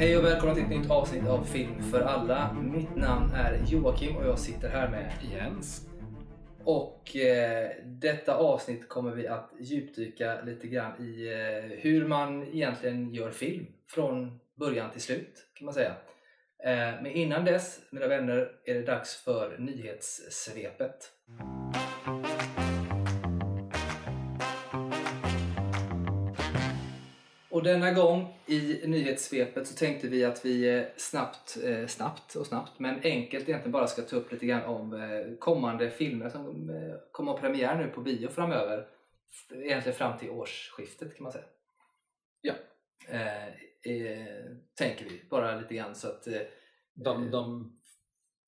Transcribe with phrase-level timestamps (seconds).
[0.00, 2.52] Hej och välkomna till ett nytt avsnitt av Film för alla.
[2.52, 5.88] Mitt namn är Joakim och jag sitter här med Jens.
[6.64, 13.14] Och eh, detta avsnitt kommer vi att djupdyka lite grann i eh, hur man egentligen
[13.14, 15.94] gör film från början till slut kan man säga.
[16.64, 21.10] Eh, men innan dess, mina vänner, är det dags för nyhetssvepet.
[27.60, 32.46] Och denna gång i nyhetssvepet så tänkte vi att vi eh, snabbt, eh, snabbt och
[32.46, 36.70] snabbt, men enkelt egentligen bara ska ta upp lite grann om eh, kommande filmer som
[37.12, 38.86] kommer ha premiär nu på bio framöver.
[39.54, 41.44] Egentligen fram till årsskiftet kan man säga.
[42.40, 42.54] Ja.
[43.08, 43.46] Eh,
[43.92, 46.40] eh, tänker vi, bara lite grann så att eh,
[46.94, 47.72] De, de,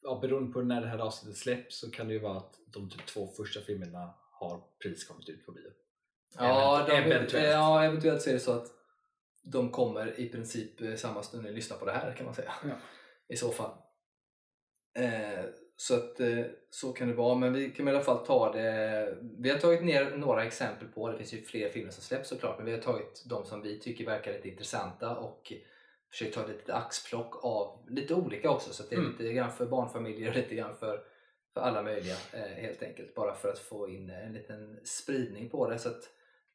[0.03, 2.91] ja, beroende på när det här avsnittet släpps så kan det ju vara att de
[2.91, 5.71] typ två första filmerna har precis kommit ut på bio.
[6.39, 7.53] Ja, Event- de, eventuellt.
[7.53, 8.67] ja, eventuellt så är det så att
[9.43, 12.53] de kommer i princip eh, samma stund ni lyssnar på det här kan man säga.
[12.65, 12.75] Ja.
[13.29, 13.71] I så fall.
[14.99, 15.45] Eh,
[15.77, 19.19] så att eh, så kan det vara, men vi kan i alla fall ta det.
[19.39, 22.57] Vi har tagit ner några exempel på, det finns ju fler filmer som släpps såklart,
[22.59, 25.53] men vi har tagit de som vi tycker verkar lite intressanta och
[26.11, 29.11] försökt ta lite axplock av lite olika också, så det är Mm.
[29.13, 31.05] lite grann för barnfamiljer och lite grann för,
[31.55, 33.15] för alla möjliga eh, helt enkelt.
[33.15, 36.03] Bara för att få in en liten spridning på det så att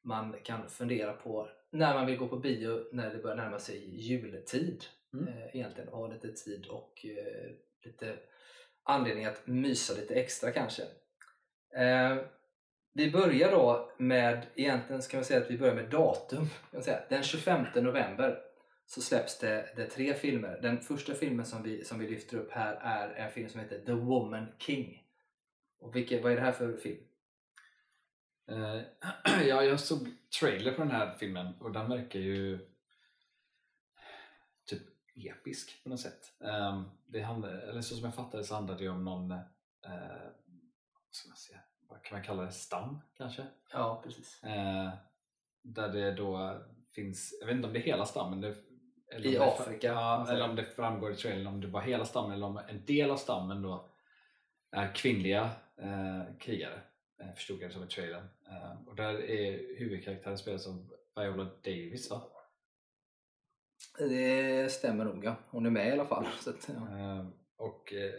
[0.03, 3.95] man kan fundera på när man vill gå på bio när det börjar närma sig
[3.95, 5.27] jultid Mm.
[5.27, 7.51] eh, egentligen och ha lite tid och eh,
[7.85, 8.15] lite
[8.83, 10.83] anledning att mysa lite extra kanske.
[11.75, 12.17] Eh,
[12.93, 16.38] vi börjar då med, egentligen ska man säga att vi börjar med datum.
[16.38, 16.99] Kan man säga.
[17.09, 18.39] Den 25 november
[18.85, 20.59] så släpps det, det tre filmer.
[20.61, 23.79] Den första filmen som vi, som vi lyfter upp här är en film som heter
[23.85, 25.03] The Woman King.
[25.79, 27.03] Och vilket, vad är det här för film?
[28.48, 28.81] Eh,
[29.48, 30.08] ja, jag såg
[30.40, 32.59] trailer på den här filmen och den verkar ju
[34.66, 34.81] typ
[35.16, 36.34] episk på något sätt.
[36.40, 39.40] Ehm, det handlar, eller så som jag fattade så handlar det om någon, eh,
[41.06, 41.59] vad ska man säga,
[41.90, 43.46] vad kan man kalla det, stam kanske?
[43.74, 44.44] Ja, precis.
[44.44, 44.90] Eh,
[45.62, 46.62] där det då
[46.96, 48.56] finns, jag vet inte om det är hela stammen det,
[49.12, 52.31] eller I Afrika, ja, eller om det framgår i trailern om det var hela stammen
[52.31, 53.90] eller om en del av stammen då
[54.72, 56.81] är kvinnliga eh, krigare
[57.35, 62.09] förstod jag det som i trailern eh, och där är huvudkaraktären spelas av Viola Davis
[62.09, 62.22] va?
[63.97, 65.35] Det stämmer nog ja.
[65.50, 66.27] Hon är med i alla fall.
[66.41, 67.00] Så att, ja.
[67.00, 68.13] Eh, och eh,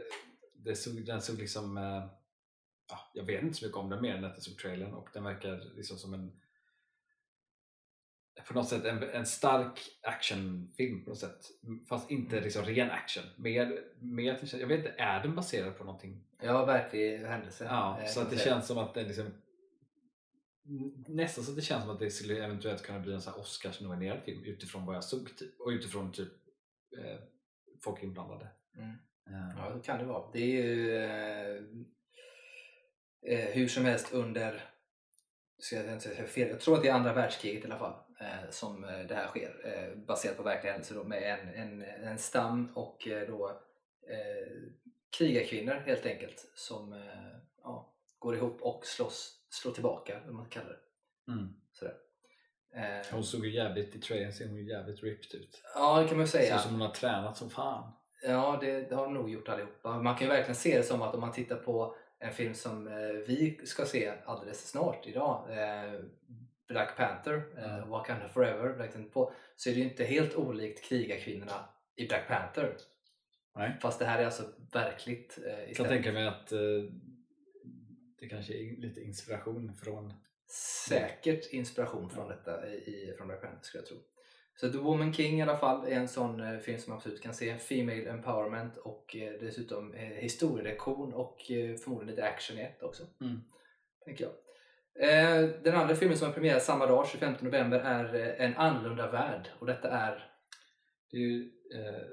[0.55, 2.07] det såg, den såg liksom eh,
[2.89, 5.09] ja, jag vet inte så mycket om den mer än att jag såg trailern och
[5.13, 6.41] den verkar liksom som en
[8.49, 11.41] på något sätt en, en stark actionfilm på något sätt
[11.89, 12.45] fast inte Mm.
[12.45, 16.25] liksom ren action mer, mer jag vet inte, är den baserad på någonting?
[16.43, 17.65] Ja, verklig händelse.
[17.65, 19.27] Ja, eh, så att det känns som att den liksom
[21.09, 24.23] nästan så att det känns som att det skulle eventuellt kunna bli en här Oscars-nominerad
[24.25, 26.33] film utifrån vad jag såg typ, och utifrån typ
[26.99, 27.19] eh,
[27.85, 28.91] folk inblandade Mm.
[29.27, 30.31] Eh, Ja, det kan det vara.
[30.33, 31.63] Det är ju eh,
[33.27, 34.63] eh, hur som helst under,
[35.59, 37.95] ska jag inte säga fel, jag tror att det är andra världskriget i alla fall
[38.21, 43.09] eh, som det här sker baserat på verkliga händelser med en, en, en stam och
[43.29, 43.61] då
[45.11, 46.99] krigarkvinnor helt enkelt som eh,
[47.63, 50.69] ja, går ihop och slåss, slår tillbaka, om man kallar
[51.27, 51.33] det.
[51.33, 51.49] mm.
[51.73, 51.95] Sådär.
[52.75, 55.63] Eh, Hon såg ju jävligt, i trailern ser hon ju jävligt ripped ut.
[55.75, 56.57] ja, det kan man ju Ser säga.
[56.57, 57.93] ut som hon har tränat som fan.
[58.23, 60.03] Ja, det, det har de nog gjort allihopa.
[60.03, 62.87] Man kan ju verkligen se det som att om man tittar på en film som
[62.87, 62.95] eh,
[63.27, 65.49] vi ska se alldeles snart idag,
[66.69, 67.89] Black Panther, Mm.
[67.91, 72.29] Wakanda Forever, Black Panther på, så är det ju inte helt olikt krigarkvinnorna i Black
[72.29, 72.77] Panther.
[73.59, 73.77] Nej.
[73.81, 74.43] Fast det här är alltså
[74.73, 76.59] verkligt eh, Jag kan tänka mig att eh,
[78.21, 80.13] det kanske är lite inspiration från
[80.89, 83.97] Säkert inspiration från detta i, från Panther skulle jag tro.
[84.61, 87.23] Så The Woman King i alla fall är en sån eh, film som man absolut
[87.23, 87.59] kan se.
[87.59, 93.03] Female empowerment och eh, dessutom eh, historielektion och eh, förmodligen lite action i ett också.
[93.21, 93.41] Mm.
[94.05, 94.33] Tänker jag.
[95.09, 99.11] Eh, den andra filmen som har premiär samma dag, 25 november, är eh, En annorlunda
[99.11, 99.49] värld.
[99.59, 100.31] Och detta är...
[101.11, 102.07] Det är ju eh,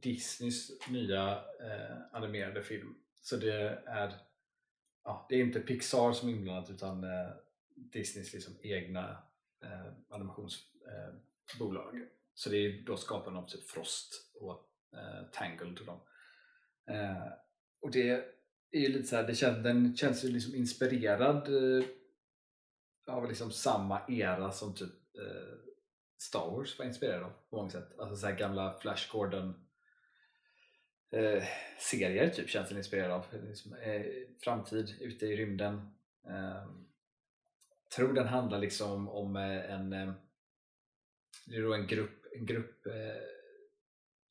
[0.00, 2.94] Disneys nya eh, animerade film.
[3.20, 4.14] Så det är,
[5.04, 7.30] ja, det är inte Pixar som är inblandat utan eh,
[7.76, 9.22] Disneys liksom egna
[9.62, 11.96] eh, animationsbolag.
[11.96, 12.02] Eh,
[12.34, 16.00] så det är då skaparna av typ Frost och eh, Tangled och dem.
[16.86, 17.32] Eh,
[17.80, 18.10] och det
[18.70, 21.84] är ju lite så här, det känns, den känns ju liksom inspirerad eh,
[23.06, 25.58] av liksom samma era som typ eh,
[26.18, 27.98] Star Wars var inspirerad av på många sätt.
[27.98, 29.61] Alltså så här gamla Flash Gordon
[31.12, 31.44] eh,
[31.78, 33.26] serier typ känns den inspirerad av.
[33.48, 34.02] Liksom, eh,
[34.44, 35.74] framtid ute i rymden.
[36.28, 36.66] Eh,
[37.96, 40.12] tror den handlar liksom om eh, en eh,
[41.46, 43.22] det är då en grupp, en grupp eh,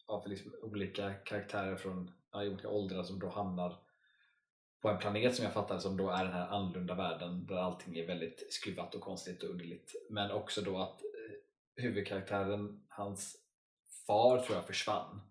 [0.07, 3.77] av liksom olika karaktärer från ja, olika åldrar som då hamnar
[4.81, 7.97] på en planet som jag fattar som då är den här annorlunda världen där allting
[7.97, 9.95] är väldigt skruvat och konstigt och underligt.
[10.09, 13.37] Men också då att eh, huvudkaraktären, hans
[14.07, 15.30] far tror jag försvann.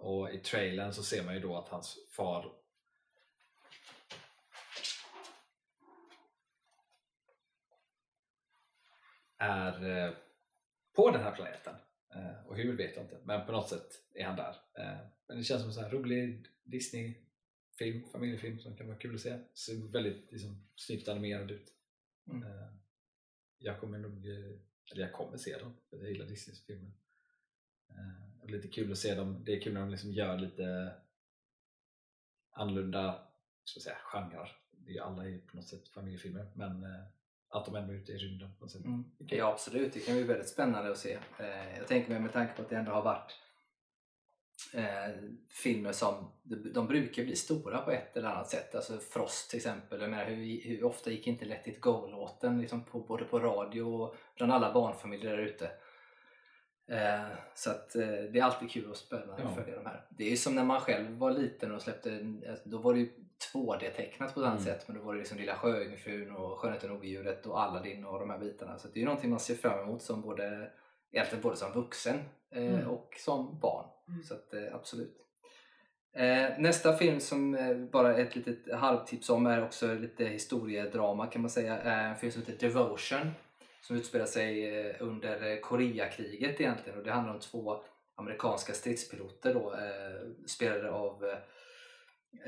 [0.00, 2.52] Och i trailern så ser man ju då att hans far
[9.38, 10.14] är eh,
[10.92, 11.74] på den här planeten.
[12.14, 14.56] Eh, och hur vet jag inte, men på något sätt är han där.
[14.74, 19.14] Eh, men det känns som en sån här rolig Disney-film, familjefilm som kan vara kul
[19.14, 19.38] att se.
[19.54, 21.74] Ser väldigt liksom, snyggt animerad ut.
[22.30, 22.44] Mm.
[23.58, 24.26] Jag kommer nog,
[24.92, 26.92] eller jag kommer se dem, för jag gillar Disneys filmer.
[27.88, 30.92] Och lite kul att se dem, det är kul när de liksom gör lite
[32.52, 33.26] annorlunda
[33.64, 34.56] ska jag säga, genrer.
[34.70, 37.04] Det är alla är på något sätt familjefilmer, men eh,
[37.48, 38.84] att de ändå är ute i rymden på något sätt.
[38.84, 39.04] Mm.
[39.18, 41.18] Ja absolut, det kan bli väldigt spännande att se.
[41.38, 43.32] Eh, jag tänker mig med tanke på att det ändå har varit
[44.74, 45.14] eh,
[45.48, 48.74] filmer som de, de brukar bli stora på ett eller annat sätt.
[48.74, 50.00] Alltså Frost till exempel.
[50.00, 53.82] Jag menar, hur, hur ofta gick inte Let it go-låten liksom på, både på radio
[53.82, 55.70] och bland alla barnfamiljer där ute.
[56.88, 57.20] Eh,
[57.54, 59.48] så att eh, det är alltid kul och spännande Ja.
[59.48, 60.06] att följa de här.
[60.08, 62.18] Det är ju som när man själv var liten och släppte,
[62.50, 63.10] alltså, då var det ju
[63.52, 64.64] 2D-tecknat på ett annat Mm.
[64.74, 68.20] sätt men då var det liksom Lilla Sjöjungfrun och Skönheten och odjuret och Aladdin och
[68.20, 68.78] de här bitarna.
[68.78, 70.70] Så det är ju någonting man ser fram emot som både,
[71.12, 72.16] egentligen både som vuxen
[72.50, 72.88] eh, Mm.
[72.88, 73.86] och som barn.
[74.08, 74.22] Mm.
[74.22, 75.16] Så att, absolut.
[76.58, 77.56] Nästa film som
[77.92, 81.78] bara ett litet halvtips om är också lite historiedrama kan man säga.
[81.80, 83.30] En film som heter Devotion
[83.80, 87.82] som utspelar sig eh, under eh, Koreakriget egentligen och det handlar om två
[88.14, 91.38] amerikanska stridspiloter då, eh, spelade av eh,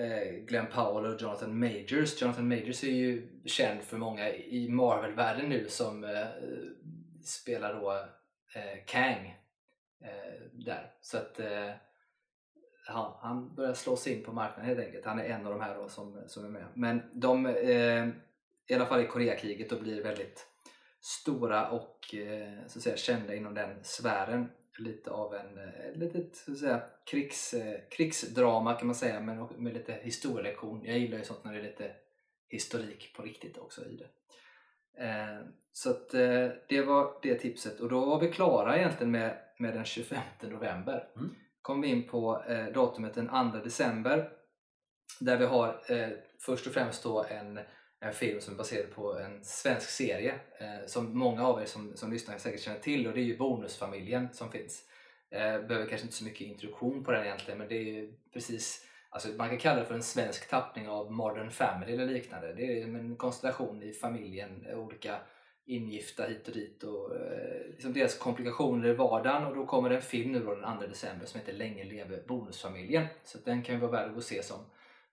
[0.05, 2.23] eh, Glenn Powell och Jonathan Majors.
[2.23, 6.27] Jonathan Majors är ju känd för många i Marvel-världen nu som eh,
[7.25, 7.93] spelar då
[8.55, 9.39] eh, Kang
[10.03, 10.93] eh, där.
[11.01, 11.71] Så att eh,
[12.87, 15.05] han, han börjar slå sig in på marknaden helt enkelt.
[15.05, 16.67] Han är en av de här då som, som är med.
[16.75, 18.09] Men de, eh,
[18.67, 20.47] i alla fall i Koreakriget, då blir väldigt
[21.03, 24.49] stora och eh, så att säga, kända inom den sfären.
[24.79, 29.49] Lite av en eh, litet så att säga, krigs, eh, krigsdrama kan man säga, men
[29.57, 30.85] med lite historielektion.
[30.85, 31.93] Jag gillar ju sånt när det är lite
[32.49, 34.09] historik på riktigt också i det.
[35.73, 36.11] Så att,
[36.69, 41.09] det var det tipset och då var vi klara egentligen med, med den 25 november.
[41.17, 41.35] Mm.
[41.63, 42.45] kom vi in på
[42.75, 44.31] datumet den 2 december
[45.21, 45.83] där vi har
[46.41, 47.61] först och främst då en,
[48.03, 51.97] en film som är baserad på en svensk serie eh, som många av er som,
[51.97, 54.85] som lyssnar säkert känner till och det är ju Bonusfamiljen som finns.
[55.31, 58.89] Eh, behöver kanske inte så mycket introduktion på den egentligen men det är ju precis
[59.15, 62.53] Alltså man kan kalla det för en svensk tappning av Modern Family eller liknande.
[62.53, 65.17] Det är en konstellation i familjen, olika
[65.67, 69.97] ingifta hit och dit och eh, liksom deras komplikationer i vardagen och då kommer det
[69.97, 73.07] en film nu då den 2 december som heter Länge leve bonusfamiljen.
[73.25, 74.59] Så den kan ju vara värd att gå och se som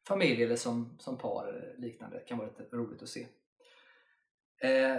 [0.09, 2.17] familj eller som, som par eller liknande.
[2.17, 3.27] Det kan vara lite roligt att se.
[4.61, 4.97] Eh,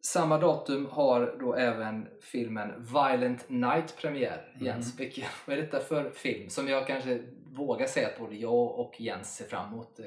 [0.00, 4.52] samma datum har då även filmen Violent Night premiär.
[4.54, 4.66] Mhm.
[4.66, 8.78] Jens, vilken, vad är detta för film som jag kanske vågar säga att både jag
[8.80, 10.00] och Jens ser fram emot?
[10.00, 10.06] Eh,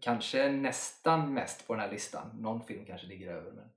[0.00, 2.30] Kanske nästan mest på den här listan.
[2.40, 3.52] Någon film kanske ligger över.
[3.52, 3.68] Men...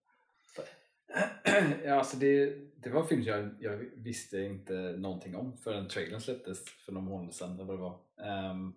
[1.86, 6.22] ja, alltså det, det var en film jag, jag visste inte någonting om förrän trailern
[6.22, 7.54] släpptes för några månader sedan.
[7.54, 8.00] Eller vad det var.
[8.26, 8.74] Ehm,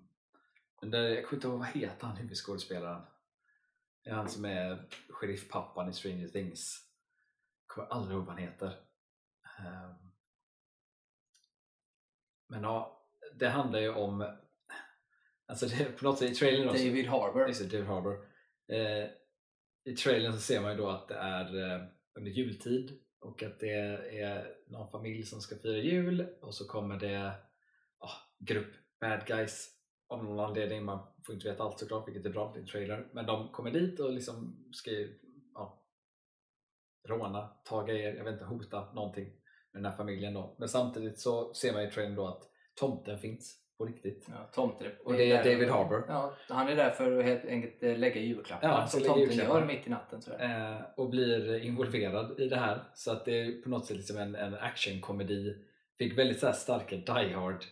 [0.81, 3.03] men där, jag kommer inte ihåg vad heter han huvudskådespelaren?
[4.05, 6.89] Det är han som är sheriffpappan i Stranger Things.
[7.67, 8.81] Jag kommer aldrig ihåg vad han heter.
[9.59, 9.95] Ehm,
[12.49, 14.37] men ja, det handlar ju om
[15.51, 17.49] Alltså det, på något sätt i trailern också, David Harbour.
[17.49, 18.27] Just det, David Harbour.
[18.69, 19.11] Eh,
[19.85, 21.83] I trailern så ser man ju då att det är eh,
[22.15, 23.73] under jultid och att det
[24.21, 27.33] är någon familj som ska fira jul och så kommer det
[27.99, 29.69] ah, grupp bad guys
[30.11, 30.85] av någon anledning.
[30.85, 33.07] Man får inte veta allt såklart, vilket är bra, det är en trailer.
[33.13, 34.91] Men de kommer dit och liksom ska
[35.55, 35.83] ja,
[37.09, 39.25] råna, ta grejer, jag vet inte, hota någonting
[39.73, 40.57] med den här familjen då.
[40.59, 42.43] Men samtidigt så ser man i trailern då att
[42.75, 44.27] tomten finns på riktigt.
[44.29, 44.87] Ja, tomten.
[45.05, 46.05] Och det är David Harbour.
[46.09, 49.61] Ja, han är där för att helt enkelt eh, lägga julklappar Ja, som tomten julklappar.
[49.61, 50.23] gör mitt i natten.
[50.23, 50.75] Så där.
[50.77, 52.83] eh, och blir involverad i det här.
[52.95, 55.57] Så att det är på något sätt liksom en, en actionkomedi.
[55.99, 57.65] Fick väldigt så här starka Die Hard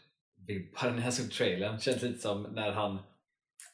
[0.48, 1.80] vibbar när jag såg trailern.
[1.80, 2.98] Känns lite som när han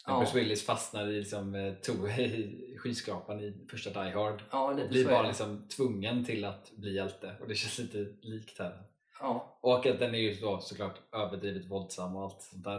[0.06, 0.18] Ja.
[0.18, 4.42] Bruce Willis fastnar i, liksom, eh, to, i skyskrapan i första Die Hard.
[4.50, 5.28] Ja, blir bara det.
[5.28, 7.36] liksom tvungen till att bli hjälte.
[7.40, 8.82] Och det känns lite likt här.
[9.20, 12.78] Ja, Och att den är ju då såklart överdrivet våldsam och allt sånt där.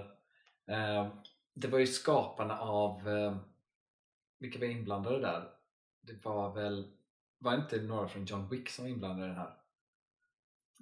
[0.67, 1.07] Eh,
[1.53, 3.37] det var ju skaparna av, eh,
[4.39, 5.49] vilka var inblandade där?
[6.01, 6.87] Det var väl,
[7.39, 9.53] var inte några från John Wick som var inblandade i den här?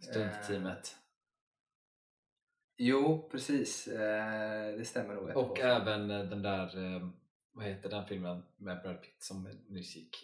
[0.02, 0.96] Stuntteamet.
[2.78, 3.88] Jo, precis.
[3.88, 5.38] Eh, det stämmer nog.
[5.38, 7.10] Och även eh, den där, eh,
[7.52, 10.18] vad heter den filmen med Brad Pitt som nyss gick?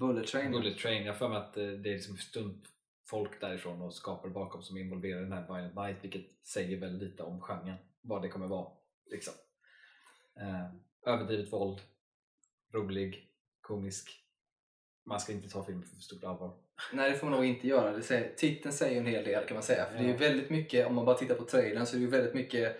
[0.00, 0.52] Bullet Train.
[0.52, 1.04] Bullet Train.
[1.04, 2.66] Jag har för mig att det är liksom stund
[3.10, 6.80] folk därifrån och skapare bakom som är involverade i den här Violent Night vilket säger
[6.80, 8.72] väl lite om genren, vad det kommer vara.
[9.10, 9.34] Liksom.
[11.06, 11.80] Överdrivet våld,
[12.74, 13.30] rolig,
[13.60, 14.10] komisk.
[15.06, 16.58] Man ska inte ta filmen för stort allvar.
[16.92, 17.92] Nej, det får man nog inte göra.
[17.96, 19.86] Det säger, titeln säger en hel del kan man säga.
[19.86, 20.18] För det är ju Ja.
[20.18, 22.76] väldigt mycket, om man bara tittar på trailern, så är det ju väldigt mycket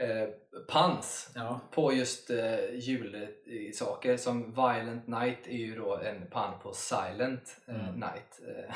[0.00, 0.28] eh,
[0.68, 1.60] pans Ja.
[1.72, 4.16] på just eh, julsaker.
[4.16, 7.94] Som Violent Night är ju då en pan på Silent eh, Mm.
[8.00, 8.40] Night.
[8.48, 8.74] Eh,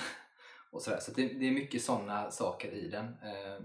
[0.72, 0.98] och sådär.
[0.98, 3.04] Så det, det är mycket sådana saker i den.
[3.04, 3.62] Eh,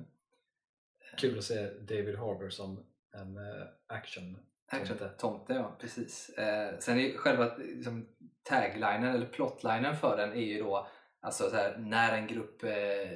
[1.18, 4.38] Kul att se David Harbour som en eh, action
[4.82, 5.54] Action Tomte.
[5.54, 6.30] Ja precis.
[6.30, 8.10] Eh, sen är själva liksom,
[8.44, 10.88] taglinen eller plotlinen för den är ju då
[11.22, 13.12] alltså så här, när en grupp eh,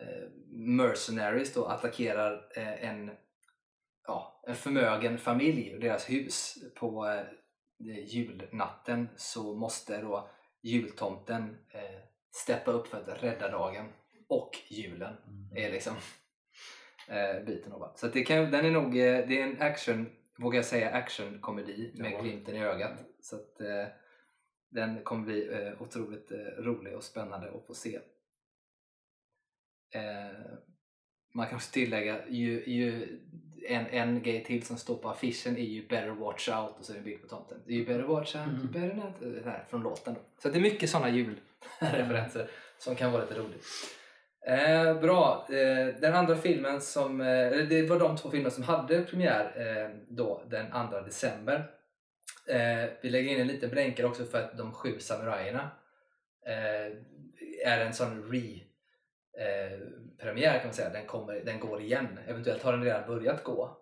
[0.00, 3.10] eh, mercenaries då attackerar eh, en,
[4.06, 7.24] ja, en förmögen familj och deras hus på eh,
[8.06, 10.30] julnatten så måste då
[10.62, 12.00] jultomten eh,
[12.34, 13.92] steppa upp för att rädda dagen
[14.28, 15.16] och julen
[15.54, 15.94] är liksom
[17.08, 17.92] eh, biten av.
[17.96, 20.06] Så det kan, den är nog, eh, det är en action,
[20.38, 22.20] vågar jag säga, actionkomedi med Ja.
[22.22, 22.92] glimten i ögat.
[23.20, 23.86] Så att eh,
[24.70, 27.98] den kommer bli eh, otroligt eh, rolig och spännande att få se.
[29.94, 30.40] Eh,
[31.34, 33.18] man kan också tillägga, ju, ju,
[33.68, 36.92] en, en grej till som står på affischen är ju Better Watch Out och så
[36.92, 37.62] är det en bild på tomten.
[37.66, 38.66] Ju Better Watch Out, Mm.
[38.72, 40.14] better not, eh, här, från låten.
[40.14, 40.20] Då.
[40.42, 43.64] Så det är mycket sådana julreferenser som kan vara lite roligt.
[44.46, 45.46] Eh, bra.
[45.50, 49.96] Eh, den andra filmen som, eh, det var de två filmer som hade premiär eh,
[50.08, 51.70] då den 2 december.
[52.48, 55.70] Eh, vi lägger in en liten blänkare också för att De sju samurajerna
[56.46, 56.92] eh,
[57.64, 58.60] är en sån re
[59.38, 59.78] eh,
[60.18, 60.90] premiär kan man säga.
[60.90, 62.18] Den, kommer, den går igen.
[62.26, 63.78] Eventuellt har den redan börjat gå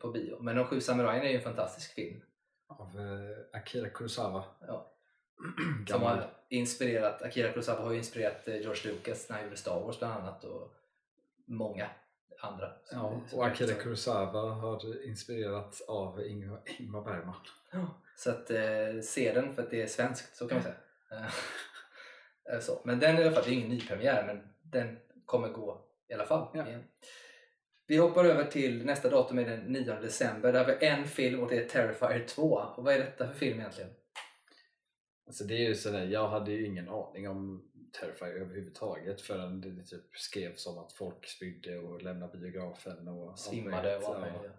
[0.00, 0.38] på bio.
[0.42, 2.20] Men De sju samurajerna är ju en fantastisk film.
[2.68, 3.00] av
[3.52, 4.44] Akira Kurosawa.
[4.66, 4.95] Ja.
[5.88, 9.80] Som har inspirerat, Akira Kurosawa har ju inspirerat eh, George Lucas när han gjorde Star
[9.80, 10.72] Wars bland annat och
[11.44, 11.90] många
[12.40, 12.72] andra.
[12.92, 17.34] Ja, och Akira Kurosawa har inspirerats av Ingmar, Ingmar Bergman.
[17.72, 20.76] Ja, Så att eh, se den för att det är svenskt, så kan man säga.
[22.52, 22.80] Eh, så.
[22.84, 26.26] Men den i alla fall, det är ingen nypremiär men den kommer gå i alla
[26.26, 26.48] fall.
[26.54, 26.64] Ja.
[27.86, 30.52] Vi hoppar över till nästa datum är den 9 december.
[30.52, 32.42] Där har vi en film och det är Terrifier 2.
[32.76, 33.90] Och vad är detta för film egentligen?
[35.26, 39.84] Alltså det är ju sådär, jag hade ju ingen aning om Terrifier överhuvudtaget förrän det
[39.84, 44.50] typ skrevs om att folk spydde och lämnade biografen och Svimmade och möjligt.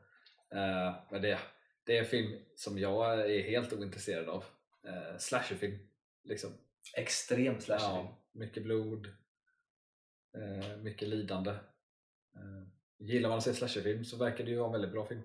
[0.49, 1.39] Eh, Men det,
[1.83, 4.43] det är en film som jag är helt ointresserad av.
[4.87, 5.77] Uh, slasherfilm.
[6.23, 6.49] Liksom.
[6.95, 8.05] Extrem slasherfilm.
[8.05, 9.07] Ja, mycket blod,
[10.37, 11.51] eh, mycket lidande.
[12.35, 15.21] Eh, gillar man att se slasherfilm så verkar det ju vara en väldigt bra film.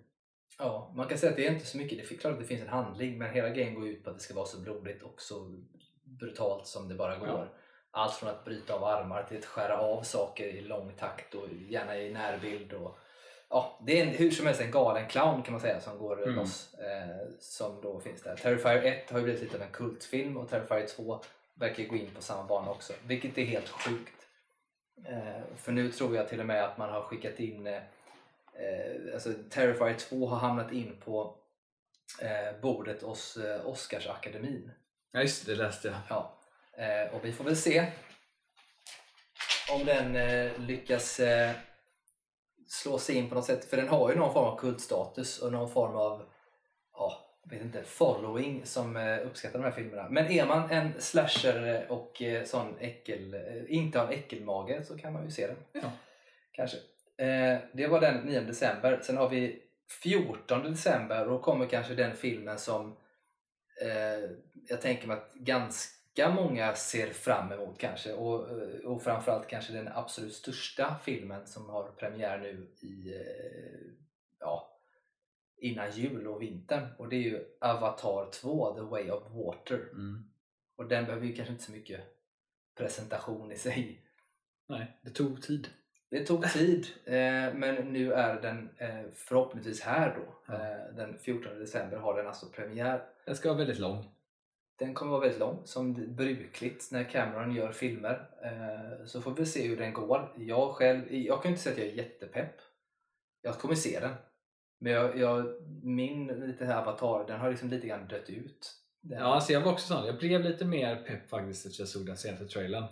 [0.59, 1.99] Ja, man kan säga att det är inte så mycket.
[2.09, 4.17] Det är klart att det finns en handling men hela grejen går ut på att
[4.17, 5.61] det ska vara så blodigt och så
[6.05, 7.29] brutalt som det bara går.
[7.29, 7.47] Ja.
[7.91, 11.49] Allt från att bryta av armar till att skära av saker i lång takt och
[11.69, 12.73] gärna i närbild.
[12.73, 12.99] Och,
[13.49, 16.23] ja, det är en, hur som helst en galen clown kan man säga som går
[16.23, 16.35] Mm.
[16.35, 16.75] loss.
[16.75, 18.37] Eh, som då finns där.
[18.37, 21.21] Terrifier 1 har ju blivit lite av en kultfilm och Terrifier 2
[21.55, 22.93] verkar gå in på samma bana också.
[23.07, 24.27] Vilket är helt sjukt.
[25.07, 27.83] Eh, för nu tror jag till och med att man har skickat in eh,
[28.59, 31.37] eh, alltså Terrifier 2 har hamnat in på
[32.21, 34.71] eh, bordet hos eh, Oscarsakademin.
[35.13, 35.97] Ja just det, det läste jag.
[36.09, 36.39] Ja.
[36.77, 37.87] Eh, och vi får väl se
[39.73, 41.51] om den eh, lyckas eh,
[42.69, 43.65] slå sig in på något sätt.
[43.65, 46.31] För den har ju någon form av kultstatus och någon form av
[46.93, 50.09] ja, vet inte, following som eh, uppskattar de här filmerna.
[50.09, 53.37] Men är man en slasher och sån äckel,
[53.69, 55.57] inte har en äckelmage så kan man ju se den.
[55.73, 55.93] Ja.
[56.53, 56.77] Kanske.
[57.17, 59.01] Eh, det var den 9 december.
[59.03, 59.63] Sen har vi
[60.03, 62.97] 14 december och då kommer kanske den filmen som
[63.83, 64.31] eh,
[64.69, 68.13] jag tänker mig att ganska många ser fram emot kanske.
[68.13, 73.93] Och, eh, och framförallt kanske den absolut största filmen som har premiär nu i eh,
[74.41, 74.79] ja,
[75.57, 76.89] innan jul och vintern.
[76.99, 79.89] Och det är ju Avatar 2, The Way of Water.
[79.93, 80.31] Mm.
[80.77, 82.01] Och den behöver ju kanske inte så mycket
[82.75, 84.07] presentation i sig.
[84.69, 85.69] Nej, det tog tid.
[86.13, 90.55] Det tog tid, eh, men nu är den eh, förhoppningsvis här då.
[90.55, 93.03] Eh, den 14 december har den alltså premiär.
[93.27, 94.05] Den ska vara väldigt lång.
[94.79, 98.29] Den kommer vara väldigt lång, som brukligt när Cameron gör filmer.
[99.07, 100.33] Så får vi se hur den går.
[100.37, 102.55] Jag själv, jag kan inte säga att jag är jättepepp.
[103.43, 104.15] Jag kommer se den.
[104.81, 105.47] Men jag, jag,
[105.83, 108.75] min lite här avatar, den har liksom lite grann dött ut.
[109.01, 110.07] Den, Ja, alltså jag var också sån.
[110.07, 112.85] Jag blev lite mer pepp faktiskt efter jag såg den senaste trailern.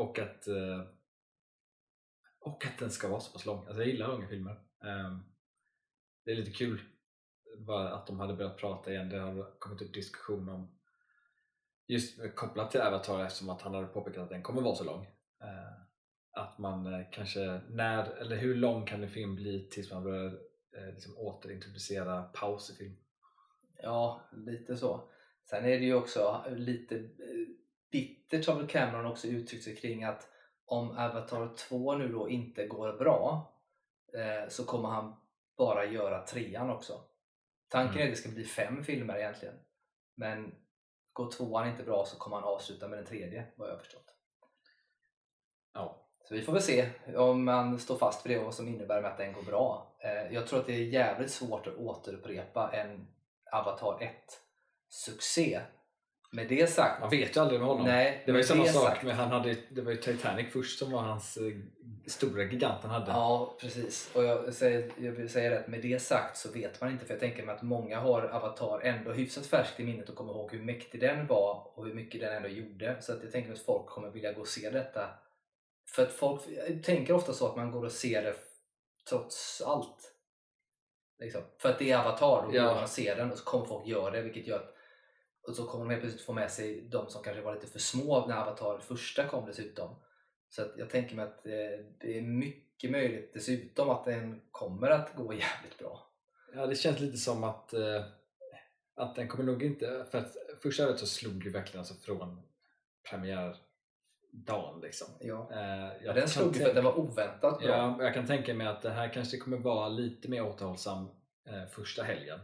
[0.00, 0.82] Och att eh,
[2.38, 3.66] och att den ska vara så pass lång.
[3.66, 4.60] Alltså jag gillar långa filmer.
[4.84, 5.18] Ehm,
[6.24, 6.80] det är lite kul
[7.58, 9.08] bara att de hade börjat prata igen.
[9.08, 10.78] Det har kommit upp diskussion om
[11.86, 15.06] just kopplat till Avatar eftersom att han hade påpekat att den kommer vara så lång.
[15.40, 15.84] Ehm,
[16.32, 20.38] att man eh, kanske, när, eller hur lång kan en film bli tills man börjar
[20.76, 22.96] eh, liksom återintroducera paus i film?
[23.82, 25.10] Ja, lite så.
[25.50, 27.10] Sen är det ju också lite
[27.92, 30.28] bittert har väl Cameron också uttryckt sig kring att
[30.64, 33.52] om Avatar 2 nu då inte går bra
[34.14, 35.16] eh, så kommer han
[35.56, 37.00] bara göra trean också.
[37.68, 38.02] Tanken Mm.
[38.02, 39.54] är att det ska bli fem filmer egentligen.
[40.14, 40.54] Men
[41.12, 44.14] går tvåan inte bra så kommer han avsluta med den tredje, vad jag har förstått.
[45.74, 48.68] Ja, Så vi får väl se om man står fast vid det och vad som
[48.68, 49.96] innebär med att den går bra.
[49.98, 53.06] Eh, Jag tror att det är jävligt svårt att återupprepa en
[53.52, 54.12] Avatar 1
[54.88, 55.60] succé.
[56.32, 57.86] Med det sagt, man vet ju aldrig med honom.
[57.86, 60.78] nej, Det var ju samma sak sagt- med, han hade, det var ju Titanic först
[60.78, 61.52] som var hans eh,
[62.06, 63.10] stora gigant han hade.
[63.10, 64.10] Ja, precis.
[64.14, 67.04] Och jag säger, jag vill säga rätt, med det sagt så vet man inte.
[67.04, 70.32] För jag tänker mig att många har Avatar ändå hyfsat färskt i minnet och kommer
[70.32, 72.96] ihåg hur mäktig den var och hur mycket den ändå gjorde.
[73.00, 75.08] Så att jag tänker mig att folk kommer vilja gå och se detta.
[75.94, 76.42] För att folk
[76.84, 78.34] tänker ofta så att man går och ser det
[79.08, 80.12] trots allt.
[81.18, 81.42] Liksom.
[81.58, 82.62] För att det är Avatar, då Ja.
[82.66, 84.22] går man och ser den och så kommer folk göra det.
[84.22, 84.74] Vilket gör att
[85.50, 87.78] och så kommer de helt plötsligt få med sig de som kanske var lite för
[87.78, 89.94] små när Avatar första kom dessutom.
[90.48, 91.52] Så att jag tänker mig att eh,
[92.00, 96.06] det är mycket möjligt dessutom att den kommer att gå jävligt bra.
[96.54, 98.04] Ja, det känns lite som att, eh,
[98.94, 100.06] att den kommer nog inte...
[100.10, 102.42] För att första året så slog ju verkligen alltså från
[103.10, 105.08] premiärdagen liksom.
[105.20, 105.48] Ja.
[105.52, 107.68] Eh, jag Ja, den slog ju för att den var oväntat bra.
[107.68, 111.08] Ja, jag kan tänka mig att det här kanske kommer vara lite mer återhållsam
[111.70, 112.40] första helgen.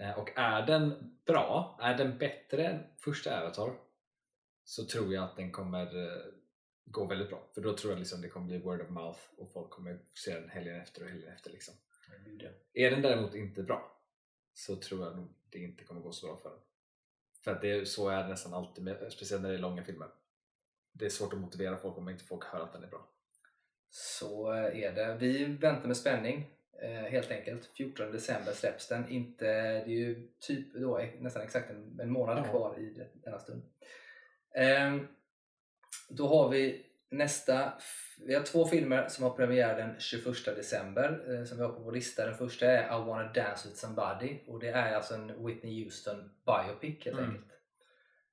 [0.00, 3.78] Eh, och är den bra, är den bättre än första Avatar
[4.64, 6.22] så tror jag att den kommer eh,
[6.84, 7.50] gå väldigt bra.
[7.54, 10.34] För då tror jag liksom det kommer bli word of mouth och folk kommer se
[10.34, 11.50] den helgen efter och helgen efter.
[11.50, 11.74] Liksom.
[12.72, 13.96] Är den däremot inte bra
[14.54, 16.58] så tror jag nog det inte kommer gå så bra för den.
[17.44, 19.84] För att det, är- så är det nästan alltid, med, speciellt när det är långa
[19.84, 20.08] filmer.
[20.92, 23.08] Det är svårt att motivera folk om inte folk hör att den är bra.
[23.90, 25.16] Så eh, är det.
[25.20, 26.50] Vi väntar med spänning
[27.10, 27.66] helt enkelt.
[27.76, 29.08] 14 december släpps den.
[29.08, 32.50] Inte, det är ju typ då, eh, nästan exakt en, en månad Ja.
[32.50, 33.62] kvar i denna stund.
[34.54, 35.06] Ehm,
[36.08, 37.72] då har vi nästa.
[38.26, 41.80] Vi har två filmer som har premiär den 21 december eh, som vi har på
[41.82, 42.26] vår lista.
[42.26, 46.30] Den första är I wanna dance with somebody och det är alltså en Whitney Houston
[46.46, 47.30] biopic helt Mm.
[47.30, 47.46] enkelt.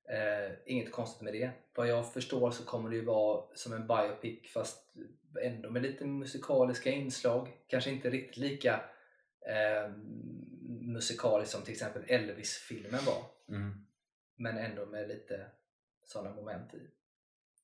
[0.10, 1.52] Eh, inget konstigt med det.
[1.76, 4.94] Vad jag förstår så kommer det ju vara som en biopic fast
[5.40, 7.50] ändå med lite musikaliska inslag.
[7.68, 8.74] Kanske inte riktigt lika
[9.50, 9.92] eh,
[10.70, 13.24] musikaliskt som till exempel Elvis-filmen var.
[14.36, 15.46] Men ändå med lite
[16.04, 16.88] sådana moment i.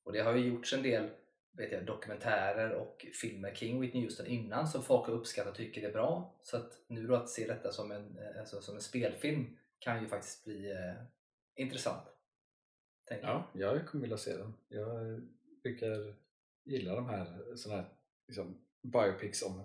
[0.04, 1.10] Och det har ju gjorts en del
[1.56, 5.88] vet jag, dokumentärer och filmer kring Whitney Houston innan som folk har uppskattat och tycker
[5.88, 6.34] är bra.
[6.42, 10.02] Så att nu då att se detta som en, eh, alltså, som en spelfilm kan
[10.02, 10.94] ju faktiskt bli eh,
[11.54, 12.08] intressant.
[13.22, 14.54] Ja, jag kommer vilja se den.
[14.68, 15.20] Jag
[15.62, 16.14] brukar
[16.64, 17.88] gilla de här, såna här
[18.28, 19.62] liksom, biopics om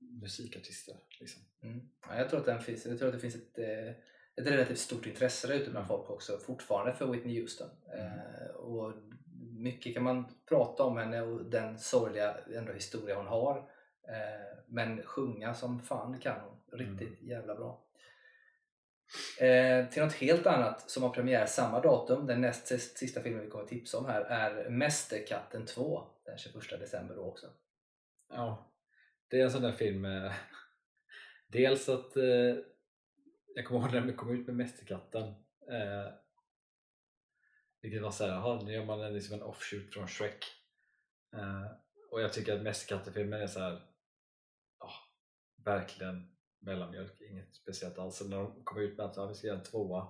[0.00, 0.96] musikartister.
[1.20, 1.42] Liksom.
[1.62, 1.80] Mm.
[2.08, 3.90] Ja, jag, tror att den finns, jag tror att det finns ett, eh,
[4.36, 7.68] ett relativt stort intresse där ute bland folk också fortfarande för Whitney Houston.
[7.94, 8.94] Eh, och
[9.58, 13.58] mycket kan man prata om henne och den sorgliga ändå historia hon har.
[14.08, 16.78] Eh, men sjunga som fan kan hon.
[16.78, 17.84] Riktigt jävla bra.
[19.40, 22.66] Eh, till något helt annat som har premiär samma datum, den näst
[22.98, 27.22] sista filmen vi kommer att tipsa om här, är Mästerkatten 2 den 21 december då
[27.22, 27.46] också.
[28.28, 28.72] Ja,
[29.28, 30.32] det är en sån där film eh,
[31.46, 32.56] Dels att eh,
[33.54, 35.28] jag kommer ihåg när vi kom ut med Mästerkatten
[35.70, 36.12] eh,
[37.82, 40.44] vilket var såhär, jaha nu gör man en, liksom en offshoot från Shrek
[41.36, 41.66] eh,
[42.10, 43.80] och jag tycker att Mästerkatten-filmen är såhär oh,
[44.78, 44.90] ja,
[45.64, 48.16] verkligen mellanmjölk, inget speciellt alls.
[48.16, 50.08] Så när de kom ut med att ja, vi ska göra en tvåa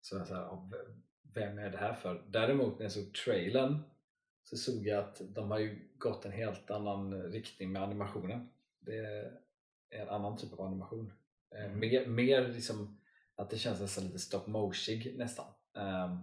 [0.00, 0.94] så jag såhär, ja, v-
[1.34, 2.24] vem är det här för?
[2.28, 3.78] Däremot när jag såg trailern
[4.42, 8.48] så såg jag att de har ju gått en helt annan riktning med animationen.
[8.80, 9.40] Det är
[9.90, 11.12] en annan typ av animation.
[11.54, 11.78] Eh, Mm.
[11.80, 13.00] Mer, mer liksom
[13.34, 15.46] att det känns nästan lite stop motion nästan.
[15.76, 16.18] Ehm,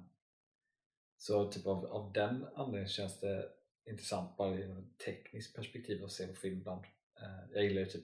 [1.17, 3.49] så typ av, av den anledningen känns det
[3.85, 6.81] intressant bara ur ett tekniskt perspektiv att se på film ibland.
[7.21, 8.03] Eh, jag gillar ju typ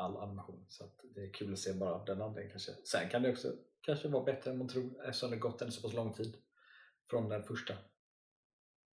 [0.00, 2.72] all animation så att det är kul att se bara av den anledningen kanske.
[2.84, 5.82] Sen kan det också kanske vara bättre än man tror eftersom det gått en så
[5.82, 6.36] pass lång tid
[7.10, 7.74] från den första.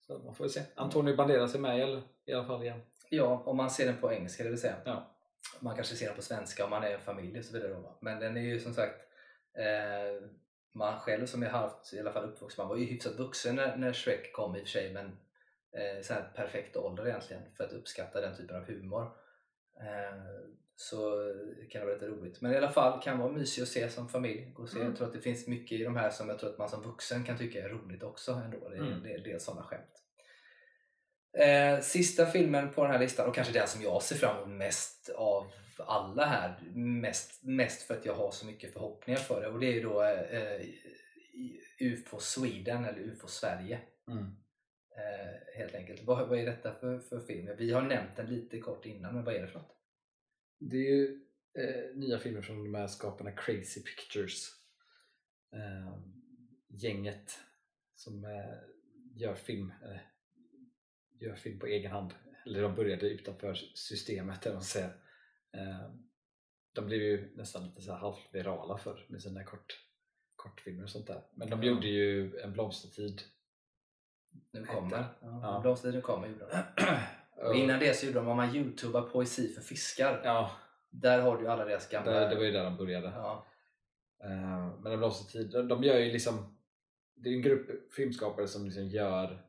[0.08, 0.62] Så man får väl se.
[0.76, 2.82] Antonio Banderas är med eller, i alla fall igen.
[3.10, 4.76] Ja, om man ser den på engelska det vill säga.
[4.86, 5.17] Ja.
[5.60, 7.74] Man kanske ser den på svenska om man är en familj och så vidare.
[7.74, 7.98] Då?
[8.02, 9.02] Men den är ju som sagt,
[9.54, 10.30] eh,
[10.74, 13.78] man själv som är halvt i alla fall uppvuxen, man var ju hyfsat vuxen när,
[13.78, 15.06] när Shrek kom i och för sig men
[15.72, 19.12] eh, så perfekt ålder egentligen för att uppskatta den typen av humor.
[19.82, 20.18] Eh,
[20.76, 21.34] så
[21.70, 22.42] kan det vara lite roligt.
[22.42, 24.54] Men i alla fall kan vara mysig att se som familj.
[24.56, 24.76] Och se.
[24.76, 24.88] Mm.
[24.88, 26.84] Jag tror att det finns mycket i de här som jag tror att man som
[26.84, 28.32] vuxen kan tycka är roligt också.
[28.32, 28.70] Ändå.
[28.70, 28.94] Det är Mm.
[28.94, 30.04] en del, del sådana skämt.
[31.38, 34.58] Eh, sista filmen på den här listan och kanske den som jag ser fram emot
[34.58, 35.48] mest av
[35.80, 36.60] alla här.
[36.76, 39.48] Mest, mest för att jag har så mycket förhoppningar för det.
[39.48, 40.62] Och det är ju då eh,
[41.80, 43.80] UFO Sweden eller UFO Sverige.
[44.08, 44.36] Mm.
[44.98, 46.04] Eh, helt enkelt.
[46.04, 47.56] Vad, vad är detta för, för film?
[47.58, 49.78] Vi har nämnt den lite kort innan, men vad är det för något?
[50.60, 51.22] Det är ju
[51.54, 54.48] eh, nya filmer från de här skaparna Crazy Pictures.
[55.54, 55.98] Eh,
[56.68, 57.40] gänget
[57.96, 58.56] som eh,
[59.16, 59.98] gör film eh,
[61.20, 62.14] gör film på egen hand.
[62.46, 64.90] Eller de började utanför systemet, eller man säger.
[65.54, 65.92] Eh,
[66.74, 69.80] de blev ju nästan lite så här halvvirala för med sina kort,
[70.36, 71.24] kortfilmer och sånt där.
[71.36, 71.70] Men de Ja.
[71.70, 73.22] gjorde ju En blomstertid.
[74.52, 74.98] Nu kommer.
[75.22, 75.60] Ja, Ja.
[75.62, 76.84] Blomstertiden kommer gjorde de.
[77.48, 80.22] Och innan det så gjorde de, om man youtubar poesi för fiskar.
[80.24, 80.52] Ja,
[80.90, 82.12] Där har du ju alla deras gamla...
[82.12, 83.08] det, det var ju där de började.
[83.16, 83.46] ja,
[84.24, 86.58] Eh, men En blomstertid, de, de gör ju liksom
[87.16, 89.46] Det är en grupp filmskapare som liksom gör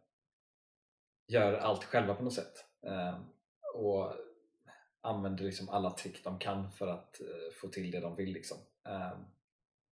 [1.29, 3.19] Gör allt själva på något sätt Eh,
[3.75, 4.13] Och
[5.01, 8.59] använder liksom alla trick de kan för att eh, få till det de vill liksom.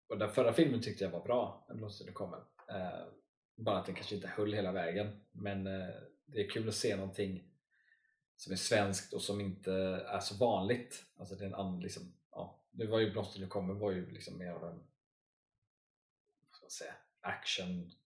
[0.09, 2.39] Och den förra filmen tyckte jag var bra, En blomstertid kommer
[3.57, 5.89] Bara att den kanske inte höll hela vägen men eh,
[6.27, 7.45] det är kul att se någonting
[8.37, 9.73] som är svenskt och som inte
[10.09, 11.05] är så vanligt.
[11.17, 14.11] Alltså det är en annan, liksom, ja, nu var ju Blomster nu kommer var ju
[14.11, 14.77] liksom mer av en
[16.41, 17.97] vad ska man säga, actionfilm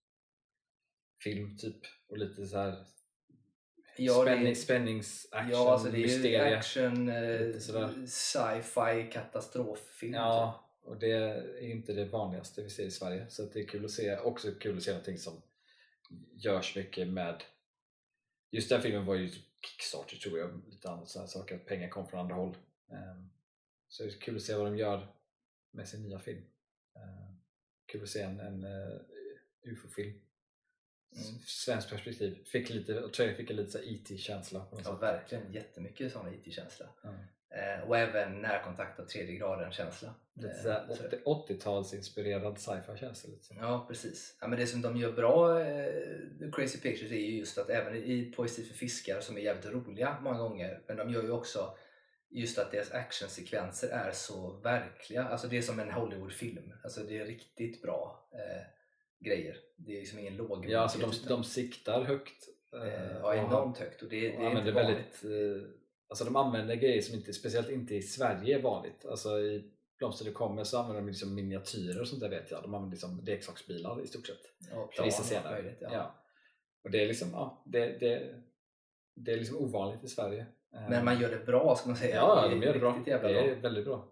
[1.57, 2.85] typ och lite så här
[3.97, 6.57] Ja, det är- spänning, spännings, action, ja alltså det är ju mysterie.
[6.57, 7.55] action, eh,
[8.05, 10.11] sci-fi, katastroffilm.
[10.11, 10.15] typ.
[10.19, 13.85] Ja, och det är inte det vanligaste vi ser i Sverige så det är kul
[13.85, 15.41] att se, också kul att se någonting som
[16.33, 17.43] görs mycket med
[18.51, 19.29] just den filmen var ju
[19.61, 22.55] Kickstarter tror jag, lite annat sådana saker, att pengar kom från andra håll
[22.91, 23.29] Ehm,
[23.87, 25.07] så det är kul att se vad de gör
[25.71, 26.43] med sin nya film
[26.95, 27.37] Ehm,
[27.85, 28.99] kul att se en, en eh,
[29.63, 30.21] UFO-film
[31.15, 31.39] Mm.
[31.45, 35.53] Svenskt perspektiv, fick lite, fick en lite IT-känsla något Ja, verkligen.
[35.53, 36.89] Jättemycket sån IT-känsla.
[37.03, 37.13] Ja.
[37.55, 39.33] Eh, och även närkontakt av tredje.
[39.33, 43.53] Lite Eh, här så- 80 80-talsinspirerad sci-fi känsla lite så.
[43.59, 44.37] Ja, precis.
[44.41, 47.95] Ja, men det som de gör bra, eh, Crazy Pictures, är ju just att även
[47.95, 51.77] i Poesi för fiskar, som är jävligt roliga många gånger, men de gör ju också
[52.29, 55.23] just att deras actionsekvenser är så verkliga.
[55.23, 56.73] Alltså det är som en Hollywoodfilm.
[56.83, 58.63] Alltså det är riktigt bra eh,
[59.25, 59.57] grejer.
[59.77, 62.47] Det är liksom ingen låg Ja, alltså de, de siktar högt.
[62.73, 65.80] eh, eh, och ja, enormt högt och det, det och är inte använder väldigt, eh,
[66.11, 69.05] alltså de använder grejer som inte, speciellt inte i Sverige är vanligt.
[69.05, 72.63] Alltså i Blomster det kommer så använder de liksom miniatyrer och sånt där vet jag.
[72.63, 74.41] De använder liksom leksaksbilar i stort sett.
[74.95, 75.51] För vissa och scener.
[75.51, 75.89] möjligt, ja.
[75.91, 76.15] Ja.
[76.83, 78.35] Och det är liksom, ja, det, det,
[79.15, 80.45] det är liksom ovanligt i Sverige.
[80.73, 82.15] Eh, Men man gör det bra ska man säga.
[82.15, 83.01] Ja, de gör det bra.
[83.05, 83.61] Det är bra.
[83.61, 84.10] väldigt bra.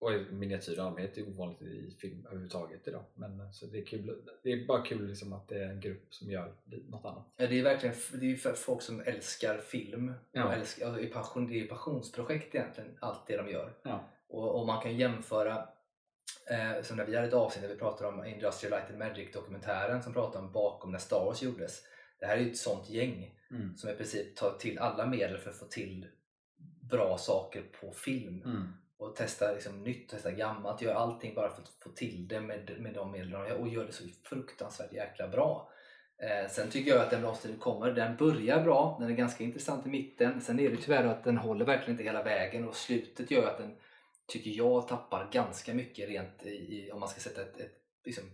[0.00, 3.04] Och miniatyr i allmänhet är ovanligt i film överhuvudtaget idag.
[3.14, 4.22] Men eh, så det är kul.
[4.42, 6.52] Det är bara kul liksom att det är en grupp som gör
[6.88, 7.26] något annat.
[7.36, 10.12] Ja, det är verkligen det är för folk som älskar film.
[10.32, 10.44] Ja.
[10.44, 13.72] Och älskar, alltså, det är passion, det är passionsprojekt egentligen, allt det de gör.
[13.82, 14.08] Ja.
[14.28, 15.68] Och, och man kan jämföra,
[16.50, 19.32] eh, som när vi hade ett avsnitt där vi pratade om Industrial Light and Magic
[19.32, 21.82] dokumentären som pratade om bakom när Star Wars gjordes.
[22.20, 23.76] Det här är ju ett sånt gäng Mm.
[23.76, 26.06] som i princip tar till alla medel för att få till
[26.90, 28.42] bra saker på film.
[28.42, 28.72] Mm.
[28.98, 32.80] Och testa liksom nytt, testa gammalt, gör allting bara för att få till det med,
[32.80, 35.70] med de medel de och gör det så fruktansvärt jäkla bra.
[36.22, 39.86] Eh, sen tycker jag att Den blomstern kommer, den börjar bra, den är ganska intressant
[39.86, 40.40] i mitten.
[40.40, 43.58] Sen är det tyvärr att den håller verkligen inte hela vägen och slutet gör att
[43.58, 43.76] den,
[44.26, 48.24] tycker jag, tappar ganska mycket rent i, i om man ska sätta ett, ett, liksom,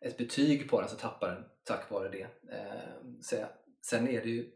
[0.00, 2.26] ett betyg på den så tappar den tack vare det.
[2.52, 3.36] Eh, så,
[3.82, 4.50] sen är det ju,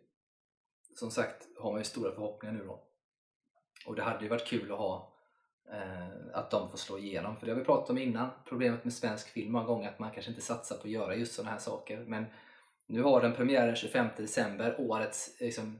[0.95, 2.87] som sagt, har man ju stora förhoppningar nu då.
[3.87, 5.10] Och det hade ju varit kul att ha
[6.33, 7.37] att de får slå igenom.
[7.37, 8.29] För det har vi pratat om innan.
[8.49, 11.35] Problemet med svensk film många gånger att man kanske inte satsar på att göra just
[11.35, 12.05] sådana här saker.
[12.07, 12.25] Men
[12.87, 15.79] nu har den premiär den 25 december, årets liksom,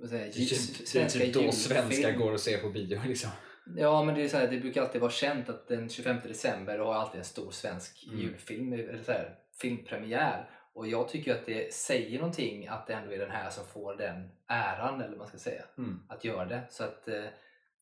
[0.00, 3.30] vad säger, jag, Det är, är typ då svenskar går och ser på bio liksom.
[3.76, 6.78] Ja, men det, är så här, det brukar alltid vara känt att den 25 december
[6.78, 8.20] har alltid en stor svensk Mm.
[8.20, 10.50] julfilm, eller så här, filmpremiär.
[10.72, 13.94] Och jag tycker att det säger någonting att det ändå är den här som får
[13.96, 16.00] den äran, eller vad man ska säga Mm.
[16.08, 16.62] att göra det.
[16.70, 17.24] Så att eh,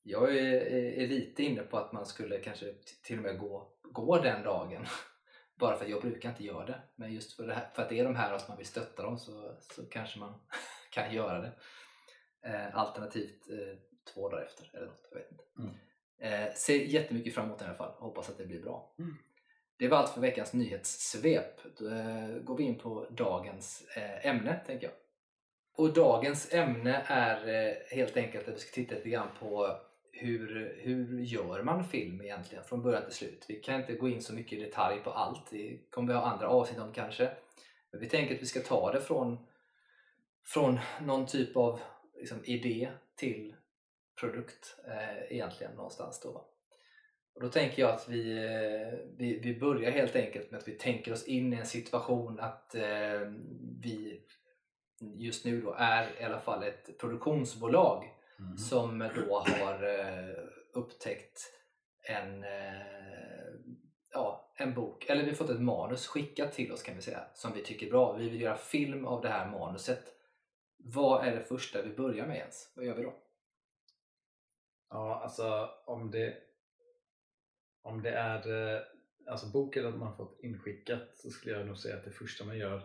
[0.09, 0.61] jag är,
[1.03, 4.87] är lite inne på att man skulle kanske till och med gå, gå den dagen.
[5.55, 6.81] Bara för att jag brukar inte göra det.
[6.97, 9.03] Men just för, det här, för att det är de här och man vill stötta
[9.03, 10.35] dem så, så kanske man
[10.91, 11.53] kan göra det.
[12.43, 13.79] Eh, alternativt eh,
[14.15, 15.09] två dagar efter eller något.
[15.11, 15.45] Jag vet inte.
[15.59, 15.75] Mm.
[16.19, 17.93] Eh, ser jättemycket fram emot det i alla fall.
[17.99, 18.95] Hoppas att det blir bra.
[18.99, 19.15] Mm.
[19.77, 21.61] Det var allt för veckans nyhetssvep.
[21.79, 24.95] Då eh, går vi in på dagens eh, ämne, tänker jag.
[25.77, 29.81] Och dagens ämne är eh, helt enkelt att vi ska titta lite grann på
[30.19, 33.45] hur, hur gör man film egentligen från början till slut?
[33.49, 36.27] Vi kan inte gå in så mycket i detalj på allt, det kommer vi ha
[36.27, 37.31] andra avsnitt om kanske.
[37.91, 39.39] Men vi tänker att vi ska ta det från,
[40.47, 41.81] från någon typ av
[42.15, 43.55] liksom, idé till
[44.21, 46.45] produkt eh, egentligen någonstans då.
[47.35, 50.73] Och då tänker jag att vi, eh, vi, vi börjar helt enkelt med att vi
[50.73, 53.21] tänker oss in i en situation att eh,
[53.83, 54.23] vi
[55.01, 58.57] just nu då är i alla fall ett produktionsbolag Mm.
[58.57, 61.53] som då har eh, upptäckt
[62.03, 63.53] en, eh,
[64.13, 67.25] ja, en bok, eller vi har fått ett manus skickat till oss kan vi säga,
[67.35, 68.13] som vi tycker är bra.
[68.13, 70.05] Vi vill göra film av det här manuset.
[70.77, 72.73] Vad är det första vi börjar med ens?
[72.77, 73.15] Vad gör vi då?
[74.91, 76.37] Ja, alltså om det,
[77.83, 78.83] om det är eh,
[79.27, 82.59] alltså boken att man fått inskickat så skulle jag nog säga att det första man
[82.59, 82.83] gör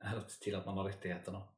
[0.00, 1.48] är att se till att man har rättigheterna.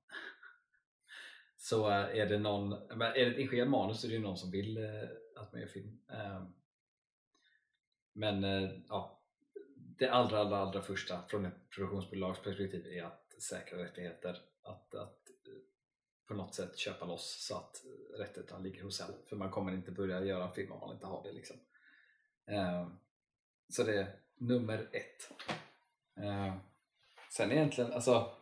[1.64, 4.36] Så eh, är det någon, men är det ett inskickat manus så är det någon
[4.36, 6.00] som vill eh, att man gör film.
[6.12, 6.44] Eh,
[8.12, 9.22] Men eh, ja,
[9.74, 14.38] det allra, allra, allra första från ett produktionsbolags perspektiv är att säkra rättigheter.
[14.62, 15.62] Att, att eh,
[16.28, 17.82] på något sätt köpa loss så att
[18.18, 19.14] rättigheterna ligger hos en.
[19.28, 21.32] För man kommer inte börja göra en film om man inte har det.
[21.32, 21.56] Liksom.
[22.46, 22.88] Eh,
[23.68, 25.32] Så det är nummer ett.
[26.24, 26.56] Eh,
[27.30, 28.32] Sen egentligen, alltså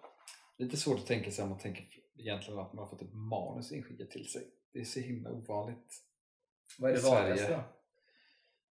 [0.56, 3.72] lite svårt att tänka sig om man tänker egentligen att man har fått ett manus
[3.72, 4.50] inskickat till sig.
[4.72, 6.04] Det är så himla ovanligt.
[6.78, 7.64] Vad är det vanligaste?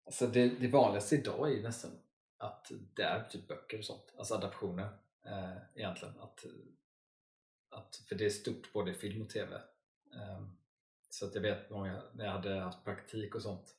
[0.07, 1.91] Alltså det, det vanligaste idag är ju nästan
[2.39, 6.21] att det är typ böcker och sånt, alltså adaptioner eh, egentligen.
[6.21, 6.45] Att,
[7.71, 9.55] att, för det är stort både i film och TV.
[10.15, 10.47] Eh,
[11.11, 13.77] så att jag vet många, när jag hade haft praktik och sånt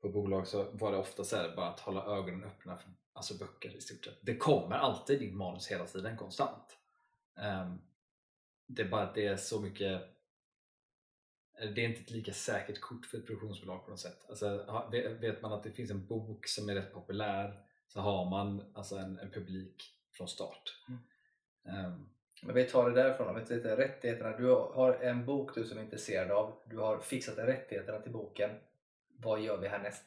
[0.00, 3.34] på bolag så var det ofta så här, bara att hålla ögonen öppna för alltså
[3.38, 4.18] böcker i stort sett.
[4.22, 6.78] Det kommer alltid in manus hela tiden, konstant.
[7.38, 7.74] Eh,
[8.74, 10.02] det är bara att det är så mycket
[11.74, 14.26] det är inte ett lika säkert kort för ett produktionsbolag på något sätt.
[14.28, 14.66] Alltså,
[15.20, 18.96] vet man att det finns en bok som är rätt populär så har man alltså
[18.96, 20.62] en, en publik från start.
[20.88, 21.00] Mm.
[21.64, 22.08] Ehm,
[22.42, 23.38] Men vi tar det därifrån.
[23.40, 24.36] Vi tittar rättigheterna.
[24.36, 26.62] Du har en bok du som är intresserad av.
[26.66, 28.50] Du har fixat rättigheterna till boken.
[29.18, 30.04] Vad gör vi härnäst?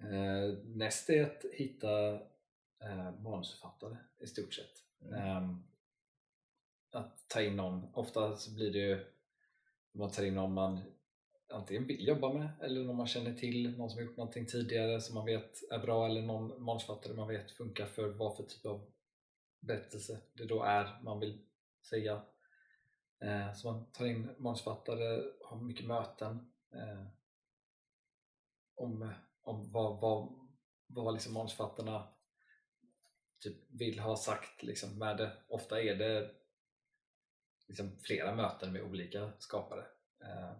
[0.00, 2.14] eh, näst är att hitta
[2.84, 4.72] eh, manusförfattare i stort sett.
[5.02, 5.14] Mm.
[5.14, 5.64] Ehm,
[6.94, 9.04] att ta in någon, ofta så blir det ju
[9.92, 10.80] man tar in någon man
[11.52, 15.00] antingen vill jobba med eller någon man känner till, någon som har gjort någonting tidigare
[15.00, 18.66] som man vet är bra eller någon manusförfattare man vet funkar för vad för typ
[18.66, 18.90] av
[19.60, 21.38] berättelse det då är man vill
[21.82, 22.22] säga.
[23.20, 27.06] Eh, så man tar in manusförfattare, har mycket möten eh,
[28.74, 30.34] om, om vad, vad,
[30.86, 32.08] vad liksom manusförfattarna
[33.38, 35.32] typ vill ha sagt liksom med det.
[35.48, 36.30] Ofta är det
[37.68, 39.84] liksom flera möten med olika skapare.
[40.20, 40.52] Eh,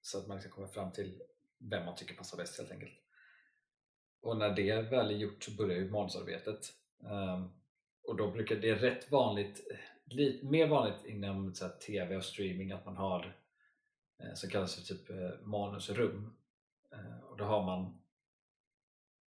[0.00, 1.22] så att man liksom kommer fram till
[1.58, 2.92] vem man tycker passar bäst helt enkelt.
[4.20, 6.72] Och när det väl är gjort så börjar ju manusarbetet.
[7.02, 7.46] Eh,
[8.02, 9.60] och då brukar det är rätt vanligt,
[10.04, 13.36] lite mer vanligt inom så här, TV och streaming att man har
[14.18, 16.36] eh, som kallas för typ eh, manusrum.
[16.92, 18.02] Eh, och då har man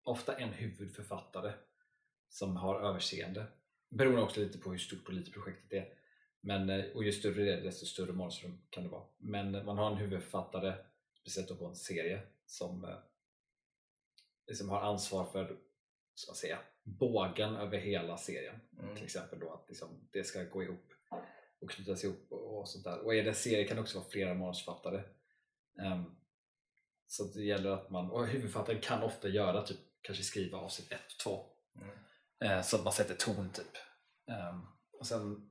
[0.03, 1.53] ofta en huvudförfattare
[2.29, 3.45] som har överseende.
[3.89, 6.00] Beroende också lite på hur stort och litet projektet är.
[6.41, 9.03] Men, eh, och ju större det är desto större manusrum kan det vara.
[9.17, 10.75] Men man har en huvudförfattare,
[11.21, 12.97] speciellt på en serie, som eh,
[14.47, 15.57] liksom har ansvar för
[16.15, 18.59] ska säga, bågen över hela serien.
[18.79, 18.95] Mm.
[18.95, 20.93] Till exempel då att liksom, det ska gå ihop
[21.61, 23.05] och knytas ihop och, och sånt där.
[23.05, 25.03] Och det en serie kan det också vara flera manusförfattare.
[25.81, 26.03] Ehm,
[27.07, 30.99] så det gäller att man, och huvudförfattaren kan ofta göra typ, kanske skriva avsnitt 1
[31.13, 31.89] och 2 Mm.
[32.39, 33.77] Eh, så att man sätter ton typ.
[34.27, 34.61] Ehm,
[34.99, 35.50] och sen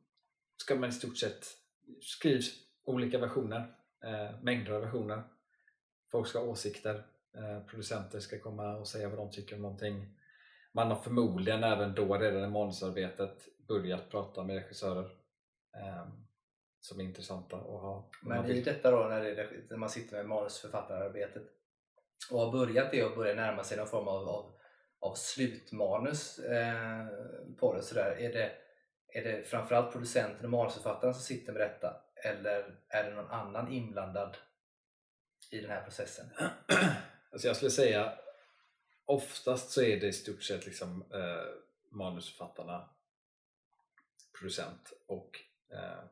[0.61, 1.47] ska man i stort sett
[2.03, 2.51] skrivs
[2.85, 5.23] olika versioner, eh, mängder av versioner.
[6.11, 10.17] Folk ska ha åsikter, eh, producenter ska komma och säga vad de tycker om någonting.
[10.73, 15.11] Man har förmodligen även då redan i manusarbetet börjat prata med regissörer
[15.75, 16.27] ehm,
[16.81, 18.11] som är intressanta att ha.
[18.23, 21.43] Men i detta då när, det, när man sitter med manusförfattararbetet
[22.31, 24.53] och har börjat det och börjar närma sig någon form av, av,
[25.01, 27.07] av slutmanus eh,
[27.59, 28.53] på det, så där, är det
[29.13, 33.73] är det framförallt producenten och manusförfattaren som sitter med detta eller är det någon annan
[33.73, 34.37] inblandad
[35.51, 36.27] i den här processen?
[37.33, 38.19] Alltså jag skulle säga
[39.05, 41.45] oftast så är det i stort sett liksom, eh,
[41.91, 42.89] manusförfattarna,
[44.39, 45.41] producent och
[45.73, 46.05] eh,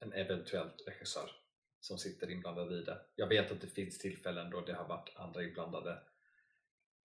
[0.00, 1.30] en eventuell regissör
[1.80, 3.00] som sitter inblandad i det.
[3.14, 5.98] Jag vet att det finns tillfällen då det har varit andra inblandade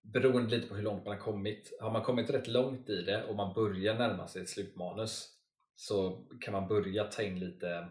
[0.02, 1.72] beroende lite på hur långt man har kommit.
[1.80, 5.28] Har man kommit rätt långt i det och man börjar närma sig ett slutmanus
[5.76, 7.88] så kan man börja ta in lite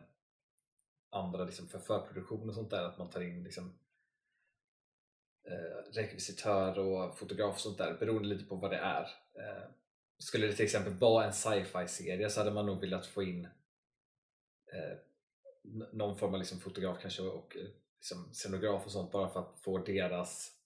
[1.09, 3.79] andra liksom för förproduktion och sånt där, att man tar in liksom
[5.47, 9.03] eh, rekvisitör och fotograf och sånt där beroende lite på vad det är.
[9.33, 9.69] Eh,
[10.17, 13.45] skulle det till exempel vara en sci-fi serie så hade man nog velat få in
[14.73, 14.97] eh,
[15.93, 17.67] någon form av liksom fotograf kanske och eh,
[17.97, 20.58] liksom scenograf och sånt bara för att få deras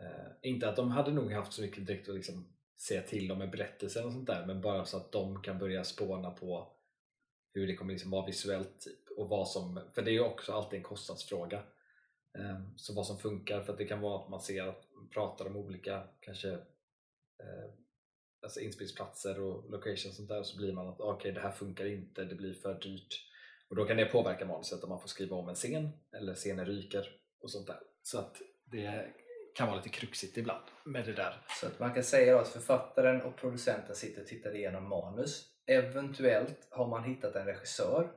[0.00, 2.52] eh, inte att de hade nog haft så mycket direkt att liksom
[2.88, 5.84] säga till om med berättelsen och sånt där men bara så att de kan börja
[5.84, 6.72] spåna på
[7.54, 10.52] hur det kommer liksom vara visuellt typ, och vad som, för det är ju också
[10.52, 11.62] alltid en kostnadsfråga
[12.38, 15.08] Eh, så vad som funkar, för att det kan vara att man ser att man
[15.08, 17.70] pratar om olika kanske eh,
[18.42, 21.40] alltså inspelningsplatser och locations och sånt där så blir man att ah, okej okay, det
[21.40, 23.26] här funkar inte, det blir för dyrt
[23.68, 26.66] och då kan det påverka manuset om man får skriva om en scen eller scenen
[26.66, 27.08] ryker
[27.40, 27.80] och sånt där.
[28.02, 29.12] Så att det
[29.54, 31.36] kan vara lite kruxigt ibland med det där.
[31.60, 35.46] Så att man kan säga att författaren och producenten sitter och tittar igenom manus.
[35.66, 38.10] Eventuellt har man hittat en regissör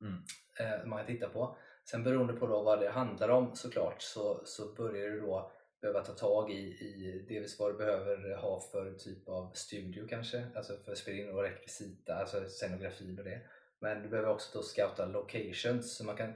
[0.00, 0.22] mm.
[0.58, 1.56] eh, man kan titta på
[1.90, 6.04] Sen beroende på då vad det handlar om såklart så, så börjar du då behöva
[6.04, 10.76] ta tag i, i dels vad du behöver ha för typ av studio kanske, alltså
[10.84, 13.40] för att spela in och rekvisita, alltså scenografi och det.
[13.80, 16.32] Men du behöver också då scouta locations så man kan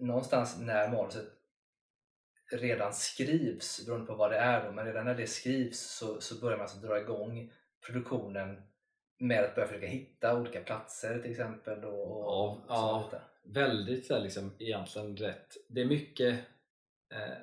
[0.00, 1.26] någonstans när manuset
[2.50, 6.40] redan skrivs, beroende på vad det är då, men redan när det skrivs så, så
[6.40, 7.52] börjar man alltså dra igång
[7.86, 8.62] produktionen
[9.18, 11.84] med att börja försöka hitta olika platser till exempel.
[11.84, 15.56] Och, och ja, ja väldigt så här, liksom, egentligen rätt.
[15.68, 16.34] Det är mycket
[17.14, 17.38] eh,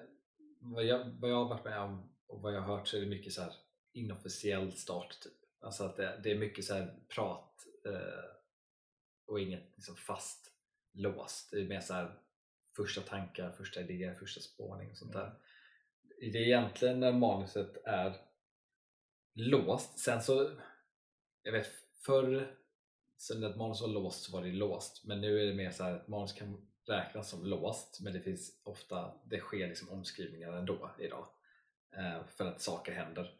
[0.59, 3.01] vad, jag, vad jag har varit med om och vad jag har hört så är
[3.01, 3.53] det mycket så här
[3.93, 5.19] inofficiell start.
[5.23, 5.33] Typ.
[5.61, 8.25] Alltså att det, det är mycket så här prat eh,
[9.27, 10.51] och inget liksom fast
[10.93, 11.51] låst.
[11.51, 12.19] Det är mer så här
[12.75, 15.25] första tankar, första idéer, första spårning och sånt där.
[15.25, 16.31] Mm.
[16.31, 18.17] Det är egentligen när manuset är
[19.33, 19.99] låst.
[19.99, 20.51] Sen så,
[21.43, 21.67] jag vet
[22.05, 22.55] förr
[23.17, 25.71] så när ett manus var låst så var det låst men nu är det mer
[25.71, 29.89] så här att manus kan räknas som låst men det finns ofta, det sker liksom
[29.89, 31.27] omskrivningar ändå idag
[31.97, 33.35] eh, för att saker händer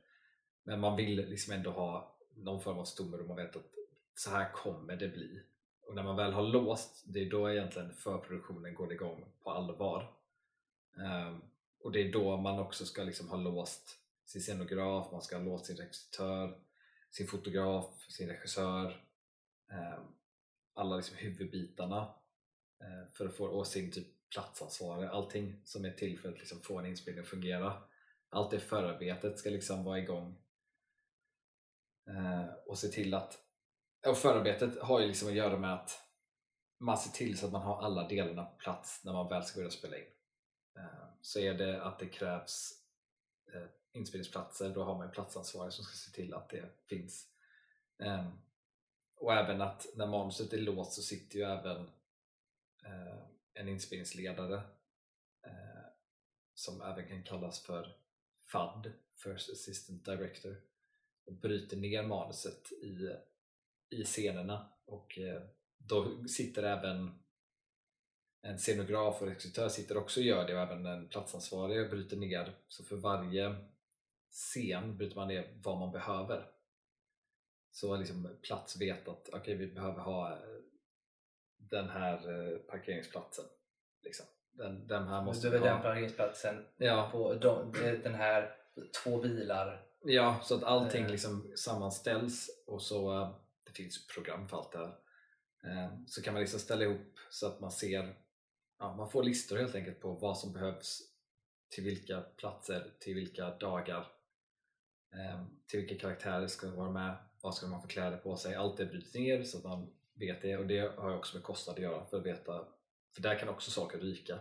[0.64, 3.72] men man vill liksom ändå ha någon form av stomme och man vet att
[4.16, 5.42] så här kommer det bli
[5.88, 10.12] och när man väl har låst, det är då egentligen förproduktionen går igång på allvar
[10.96, 11.42] um,
[11.80, 15.44] och det är då man också ska liksom ha låst sin scenograf, man ska ha
[15.44, 16.58] låst sin regissör,
[17.12, 19.06] sin fotograf, sin regissör
[19.72, 20.16] Um,
[20.74, 22.14] alla liksom huvudbitarna
[22.82, 26.62] uh, för att få och sin typ platsansvarig, allting som är till för att liksom
[26.62, 27.84] få en inspelning att fungera.
[28.30, 30.38] Allt det förarbetet ska liksom vara igång
[32.10, 33.45] uh, och se till att
[34.08, 36.02] och förarbetet har ju liksom att göra med att
[36.80, 39.60] man ser till så att man har alla delarna på plats när man väl ska
[39.60, 40.06] börja spela in.
[40.78, 42.72] Eh, så är det att det krävs
[43.54, 47.28] eh, inspelningsplatser, då har man en platsansvarig som ska se till att det finns.
[48.00, 48.32] Ehm,
[49.16, 51.78] och även att när manuset är låst så sitter ju även
[52.86, 53.18] eh,
[53.54, 54.62] en inspelningsledare
[56.56, 57.96] som även kan kallas för
[58.52, 60.62] FAD, First Assistant Director
[61.26, 63.10] och bryter ner manuset i,
[63.90, 65.42] i scenerna och eh,
[65.78, 67.20] då sitter även
[68.42, 72.56] en scenograf och regissör sitter också och gör det och även en platsansvarig bryter ner
[72.68, 73.56] så för varje
[74.32, 76.56] scen bryter man ner vad man behöver
[77.76, 80.38] så liksom plats vet att okay, vi behöver ha eh,
[81.58, 83.46] den här eh, parkeringsplatsen.
[84.04, 84.26] Liksom.
[84.52, 85.66] Den, den här måste vi ha.
[85.66, 87.10] den parkeringsplatsen ja.
[87.12, 87.72] på de,
[88.04, 88.56] den här
[89.04, 89.86] två bilar.
[90.04, 93.34] Ja, så att allting liksom sammanställs och så
[93.76, 94.82] det finns program för allt eh,
[95.62, 96.04] det här.
[96.08, 98.16] Så kan man liksom ställa ihop så att man ser,
[98.80, 101.02] ja, man får listor helt enkelt på vad som behövs
[101.70, 104.08] till vilka platser, till vilka dagar,
[105.14, 108.56] eh, till vilka karaktärer ska vara med vad ska man få kläder på sig?
[108.56, 111.76] Allt det bryts ner så att man vet det och det har också med kostnad
[111.76, 112.68] att göra för att veta
[113.16, 114.40] för där kan också saker ryka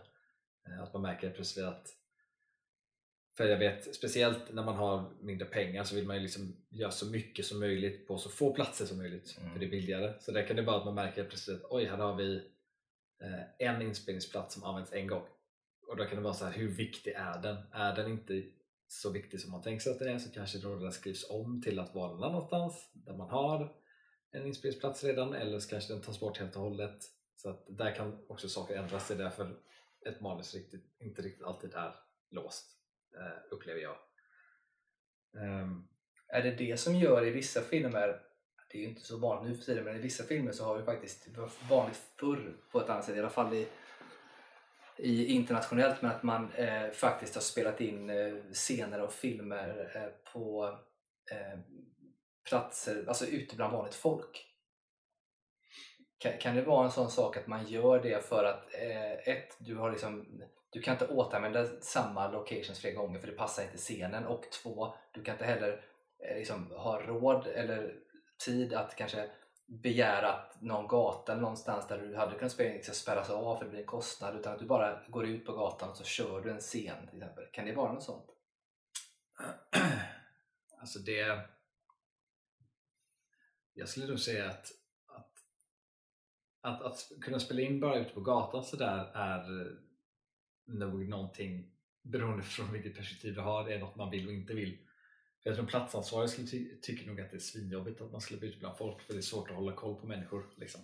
[0.66, 1.88] eh, att man märker plötsligt att
[3.36, 6.90] för jag vet, speciellt när man har mindre pengar så vill man ju liksom göra
[6.90, 9.52] så mycket som möjligt på så få platser som möjligt mm.
[9.52, 10.12] för det är billigare.
[10.20, 12.36] Så där kan det vara att man märker plötsligt att oj, här har vi
[13.22, 15.22] eh, en inspelningsplats som används en gång.
[15.88, 17.56] Och då kan det vara så här, hur viktig är den?
[17.72, 18.42] Är den inte
[18.86, 21.78] så viktig som man tänker sig att den är så kanske den skrivs om till
[21.78, 23.76] att vara någon annanstans där man har
[24.30, 26.98] en inspelningsplats redan eller så kanske den tas bort helt och hållet.
[27.36, 29.08] Så att där kan också saker ändras.
[29.08, 29.56] Det är därför
[30.06, 31.94] ett manus riktigt, inte riktigt alltid är
[32.30, 32.66] låst,
[33.20, 33.96] Eh, upplever jag.
[35.32, 35.88] Um,
[36.28, 38.20] är det det som gör i vissa filmer,
[38.70, 40.78] det är ju inte så vanligt nu för tiden, men i vissa filmer så har
[40.78, 41.28] vi faktiskt,
[41.70, 43.66] vanligt förr på ett annat sätt, i alla fall i
[44.96, 50.32] i internationellt men att man eh, faktiskt har spelat in eh, scener och filmer eh,
[50.32, 50.78] på
[51.30, 51.58] eh,
[52.48, 54.50] platser, alltså ute bland vanligt folk.
[56.18, 59.56] Kan, kan det vara en sån sak att man gör det för att eh, ett,
[59.58, 60.42] du har liksom
[60.74, 64.94] du kan inte återanvända samma locations flera gånger för det passar inte scenen och två,
[65.12, 65.84] du kan inte heller
[66.18, 67.94] eh, liksom, ha råd eller
[68.44, 69.30] tid att kanske
[69.66, 73.64] begära att någon gata någonstans där du hade kunnat spela in ska spärras av för
[73.64, 76.40] det blir en kostnad utan att du bara går ut på gatan och så kör
[76.40, 77.46] du en scen till exempel.
[77.52, 78.26] Kan det vara något sånt?
[80.80, 81.40] Alltså det...
[83.74, 84.66] Jag skulle nog säga att
[85.06, 85.32] att,
[86.60, 89.76] att, att kunna spela in bara ute på gatan sådär är
[90.66, 91.70] nog någonting
[92.02, 94.78] beroende från vilket perspektiv du har, det är något man vill och inte vill.
[95.42, 98.46] För jag tror platsansvarig skulle ty tycker nog att det är svinjobbigt att man släpper
[98.46, 100.46] ut bland folk för det är svårt att hålla koll på människor.
[100.56, 100.80] Liksom.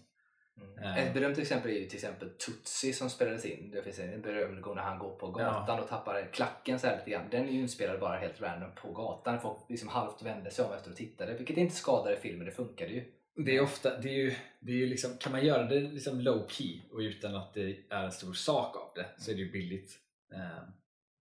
[0.57, 0.79] Mm.
[0.79, 0.99] Uh.
[0.99, 3.71] Ett berömt exempel är ju till exempel Tutsi som spelades in.
[3.71, 5.83] Det finns en berömd gång när han går på gatan ja.
[5.83, 7.31] och tappar klacken så här lite grann.
[7.31, 9.41] Den är ju inspelad bara helt random på gatan.
[9.41, 12.93] Folk liksom halvt vände sig om efter och tittade, vilket inte skadade filmen, det funkade
[12.93, 13.13] ju.
[13.45, 16.21] Det är ofta, det är ju, det är ju liksom, kan man göra det liksom
[16.21, 19.41] low key och utan att det är en stor sak av det så är det
[19.41, 19.99] ju billigt.
[20.33, 20.69] Uh,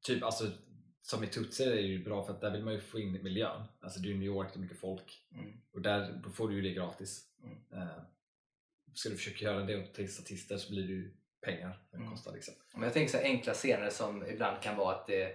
[0.05, 0.51] typ alltså
[1.01, 3.23] som i Tutsi är det ju bra för att där vill man ju få in
[3.23, 3.63] miljön.
[3.81, 5.61] Alltså det är New York, det är mycket folk mm.
[5.73, 7.25] och där då får du ju det gratis.
[7.43, 7.83] Mm.
[7.83, 8.01] Uh,
[8.93, 12.09] ska du försöka göra det åt tre statister så blir det ju pengar det mm.
[12.09, 12.33] kostar.
[12.33, 12.53] Liksom.
[12.73, 15.33] Men jag tänker så enkla scener som ibland kan vara att det,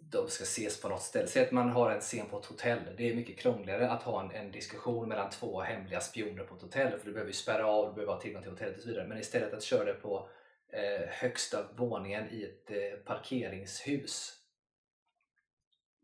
[0.00, 1.26] de ska ses på något ställe.
[1.26, 2.78] Säg att man har en scen på ett hotell.
[2.96, 6.62] Det är mycket krångligare att ha en, en diskussion mellan två hemliga spioner på ett
[6.62, 8.88] hotell för du behöver ju spärra av, du behöver ha tillgång till hotellet och så
[8.88, 9.08] vidare.
[9.08, 10.28] Men istället att köra det på
[10.72, 14.38] eh, högsta våningen i ett eh, parkeringshus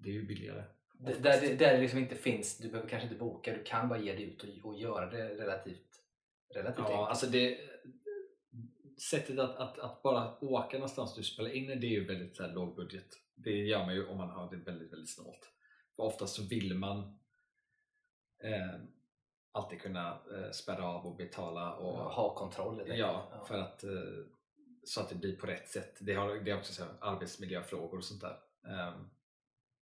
[0.05, 0.65] det är ju billigare.
[0.93, 3.99] Där, där, där det liksom inte finns, du behöver kanske inte boka, du kan bara
[3.99, 5.89] ge dig ut och, och göra det relativt,
[6.55, 7.09] relativt ja, enkelt.
[7.09, 7.59] Alltså det,
[8.99, 12.43] sättet att, att, att, bara åka någonstans du spelar in det är ju väldigt så
[12.43, 13.09] här, låg budget.
[13.35, 15.53] Det gör man ju om man har det väldigt, väldigt snålt.
[15.97, 16.99] För oftast så vill man
[18.43, 18.81] eh,
[19.53, 22.83] alltid kunna eh, spärra av och betala och ja, ha kontroll.
[22.87, 23.91] Ja, ja, för att eh,
[24.85, 25.97] så att det blir på rätt sätt.
[26.01, 28.39] Det, har, det är också så här, arbetsmiljöfrågor och sånt där.
[28.89, 29.11] Um,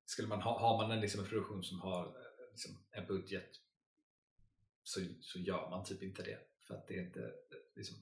[0.04, 3.50] skulle man ha, har man en, liksom, en produktion som har eh, liksom, en budget
[4.82, 7.30] så, så gör man typ inte det för att det är inte eh,
[7.76, 7.96] liksom,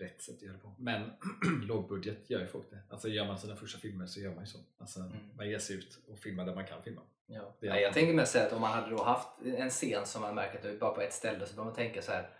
[0.00, 0.74] rätt sätt att göra det på.
[0.78, 1.10] Men
[1.62, 2.82] lågbudget gör ju folk det.
[2.90, 4.58] Alltså gör man sina första filmer så gör man ju så.
[4.78, 5.12] Alltså, mm.
[5.36, 7.02] Man ger sig ut och filmar där man kan filma.
[7.26, 7.56] Ja.
[7.60, 10.34] Ja, jag tänker mest säga att om man hade då haft en scen som man
[10.34, 12.30] märker att det är bara på ett ställe så bör man tänka så här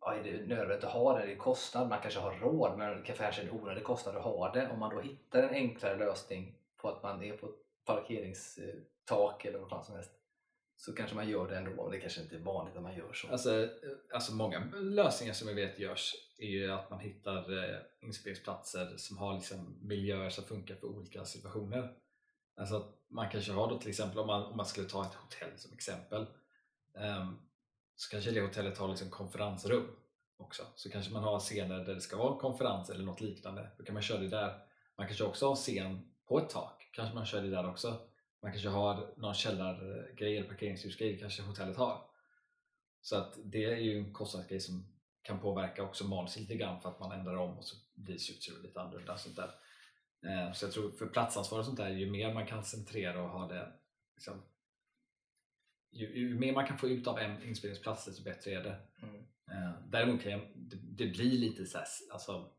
[0.00, 1.26] ja, är det nödvändigt att ha det?
[1.26, 4.22] Det är kostnad, man kanske har råd men det kanske är en onödig kostnad att
[4.22, 4.70] ha det.
[4.70, 7.54] Om man då hittar en enklare lösning på att man är på ett
[7.84, 10.12] parkeringstak eller vad fan som helst
[10.76, 11.90] så kanske man gör det ändå.
[11.90, 13.28] Det kanske inte är vanligt att man gör så.
[13.28, 13.68] Alltså,
[14.12, 19.18] alltså många lösningar som jag vet görs är ju att man hittar eh, inspelningsplatser som
[19.18, 21.94] har liksom miljöer som funkar för olika situationer.
[22.56, 25.58] Alltså man kanske har då till exempel om man, om man skulle ta ett hotell
[25.58, 26.26] som exempel
[26.94, 27.38] um,
[27.96, 29.96] så kanske det hotellet har liksom konferensrum
[30.36, 30.62] också.
[30.74, 33.70] Så kanske man har scener där det ska vara konferens eller något liknande.
[33.78, 34.58] Då kan man köra det där.
[34.96, 38.00] Man kanske också har scen på ett tak kanske man kör det där också.
[38.42, 42.04] Man kanske har någon källargrej eller parkeringshusgrej kanske hotellet har.
[43.00, 44.91] Så att det är ju en kostnadsgrej som
[45.22, 48.18] kan påverka också manuset lite grann för att man ändrar om och så blir
[48.54, 49.16] det lite annorlunda.
[49.16, 49.54] Sånt där.
[50.26, 53.28] Eh, så jag tror för platsansvar och sånt där, ju mer man kan centrera och
[53.28, 53.72] ha det
[54.14, 54.42] liksom,
[55.90, 58.80] ju, ju, mer man kan få ut av en inspelningsplats desto bättre är det.
[59.02, 59.16] Mm.
[59.50, 62.52] Eh, däremot kan jag, det, det blir lite så här, alltså,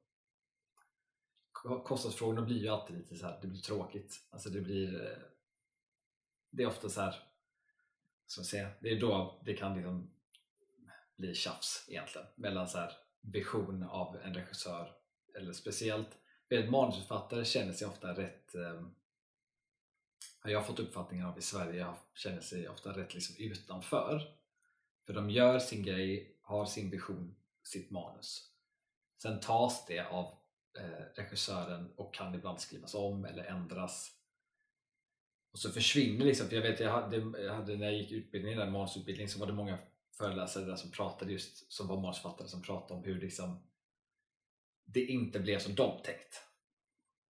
[1.83, 4.27] kostnadsfrågorna blir ju alltid lite så här, det blir tråkigt.
[4.29, 5.17] Alltså det blir eh,
[6.53, 7.15] det är ofta så här,
[8.25, 10.13] som säga, det är då det kan liksom
[11.17, 12.91] blir tjafs egentligen mellan så här
[13.21, 14.91] vision av en regissör
[15.35, 16.09] eller speciellt
[16.49, 18.81] en manusförfattare känner sig ofta rätt eh,
[20.39, 21.85] har jag fått uppfattningen av i Sverige
[22.15, 24.21] känner sig ofta rätt liksom utanför
[25.05, 28.53] för de gör sin grej, har sin vision, sitt manus
[29.23, 30.25] sen tas det av
[30.79, 34.11] eh, regissören och kan ibland skrivas om eller ändras.
[35.51, 38.59] Och så försvinner liksom, för jag vet jag hade, jag hade när jag gick utbildningen,
[38.59, 39.77] där så var det många
[40.17, 43.63] föreläsare där som pratade just, som var manusförfattare som pratade om hur liksom
[44.85, 46.43] det inte blev som de tänkt.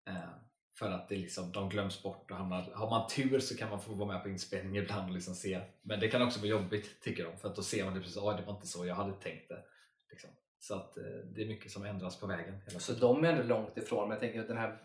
[0.07, 0.29] Eh,
[0.77, 3.81] för att det liksom, de glöms bort och hamnar, har man tur så kan man
[3.81, 5.61] få vara med på inspelning ibland och liksom se.
[5.81, 8.15] Men det kan också vara jobbigt tycker de för att då ser man det precis,
[8.15, 9.63] det var inte så jag hade tänkt det.
[10.11, 10.29] Liksom.
[10.59, 12.61] Så att eh, det är mycket som ändras på vägen.
[12.79, 14.83] Så de är ändå långt ifrån, men jag tänker att den här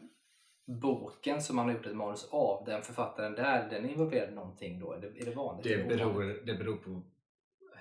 [0.67, 4.93] boken som man har gjort ett manus av, den författaren där, den involverade någonting då?
[4.93, 5.65] Är det, är det vanligt?
[5.65, 7.03] Det beror, det beror på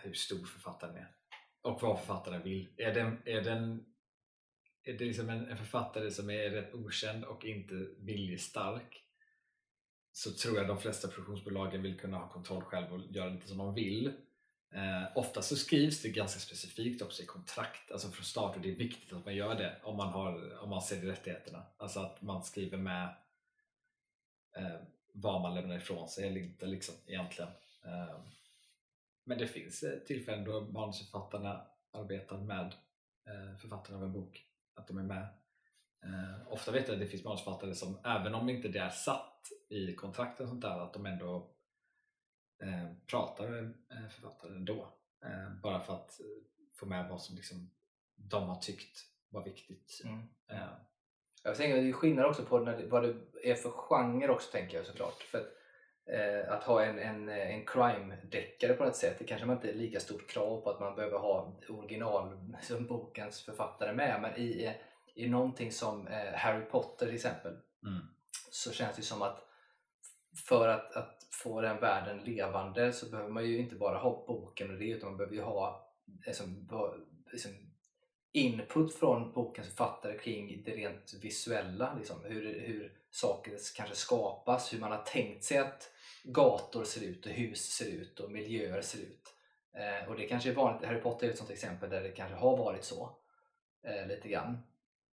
[0.08, 1.18] hur stor författaren är
[1.62, 2.68] och vad författaren vill.
[2.78, 3.86] Är den, är den,
[4.84, 9.03] är det liksom en, en författare som är rätt okänd och inte viljestark
[10.12, 13.58] så tror jag de flesta produktionsbolagen vill kunna ha kontroll själv och göra lite som
[13.58, 14.08] de vill.
[14.74, 18.72] Eh, ofta så skrivs det ganska specifikt också i kontrakt, alltså från start och det
[18.72, 21.64] är viktigt att man gör det om man, har, om man säljer rättigheterna.
[21.78, 23.16] Alltså att man skriver med
[24.58, 24.80] eh,
[25.14, 27.51] vad man lämnar ifrån sig eller inte liksom, egentligen.
[27.86, 28.20] Eh,
[29.28, 32.74] men det finns eh, tillfällen då manusförfattarna arbetar med
[33.28, 35.28] eh, författaren av en bok, att de är med.
[36.04, 39.48] Eh, ofta vet jag att det finns manusförfattare som, även om inte det är satt
[39.70, 41.54] i kontrakten och sånt där, att de ändå
[43.08, 43.74] pratar med
[44.12, 44.68] författaren.
[45.26, 46.20] Eh, bara för att
[46.74, 47.72] få med vad som liksom
[48.16, 49.00] de har tyckt
[49.30, 50.02] var viktigt.
[50.06, 50.20] Mm.
[50.52, 50.70] Eh,
[51.44, 54.86] Jag tänker det skillnad också på när vad det är för genre också tänker jag
[54.86, 55.24] såklart.
[55.24, 55.57] För
[56.08, 59.70] att, eh, att ha en, en, en crime-deckare på något sätt, det kanske man inte
[59.70, 64.22] är lika stort krav på att man behöver ha original som bokens författare med.
[64.22, 64.76] Men i,
[65.16, 67.53] i någonting som eh, Harry Potter till exempel
[67.84, 68.08] Mm.
[68.51, 69.43] så känns det som att
[70.47, 74.72] för att, att få den världen levande så behöver man ju inte bara ha boken
[74.72, 75.93] och det utan man behöver ju ha
[76.26, 76.70] liksom,
[77.32, 77.51] liksom,
[78.32, 81.95] input från bokens författare kring det rent visuella.
[81.97, 85.91] Liksom, hur, hur saker kanske skapas, hur man har tänkt sig att
[86.28, 89.34] gator ser ut och hus ser ut och miljöer ser ut.
[89.74, 92.36] Eh, och det kanske är vanligt, Harry Potter är ett sånt exempel där det kanske
[92.36, 93.18] har varit så
[93.84, 94.58] eh, lite grann.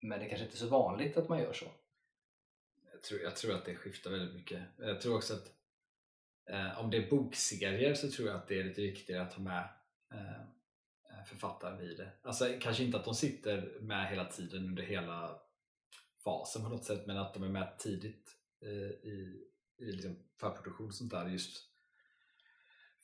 [0.01, 1.67] Men det kanske inte är så vanligt att man gör så.
[2.93, 4.63] jag, tror, jag tror att det skiftar väldigt mycket.
[4.79, 5.53] Jag tror också att
[6.51, 9.43] eh, om det är bokserier så tror jag att det är lite viktigare att ha
[9.43, 9.69] med
[10.13, 10.41] eh,
[11.11, 12.11] eh författaren i det.
[12.23, 15.41] Alltså kanske inte att de sitter med hela tiden under hela
[16.25, 18.31] fasen på något sätt men att de är med tidigt
[18.63, 19.49] eh, i,
[19.79, 21.71] i liksom förproduktion och sånt där just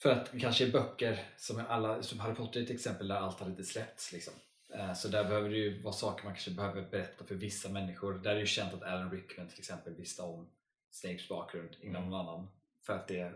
[0.02, 3.16] för att kanske är böcker som, är alla, som Harry Potter är ett exempel där
[3.16, 4.34] allt har lite släppts liksom.
[4.74, 8.14] Eh, Så där behöver det ju vara saker man kanske behöver berätta för vissa människor.
[8.14, 10.50] Där är det ju känt att Alan Rickman till exempel visste om
[10.90, 12.10] Snapes bakgrund innan Mm.
[12.10, 12.48] någon annan.
[12.86, 13.32] För att det,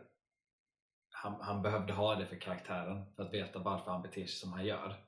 [1.10, 4.52] han, han behövde ha det för karaktären, för att veta varför han beter sig som
[4.52, 5.04] han gör.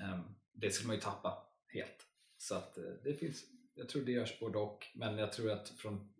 [0.00, 2.06] Ehm, Det skulle man ju tappa helt.
[2.36, 3.44] Så att eh, det finns,
[3.74, 4.86] jag tror det görs både och.
[4.94, 6.14] Men jag tror att från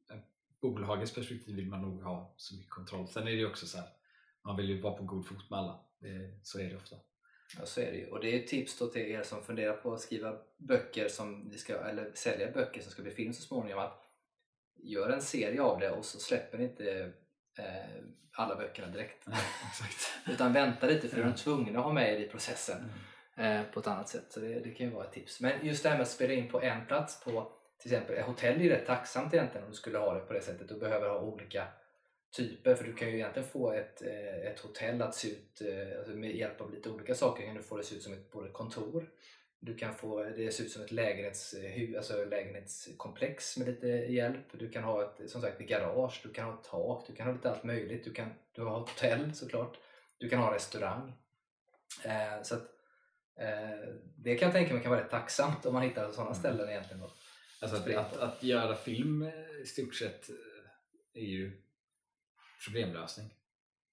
[0.63, 3.09] bolagets perspektiv vill man nog ha så mycket kontroll.
[3.09, 3.87] Sen är det ju också så här,
[4.45, 5.81] man vill ju vara på god fot med alla.
[6.43, 6.97] Så är det ofta.
[7.59, 8.07] Ja, så är det ju.
[8.07, 11.41] Och det är ett tips då till er som funderar på att skriva böcker som
[11.41, 13.79] ni ska, eller sälja böcker som ska bli film så småningom.
[13.79, 14.03] Att
[14.83, 17.13] gör en serie av det och så släpper ni inte
[17.59, 19.27] eh, alla böckerna direkt.
[19.71, 20.29] Exakt.
[20.31, 21.33] Utan vänta lite för är Mm.
[21.33, 22.93] de tvungna att ha med er i processen
[23.37, 24.33] eh, på ett annat sätt.
[24.33, 25.41] Så det, det kan ju vara ett tips.
[25.41, 27.53] Men just det här med att spela in på en plats på
[27.83, 30.41] till exempel hotell är ju rätt tacksamt egentligen om du skulle ha det på det
[30.41, 31.67] sättet och behöver ha olika
[32.37, 35.99] typer för du kan ju egentligen få ett, eh, ett hotell att se ut eh,
[35.99, 38.31] alltså med hjälp av lite olika saker kan du få det se ut som ett
[38.31, 39.11] både kontor
[39.65, 44.47] du kan få det se ut som ett lägenhetshu, alltså lägenhetskomplex med lite hjälp.
[44.53, 47.27] Du kan ha ett, som sagt, ett garage, du kan ha ett tak, du kan
[47.27, 48.05] ha lite allt möjligt.
[48.05, 49.79] Du kan du har hotell såklart.
[50.19, 51.13] Du kan ha restaurang.
[52.05, 52.63] Eh, så att,
[53.37, 56.41] eh, det kan jag tänka mig kan vara rätt tacksamt om man hittar sådana Mm.
[56.41, 57.01] ställen egentligen.
[57.01, 57.11] Då.
[57.63, 59.33] Alltså att, att, att göra film eh,
[59.63, 61.63] i stort sett eh, är ju
[62.65, 63.35] problemlösning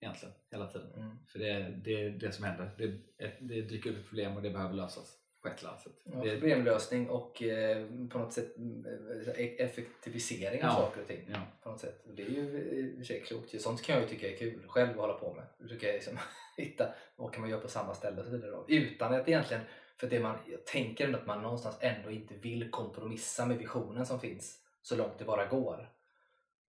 [0.02, 0.94] egentligen hela tiden.
[0.94, 1.18] Mm.
[1.28, 2.72] För det är det, är det som händer.
[2.78, 5.82] Det, ett, det dyker upp ett problem och det behöver lösas på ett eller annat
[5.82, 5.94] sätt.
[6.04, 10.76] Ja, det, problemlösning och eh, på något sätt eh, effektivisering av Ja.
[10.76, 11.30] saker och ting.
[11.34, 11.42] ja.
[11.64, 12.06] på något sätt.
[12.06, 13.62] Och det är ju i och för sig klokt.
[13.62, 15.46] Sånt kan jag ju tycka är kul själv att hålla på med.
[15.62, 16.18] Försöka liksom
[16.58, 18.52] hitta vad kan man göra på samma ställe och så vidare.
[18.52, 18.66] då.
[18.68, 19.64] Utan att egentligen,
[20.00, 24.06] för det man, jag tänker ändå att man någonstans ändå inte vill kompromissa med visionen
[24.06, 25.94] som finns så långt det bara går.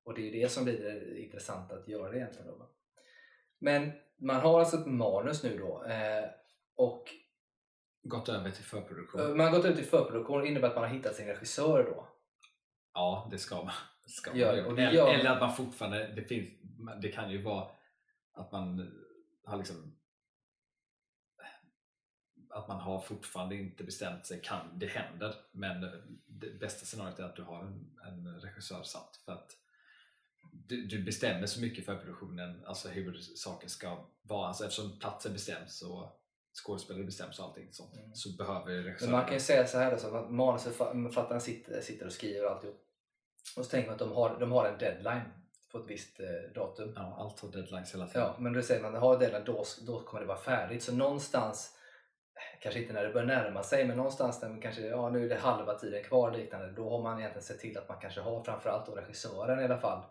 [0.05, 2.47] Och det är ju det som blir det intressanta att göra egentligen.
[2.47, 2.71] Då.
[3.59, 6.25] Men man har alltså ett manus nu då eh,
[6.77, 7.05] och
[8.03, 9.21] Gått över till förproduktion.
[9.21, 10.41] eh, man har gått ut i förproduktion.
[10.41, 12.09] Det innebär att man har hittat sin regissör då.
[12.95, 13.73] Ja, det ska man.
[14.05, 14.67] Det ska man göra.
[14.67, 16.49] och det gör- eller att man fortfarande, det, finns,
[17.03, 17.71] det kan ju vara
[18.33, 18.93] att man
[19.45, 19.97] har liksom
[22.51, 25.81] att man har fortfarande inte bestämt sig, kan, det händer men
[26.27, 29.57] det bästa scenariot är att du har en, en regissör satt för att
[30.53, 35.33] du, du bestämmer så mycket för produktionen, alltså hur saker ska vara, alltså eftersom platsen
[35.33, 36.21] bestäms och
[36.65, 38.15] skådespelare bestäms och allting sånt Mm.
[38.15, 41.81] så behöver Men regissören man kan ju säga så här då, så att manusförfattaren sitter,
[41.81, 42.87] sitter och skriver och alltihop.
[43.57, 45.31] Och så tänker man att de har, de har en deadline
[45.73, 46.93] på ett visst eh, datum.
[46.97, 49.65] ja, allt har deadlines hela tiden Ja, men då säger man att har deadline då,
[49.87, 50.83] då kommer det vara färdigt.
[50.83, 51.77] Så någonstans,
[52.61, 55.29] kanske inte när det börjar närma sig, men någonstans när man kanske, ja nu är
[55.29, 58.43] det halva tiden kvar liknande, då har man egentligen sett till att man kanske har
[58.45, 60.03] framförallt då regissören i alla fall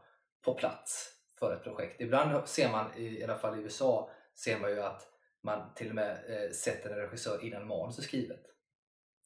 [0.46, 1.10] på plats
[1.40, 2.02] för ett projekt.
[2.02, 5.08] Ibland ser man, i, i alla fall i USA, ser man ju att
[5.44, 8.46] man till och med eh, sätter en regissör innan manus är skrivet.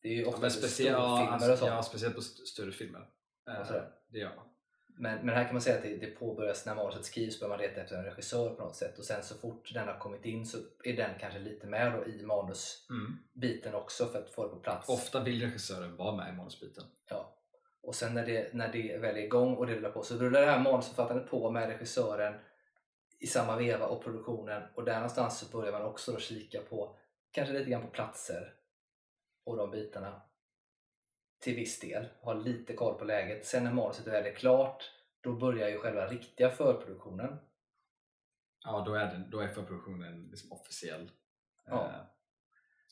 [0.02, 1.72] Det är ju Ja, ofta ja, speciellt, ja, storfilmer alltså, och sånt.
[1.72, 3.10] ja, speciellt på st- större filmer.
[3.50, 4.46] Eh, det gör man.
[4.96, 7.60] Men, men här kan man säga att det, det påbörjas när manuset skrivs börjar man
[7.60, 10.46] leta efter en regissör på något sätt och sen så fort den har kommit in
[10.46, 13.82] så är den kanske lite med då i manusbiten Mm.
[13.82, 14.90] också för att få det på plats.
[14.90, 16.84] Ofta vill regissören vara med i manusbiten.
[17.10, 17.38] Ja.
[17.82, 20.42] Och sen när det, när det väl är igång och det rullar på så rullar
[20.42, 22.34] det här manusförfattandet på med regissören
[23.20, 26.96] i samma veva och produktionen och där någonstans så börjar man också då kika på
[27.32, 28.54] kanske lite grann på platser
[29.46, 30.22] och de bitarna
[31.44, 33.46] till viss del, ha lite koll på läget.
[33.46, 34.92] Sen när manuset väl är klart
[35.22, 37.38] då börjar ju själva riktiga förproduktionen.
[38.64, 41.12] Ja, då är, den, då är förproduktionen liksom officiell.
[41.66, 41.90] Ja.
[41.90, 42.02] Eh,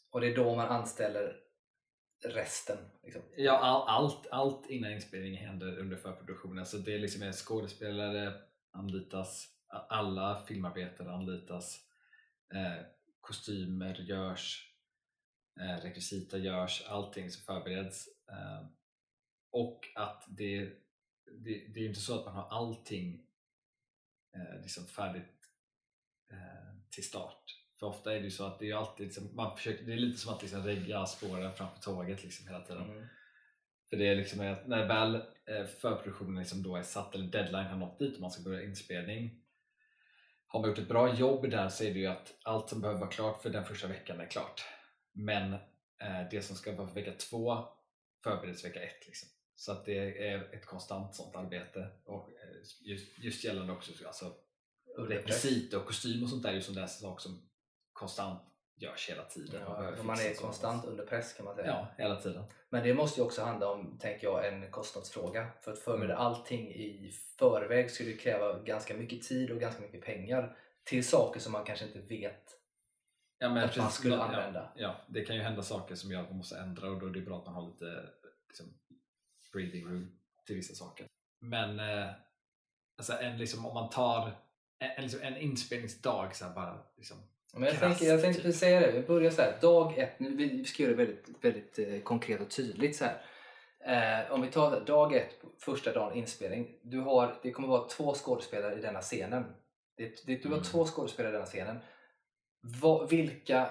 [0.10, 1.36] Och det är då man anställer
[2.26, 2.78] resten.
[3.04, 3.22] Liksom.
[3.38, 6.66] Ja, all, allt, allt innan inspelningen händer under förproduktionen.
[6.66, 8.34] Så det är liksom är skådespelare
[8.72, 9.48] anlitas,
[9.90, 11.80] alla filmarbetare anlitas,
[12.54, 12.86] eh,
[13.22, 14.74] kostymer görs,
[15.62, 18.10] eh, rekvisita görs, allting som förbereds.
[18.32, 18.66] Eh,
[19.52, 20.66] och att det,
[21.26, 23.26] det, det är inte så att man har allting
[24.36, 25.50] eh, liksom färdigt
[26.32, 27.44] eh, till start.
[27.80, 29.98] För ofta är det ju så att det är alltid liksom, man försöker, det är
[29.98, 32.90] lite som att liksom regga spåren framför tåget liksom hela tiden.
[32.90, 33.08] Mm.
[33.90, 37.66] För det är liksom att när väl eh, förproduktionen liksom då är satt eller deadline
[37.66, 39.42] har nått dit och man ska börja inspelning
[40.52, 43.00] har man gjort ett bra jobb där så är det ju att allt som behöver
[43.00, 44.66] vara klart för den första veckan är klart.
[45.12, 47.68] Men eh, det som ska vara för vecka två
[48.24, 49.06] förbereds vecka ett.
[49.08, 49.30] Liksom.
[49.56, 51.88] Så att det är ett konstant sånt arbete.
[52.06, 54.34] Och eh, just, just gällande också alltså,
[54.98, 57.50] rekvisit och kostym och sånt där är ju sån där sak som
[57.94, 58.42] konstant
[58.76, 59.62] görs hela tiden.
[59.62, 61.68] Ja, man är konstant under press kan man säga.
[61.68, 62.44] Ja, hela tiden.
[62.70, 65.48] Men det måste ju också handla om, tänker jag, en kostnadsfråga.
[65.62, 66.26] För att förbereda Mm.
[66.26, 71.52] allting i förväg skulle kräva ganska mycket tid och ganska mycket pengar till saker som
[71.52, 72.61] man kanske inte vet
[73.42, 74.72] Ja, men att man skulle använda.
[74.76, 77.12] Ja, det kan ju hända saker som gör att man måste ändra och då är
[77.12, 78.04] det bra att man har lite
[78.48, 78.66] liksom,
[79.54, 80.12] breathing room
[80.46, 81.06] till vissa saker.
[81.40, 82.10] Men eh,
[82.98, 84.32] alltså en, liksom, om man tar
[84.80, 87.18] en, liksom, en inspelningsdag så här, bara liksom,
[87.54, 88.46] Men jag, tänker, jag tänkte typ.
[88.46, 91.06] precis säga det, vi börjar så här, dag ett, nu, vi vi ska göra det
[91.06, 93.22] väldigt, väldigt eh, konkret och tydligt så här.
[94.26, 96.80] Eh, om vi tar dag ett, första dagen inspelning.
[96.84, 99.44] Du har, det kommer vara två skådespelare i denna scenen.
[99.98, 100.64] Det, det, du har Mm.
[100.64, 101.80] två skådespelare i denna scenen.
[102.62, 103.70] Vad, vilka,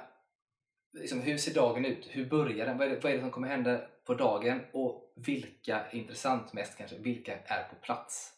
[0.93, 2.07] liksom, hur ser dagen ut?
[2.11, 2.79] Hur börjar den?
[2.79, 4.61] Vad är, det, vad är det som kommer hända på dagen?
[4.73, 8.33] Och vilka, intressant mest kanske, vilka är på plats?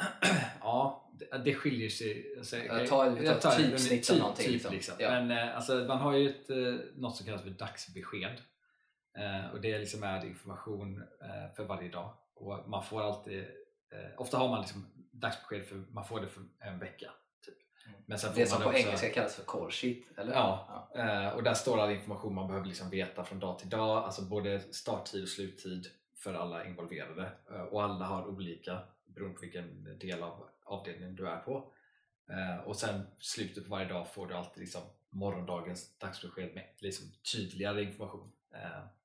[0.60, 2.34] ja, det, det skiljer sig.
[2.38, 4.74] Alltså, Jag tar- vi tar jag tar typsnitt av typ- någonting, Typ, liksom.
[4.74, 4.94] liksom.
[4.98, 5.10] Ja.
[5.10, 8.40] Men eh, alltså, man har ju ett, eh, något som kallas för dagsbesked.
[9.18, 11.02] Eh, och det liksom är information
[11.56, 12.14] för varje dag.
[12.34, 13.46] Och man får alltid,
[14.16, 17.10] ofta har man liksom dagsbesked för man får det för en vecka.
[17.86, 18.00] Mm.
[18.06, 20.32] Men sen Det som på också, engelska kallas för call sheet, eller?
[20.32, 24.04] Ja, eh, och där står all information man behöver liksom veta från dag till dag,
[24.04, 27.32] alltså både starttid och sluttid för alla involverade.
[27.50, 31.72] Eh, och alla har olika beroende på vilken del av avdelningen du är på.
[32.30, 37.06] Eh, och sen slutet på varje dag får du alltid liksom morgondagens dagsbesked med liksom
[37.32, 38.32] tydligare information.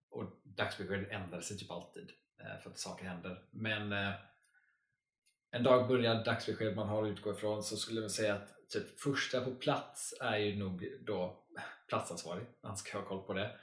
[0.09, 2.11] Och dagsbesked ändrar sig typ alltid
[2.63, 3.43] för att saker händer.
[3.51, 3.93] Men
[5.51, 8.99] en dag börjar dagsbesked man har att utgå ifrån så skulle jag säga att typ
[8.99, 11.43] första på plats är ju nog då
[11.88, 13.59] platsansvarig, han ska ha koll på det.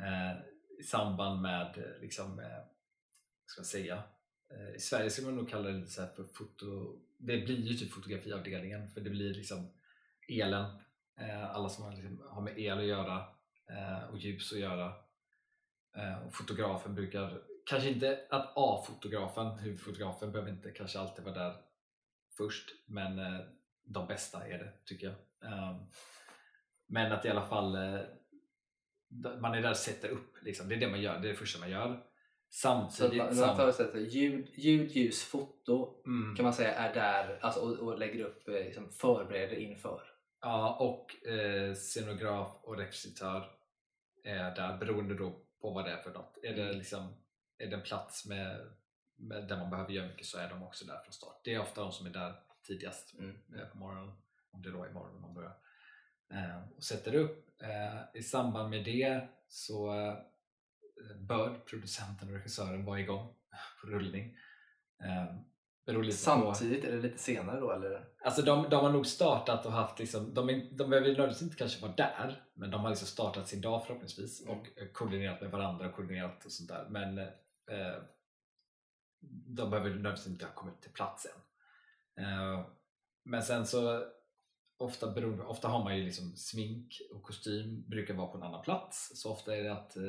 [0.00, 0.38] Eh,
[0.78, 4.02] I samband med eh, liksom, eh, vad ska man säga,
[4.50, 7.56] eh, i Sverige skulle man nog kalla det lite så här för foto, det blir
[7.56, 9.72] ju typ fotografiavdelningen för det blir liksom
[10.28, 10.64] elen,
[11.20, 13.24] eh, alla som har, liksom, har med el att göra
[13.70, 14.92] eh, och ljus att göra.
[15.96, 21.56] Eh, och fotografen brukar, kanske inte att A-fotografen, huvudfotografen behöver inte kanske alltid vara där
[22.36, 23.40] först men eh,
[23.86, 25.52] de bästa är det tycker jag.
[25.52, 25.76] Eh,
[26.88, 28.00] men att i alla fall eh,
[29.40, 30.68] man är där och sätter upp, liksom.
[30.68, 32.02] det är det man gör, det är det första man gör.
[32.48, 36.94] Så Samtidigt man, sam- man förutsätter ljud, ljud, ljus, foto mm, kan man säga är
[36.94, 40.02] där alltså, och, och lägger upp, eh, liksom, förbereder inför.
[40.40, 43.50] Ja, och eh, scenograf och rekvisitör
[44.24, 45.30] är där beroende då
[45.60, 46.38] på vad det är för något.
[46.42, 46.76] Är det, Mm.
[46.76, 47.16] liksom,
[47.58, 48.72] är det en plats med,
[49.16, 51.40] med, där man behöver göra mycket så är de också där från start.
[51.44, 52.34] Det är ofta de som är där
[52.66, 53.36] tidigast Mm.
[53.72, 54.12] på morgonen,
[54.50, 55.56] om det då är morgonen man börjar.
[56.32, 57.62] Eh, och sätter upp.
[57.62, 60.14] Eh, I samband med det så eh,
[61.20, 63.34] bör producenten och regissören vara igång
[63.80, 64.36] på rullning.
[65.86, 68.08] På- Samtidigt är det lite senare då eller?
[68.24, 71.56] Alltså de, de har nog startat och haft liksom, de, är, de behöver nödvändigtvis inte
[71.56, 74.58] kanske vara där men de har liksom startat sin dag förhoppningsvis Mm.
[74.58, 77.26] och koordinerat med varandra och koordinerat och sånt där men eh,
[79.46, 81.32] de behöver nödvändigtvis inte ha kommit till plats än.
[81.32, 81.40] Eh,
[83.24, 84.04] men sen så
[84.78, 88.62] ofta, beroende, ofta har man ju liksom smink och kostym brukar vara på en annan
[88.62, 89.12] plats.
[89.14, 90.02] Så ofta är det att eh,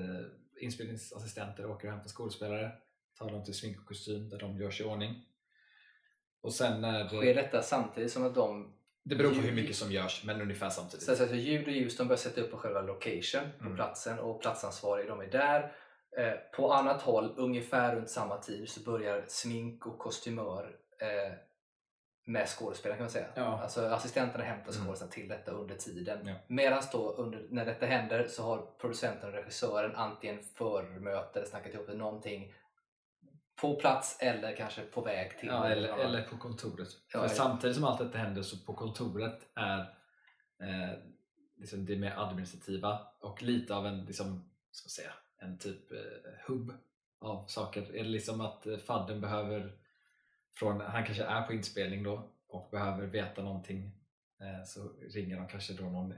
[0.61, 2.71] inspelningsassistenter åker och hämtar skådespelare,
[3.19, 5.25] tar dem till smink och kostym där de görs i ordning.
[6.41, 7.07] Och sen när...
[7.07, 10.69] Sker detta samtidigt som att de Det beror på hur mycket som görs, men ungefär
[10.69, 11.05] samtidigt.
[11.05, 13.75] Så alltså, ljud och ljus de börjar sätta upp på själva location på Mm.
[13.75, 15.75] platsen och platsansvariga de är där.
[16.17, 21.33] Eh, på annat håll, ungefär runt samma tid, så börjar smink och kostymör eh,
[22.27, 23.27] med skådespelaren kan man säga.
[23.35, 23.61] Ja.
[23.61, 24.85] Alltså assistenterna hämtar Mm.
[24.85, 26.27] skådespelare till detta under tiden.
[26.27, 26.35] Ja.
[26.47, 31.73] Medan då under, när detta händer så har producenten och regissören antingen förmöte eller snackat
[31.73, 32.53] ihop någonting
[33.61, 36.87] på plats eller kanske på väg till Ja, eller, eller på kontoret.
[37.13, 39.79] Ja, För samtidigt som allt detta händer så på kontoret är
[40.61, 40.97] eh,
[41.57, 45.97] liksom det mer administrativa och lite av en, liksom, ska säga, en typ eh,
[46.47, 46.73] hubb
[47.21, 47.81] av saker.
[47.95, 49.71] Är det liksom att eh, fadden behöver,
[50.59, 53.83] från, han kanske är på inspelning då och behöver veta någonting
[54.41, 54.79] eh, så
[55.13, 56.17] ringer de kanske då någon eh,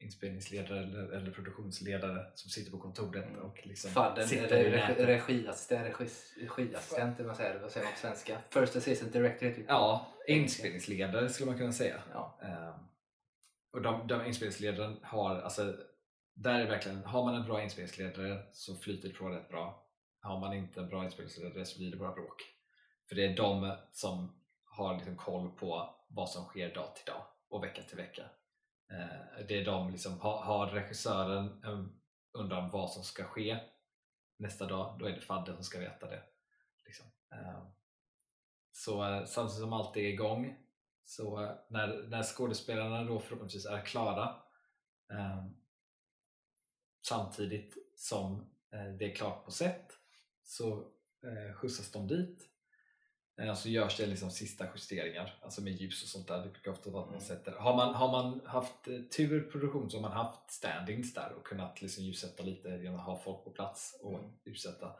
[0.00, 3.40] inspelningsledare eller, eller produktionsledare som sitter på kontoret Mm.
[3.40, 6.10] och liksom Fadden, sitter eller regi, regiassistent, regi,
[6.56, 8.38] regiassistent vad säger, man på svenska?
[8.50, 9.64] First assistant director heter.
[9.68, 12.02] Ja, inspelningsledare skulle man kunna säga.
[12.12, 12.38] Ja.
[12.42, 12.86] Ehm,
[13.72, 15.76] och de, de inspelningsledaren har, alltså,
[16.34, 19.86] där är verkligen, har man en bra inspelningsledare så flyter det på rätt bra.
[20.20, 22.42] Har man inte en bra inspelningsledare så blir det bara bråk.
[23.10, 24.32] För det är de som
[24.64, 28.22] har liksom koll på vad som sker dag till dag och vecka till vecka.
[28.90, 32.00] Eh, det är de liksom, har, regissören ehm, en
[32.32, 33.58] undran vad som ska ske
[34.36, 36.22] nästa dag, då är det Fadde som ska veta det.
[36.86, 37.06] Liksom.
[37.30, 37.66] Ehm,
[38.72, 40.56] så eh, samtidigt som allt är igång
[41.04, 44.42] så eh, när, när skådespelarna då förhoppningsvis är klara
[45.12, 45.56] ehm,
[47.06, 49.98] samtidigt som det är klart på set
[50.42, 50.92] så
[51.54, 52.49] skjutsas de dit
[53.54, 56.38] så görs det liksom sista justeringar alltså med ljus och sånt där.
[56.38, 59.90] Det brukar ofta vara att man sätter har man, har man haft eh, tur produktion
[59.90, 63.44] så har man haft standings där och kunnat liksom ljussätta lite genom att ha folk
[63.44, 64.30] på plats och Mm.
[64.44, 64.92] ljussätta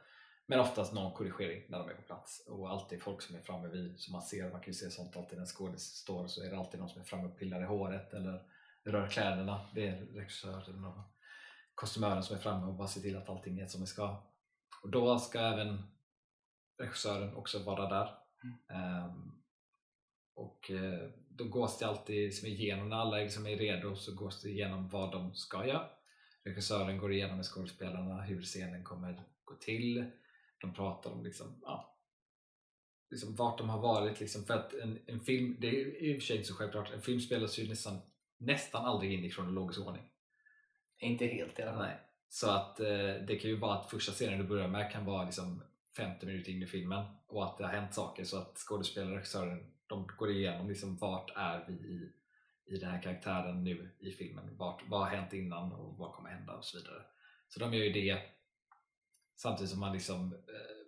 [0.46, 3.68] men oftast någon korrigering när de är på plats och alltid folk som är framme
[3.68, 6.42] vid, som man ser, man kan ju se sånt alltid när en skådis står så
[6.42, 8.42] är det alltid någon som är framme och pillar i håret eller
[8.84, 9.60] rör kläderna.
[9.74, 10.98] Det är regissören och
[11.74, 14.22] kostymören som är framme och bara ser till att allting är som det ska.
[14.82, 15.82] Och då ska även
[16.78, 18.19] regissören också vara där.
[18.70, 19.32] Ehm,
[20.34, 24.42] och eh, då gås det alltid liksom igenom, när alla liksom är redo så gås
[24.42, 25.88] det igenom vad de ska göra.
[26.44, 30.10] Regissören går igenom med skådespelarna hur scenen kommer gå till.
[30.60, 31.98] De pratar om liksom, ja,
[33.10, 34.20] liksom vart de har varit.
[34.20, 36.90] Liksom, för att en, en film, det är i och för sig inte så självklart,
[36.90, 37.98] en film spelas ju nästan,
[38.38, 40.10] nästan aldrig in i kronologisk ordning.
[40.98, 41.86] Inte helt i alla fall.
[41.86, 41.98] Nej.
[42.28, 45.24] Så att eh, det kan ju vara att första scenen du börjar med kan vara
[45.24, 45.62] liksom
[45.96, 49.16] 50 minuter in i filmen och att det har hänt saker så att skådespelare och
[49.16, 52.12] regissören de går igenom liksom vart är vi i,
[52.66, 54.56] i den här karaktären nu i filmen.
[54.56, 57.02] Vart, vad har hänt innan och vad kommer hända och så vidare.
[57.48, 58.22] Så de gör ju det
[59.36, 60.80] samtidigt som man liksom eh,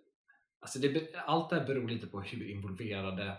[0.59, 3.37] alltså det, allt det här beror lite på hur involverade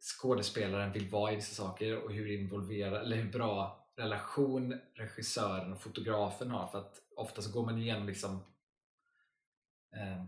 [0.00, 5.82] skådespelaren vill vara i vissa saker och hur involverad, eller hur bra relation regissören och
[5.82, 8.44] fotografen har för att ofta så går man igenom liksom
[9.96, 10.24] eh,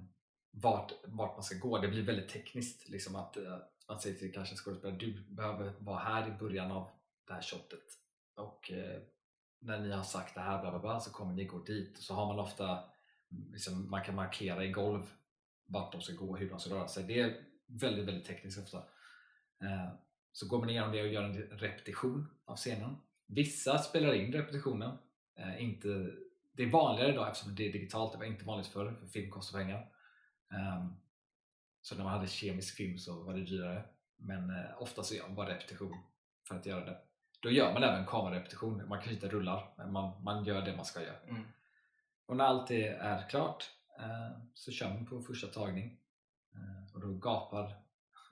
[0.51, 1.79] vart, vart man ska gå.
[1.79, 5.73] Det blir väldigt tekniskt liksom att eh, man säger till kanske en skådespelare du behöver
[5.79, 6.91] vara här i början av
[7.27, 7.85] det här shotet
[8.35, 9.01] och eh,
[9.59, 12.05] när ni har sagt det här bla bla bla så kommer ni gå dit och
[12.05, 12.85] så har man ofta
[13.53, 15.11] liksom, man kan markera i golv
[15.67, 17.05] vart de ska gå och hur de ska röra sig.
[17.05, 18.79] Det är väldigt, väldigt tekniskt ofta.
[19.63, 19.89] Eh,
[20.33, 22.97] så går man igenom det och gör en repetition av scenen.
[23.27, 24.99] Vissa spelar in repetitionen.
[25.39, 26.11] Eh, inte,
[26.53, 28.13] det är vanligare idag eftersom det är digitalt.
[28.13, 29.93] Det var inte vanligt förr, för film kostar pengar.
[30.55, 30.95] Ehm,
[31.83, 33.85] så när man hade kemisk film så var det dyrare.
[34.17, 35.97] Men eh, ofta så gör man bara repetition
[36.49, 36.99] för att göra det.
[37.41, 38.89] Då gör man även kamerarepetition.
[38.89, 41.21] Man kanske inte rullar, men man, man gör det man ska göra.
[41.29, 41.43] Mm.
[42.27, 45.99] Och när allt det är klart eh, så kör man på första tagning.
[46.55, 47.75] Eh, och då gapar,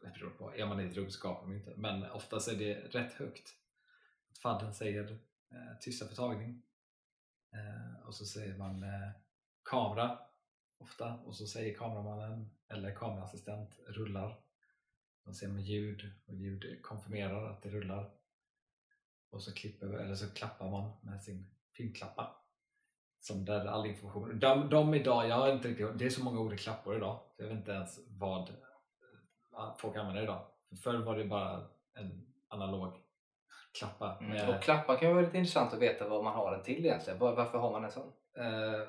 [0.02, 1.74] det beror på, är man i ett rum så gapar man inte.
[1.76, 3.54] Men oftast är det rätt högt.
[4.30, 5.18] Att Fadden säger
[5.80, 6.62] tysta för tagning.
[8.04, 8.84] Och så säger man
[9.64, 10.18] kamera
[10.79, 11.14] ofta.
[11.14, 14.41] Och så säger kameramannen eller kameraassistent rullar.
[15.24, 18.11] De ser med ljud och ljud konfirmerar att det rullar.
[19.31, 22.37] Och så, klipper, eller så klappar man med sin filmklappa
[23.20, 24.39] som där all information.
[24.39, 27.43] De, de idag, jag har inte riktigt, det är så många olika klappor idag så
[27.43, 30.47] jag vet inte ens vad eh, folk använder idag.
[30.68, 32.93] För förr var det bara en analog
[33.79, 34.18] klappa.
[34.20, 34.33] Mm.
[34.33, 37.18] Med, Och klappar kan vara lite intressant att veta vad man har den till egentligen.
[37.18, 38.12] Var, varför har man en sån?
[38.39, 38.83] eh,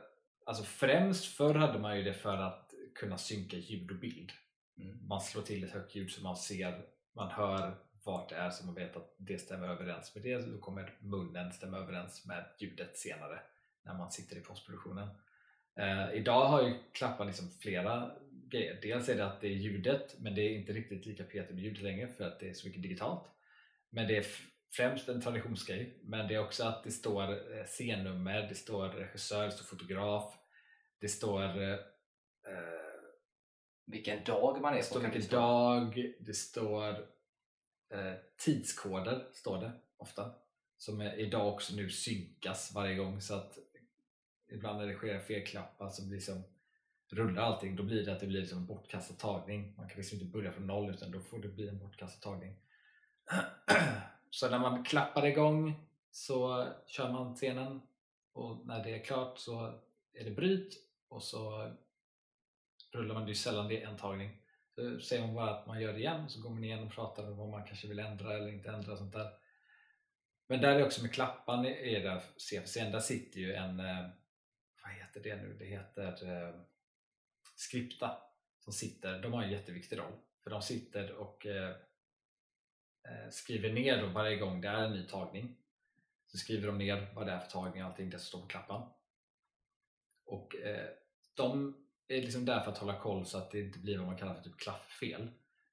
[0.50, 4.32] alltså främst förr hade man ju det för att kunna synka ljud och bild.
[4.78, 5.08] Mm.
[5.08, 6.86] Man slår till ett högt ljud så man ser,
[7.16, 10.38] man hör vart det är så man vet att det stämmer överens med det.
[10.38, 13.40] Då kommer munnen stämma överens med ljudet senare
[13.86, 15.10] när man sitter i postproduktionen.
[15.80, 18.80] Eh, idag har ju Klappan liksom flera grejer.
[18.82, 21.64] Dels är det att det är ljudet men det är inte riktigt lika petigt med
[21.64, 23.24] ljudet längre för att det är så mycket digitalt.
[23.90, 24.26] Men det är
[24.72, 26.00] främst en traditionsgrej.
[26.04, 30.39] Men det är också att det står eh, scennummer, det står regissör, det står fotograf,
[31.00, 31.80] det står eh,
[33.86, 36.90] vilken dag man är det står vilken dag, det står
[37.90, 40.32] eh, tidskoder står det ofta
[40.78, 43.58] som är, idag också nu synkas varje gång så att
[44.52, 46.44] ibland när det sker felklappar så blir som
[47.10, 49.74] rullar allting, då blir det att det blir liksom en bortkastad tagning.
[49.78, 52.56] Man kan liksom inte börja från noll utan då får det bli en bortkastad tagning.
[54.30, 57.82] Så när man klappar igång så kör man scenen
[58.34, 59.80] och när det är klart så
[60.14, 61.72] är det bryt och så
[62.92, 64.42] rullar man, det är sällan det är en tagning.
[64.76, 67.32] Så säger man bara att man gör det igen så går man igen och pratar
[67.32, 69.32] om vad man kanske vill ändra eller inte ändra sånt där.
[70.48, 74.08] Men där är också med klappan är där CFCn, där sitter ju en eh,
[74.84, 75.56] vad heter det nu?
[75.60, 76.56] Det heter eh,
[77.56, 78.18] Skripta
[78.60, 81.70] som sitter, de har en jätteviktig roll för de sitter och eh,
[83.04, 85.58] eh, skriver ner då varje gång det är en ny tagning
[86.28, 88.48] så skriver de ner vad det är för tagning och allting det som står på
[88.48, 88.90] klappan
[90.26, 90.90] och eh,
[91.40, 91.76] de
[92.08, 94.34] är liksom där för att hålla koll så att det inte blir vad man kallar
[94.34, 95.28] för typ klafffel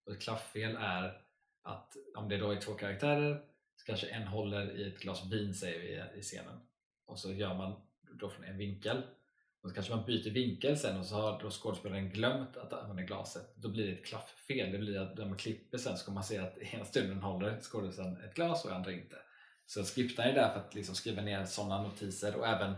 [0.07, 1.23] och ett klafffel är
[1.63, 3.43] att om det då är två karaktärer
[3.77, 5.81] så kanske en håller i ett glas vin säger
[6.13, 6.61] vi i scenen
[7.07, 7.81] och så gör man
[8.21, 9.03] då från en vinkel
[9.63, 13.03] och så kanske man byter vinkel sen och så har då skådespelaren glömt att använda
[13.03, 13.55] glaset.
[13.57, 14.73] Då blir det ett klafffel.
[14.73, 17.61] Det blir att när man klipper sen så kommer man se att ena stunden håller
[17.61, 19.17] skådespelaren ett glas och andra inte.
[19.67, 22.75] Så skriptan är där för att liksom skriva ner sådana notiser och även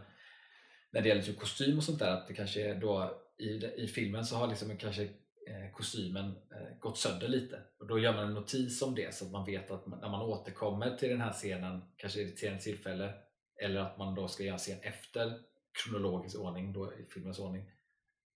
[0.90, 3.88] när det gäller typ kostym och sånt där att det kanske är då i, i
[3.88, 8.26] filmen så har liksom kanske eh, kostymen eh, gått sönder lite och då gör man
[8.26, 11.32] en notis om det så att man vet att när man återkommer till den här
[11.32, 13.14] scenen kanske vid ett senare tillfälle
[13.62, 15.38] eller att man då ska göra en scen efter
[15.84, 17.70] kronologisk ordning, då i filmens ordning,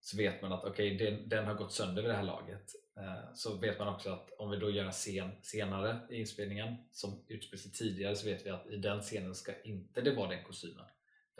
[0.01, 2.71] så vet man att okay, den, den har gått sönder vid det här laget.
[2.97, 6.75] Eh, så vet man också att om vi då gör en scen senare i inspelningen
[6.91, 10.29] som utspelar sig tidigare så vet vi att i den scenen ska inte det vara
[10.29, 10.85] den kostymen.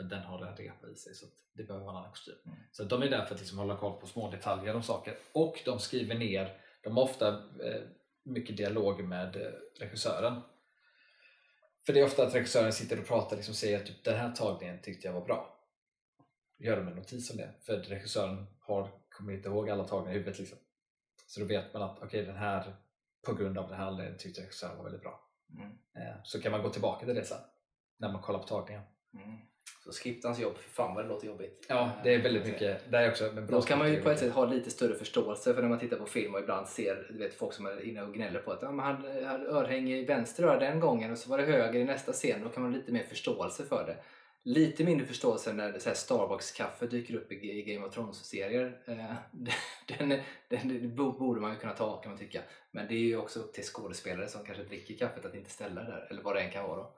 [0.02, 2.34] För den har en repa i sig så det behöver vara en annan kostym.
[2.46, 2.58] Mm.
[2.72, 5.16] Så de är där för att liksom hålla koll på små detaljer om saker.
[5.32, 7.28] Och de skriver ner, de har ofta
[7.64, 7.82] eh,
[8.22, 10.40] mycket dialog med eh, regissören.
[11.86, 14.18] För det är ofta att regissören sitter och pratar och liksom säger att typ, den
[14.18, 15.52] här tagningen tyckte jag var bra
[16.62, 20.38] göra en notis om det för regissören har, kommer inte ihåg alla tagna i huvudet
[20.38, 20.58] liksom.
[21.26, 22.76] så då vet man att okay, den här
[23.26, 25.28] på grund av den här anledningen tyckte regissören var väldigt bra
[25.58, 25.78] mm.
[25.94, 27.40] Eh, så kan man gå tillbaka till det sen
[27.96, 28.82] när man kollar på tagningen
[29.14, 29.38] mm.
[29.84, 31.66] Så skriptans jobb, för fan vad det låter jobbigt.
[31.68, 32.90] Ja, det är väldigt mycket.
[32.90, 34.94] Det är också med bra Då kan man ju på ett sätt ha lite större
[34.94, 37.88] förståelse för när man tittar på film och ibland ser du vet, folk som är
[37.88, 41.18] inne och gnäller på att ja, han hade örhänge i vänster öra den gången och
[41.18, 42.40] så var det höger i nästa scen.
[42.42, 43.96] Då kan man ha lite mer förståelse för det
[44.42, 48.78] lite mindre förståelse när Starbucks-kaffe dyker upp i Game of Thrones-serier.
[48.84, 49.14] Eh,
[49.98, 52.40] den, den, den, borde man ju kunna ta kan man tycka.
[52.70, 55.82] Men det är ju också upp till skådespelare som kanske dricker kaffet att inte ställa
[55.82, 56.76] det där, eller vad det än kan vara.
[56.76, 56.94] Då.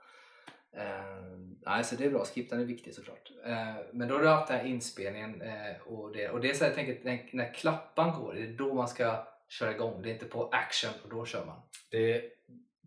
[0.77, 3.31] Uh, nej, så det är bra, skriptan är viktig såklart.
[3.47, 6.55] Uh, men då har du haft den här inspelningen uh, och det, och det är
[6.55, 10.03] så jag tänker, när, när klappan går, det är då man ska köra igång.
[10.03, 11.61] Det är inte på action och då kör man.
[11.91, 12.25] Det,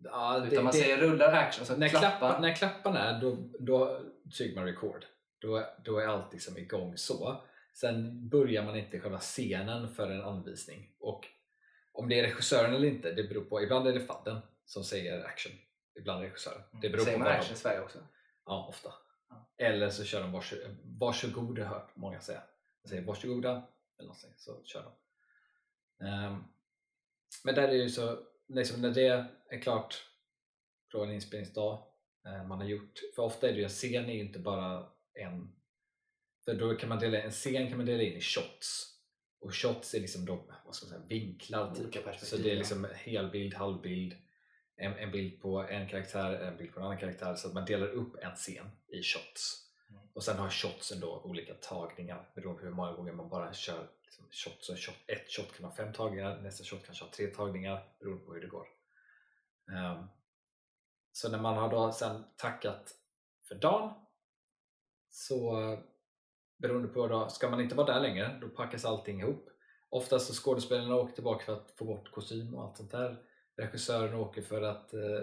[0.04, 1.60] ja, Utan man det, säger rullar action.
[1.60, 4.00] Alltså när, klappan, när klappan är, då, då
[4.36, 5.04] trycker man record.
[5.38, 7.42] Då, då är allt liksom igång så.
[7.74, 10.90] Sen börjar man inte själva scenen för en anvisning.
[11.00, 11.26] Och
[11.92, 13.62] om det är regissören eller inte, det beror på.
[13.62, 15.52] Ibland är det fadden som säger action.
[15.98, 16.62] Ibland regissören.
[16.70, 16.92] Det mm.
[16.92, 17.98] beror säger på man action i Sverige också?
[18.44, 18.92] Ja, ofta.
[19.28, 19.50] Ja.
[19.58, 22.42] Eller så kör de varsågod, varsågod har jag hört många säga.
[22.82, 23.50] De säger varsågoda
[23.98, 24.92] eller någonting, så kör de.
[26.06, 26.44] Um,
[27.44, 28.18] men där är ju så,
[28.48, 30.04] liksom när det är klart
[30.92, 31.88] på en inspelningsdag
[32.28, 33.00] Eh, man har gjort.
[33.14, 35.52] För ofta är det ju, en scen är ju inte bara en
[36.44, 38.94] för då kan man dela, en scen kan man dela in i shots
[39.40, 42.18] och shots är liksom då, vad ska man säga, vinklar typ.
[42.20, 44.16] så det är liksom helbild, halvbild
[44.78, 47.64] en, en bild på en karaktär, en bild på en annan karaktär så att man
[47.64, 50.02] delar upp en scen i shots mm.
[50.12, 53.88] och sen har shotsen då olika tagningar beroende på hur många gånger man bara kör
[54.02, 54.66] liksom, shots.
[54.66, 58.24] Så shot, ett shot kan ha fem tagningar, nästa shot kanske har tre tagningar beroende
[58.24, 58.66] på hur det går
[59.66, 60.08] um,
[61.12, 62.94] så när man har då sen tackat
[63.48, 63.94] för dagen
[65.10, 65.56] så
[66.58, 69.48] beroende på då, ska man inte vara där längre då packas allting ihop.
[69.88, 73.22] Oftast så skådespelarna åker tillbaka för att få bort kostym och allt sånt där.
[73.58, 75.22] Regissören åker för att eh,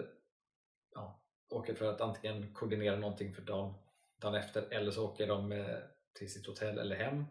[0.94, 3.74] ja, åker för att antingen koordinera någonting för dagen,
[4.22, 5.78] dagen efter eller så åker de eh,
[6.14, 7.26] till sitt hotell eller hem.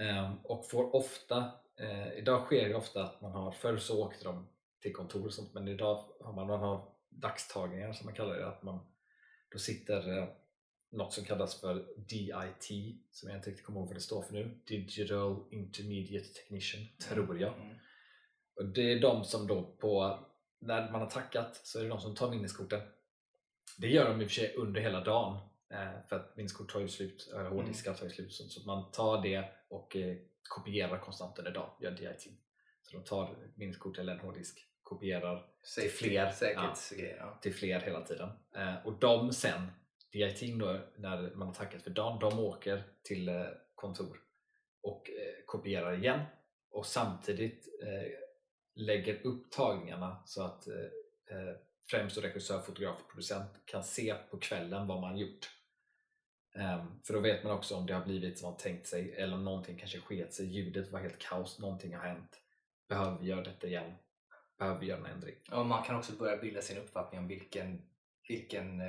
[0.00, 4.24] Ehm, och får ofta, eh, idag sker det ofta att man har, förr så åkte
[4.24, 4.48] de
[4.82, 8.48] till kontor och sånt men idag har man, man har dagstagningar som man kallar det.
[8.48, 8.80] Att man,
[9.52, 10.28] då sitter eh,
[10.90, 14.32] något som kallas för DIT som jag inte riktigt kommer ihåg vad det står för
[14.32, 14.60] nu.
[14.66, 17.54] Digital Intermediate Technician, tror jag.
[17.54, 17.76] Mm.
[18.58, 20.18] Och det är de som då på,
[20.58, 22.80] när man har tackat så är det de som tar minneskorten.
[23.78, 25.38] Det gör de i och för sig under hela dagen
[25.70, 28.90] eh, för att minneskort tar ju slut, eller hårddiskar tar ju slut så, att man
[28.90, 32.22] tar det och eh, kopierar konstant under dagen, gör DIT.
[32.82, 35.46] Så de tar minneskort eller en hårddisk, kopierar
[35.80, 37.16] till fler, Säkerhetsgrejer.
[37.16, 37.38] Ja.
[37.42, 38.28] till fler hela tiden.
[38.56, 39.66] Eh, och de sen,
[40.12, 43.44] DIT då, när man har tackat för dagen, de åker till eh,
[43.74, 44.20] kontor
[44.82, 46.20] och eh, kopierar igen
[46.70, 48.27] och samtidigt eh,
[48.78, 50.74] lägger upp tagningarna så att eh,
[51.38, 51.54] eh,
[51.90, 55.50] främst regissör, fotograf och producent kan se på kvällen vad man gjort.
[56.54, 59.34] Ehm, för då vet man också om det har blivit som man tänkt sig eller
[59.34, 62.40] om någonting kanske sket sig, ljudet var helt kaos, någonting har hänt.
[62.88, 63.94] Behöver vi göra detta igen?
[64.58, 65.34] Behöver vi göra en ändring?
[65.50, 67.82] Ja, man kan också börja bilda sin uppfattning om vilken,
[68.28, 68.82] vilken,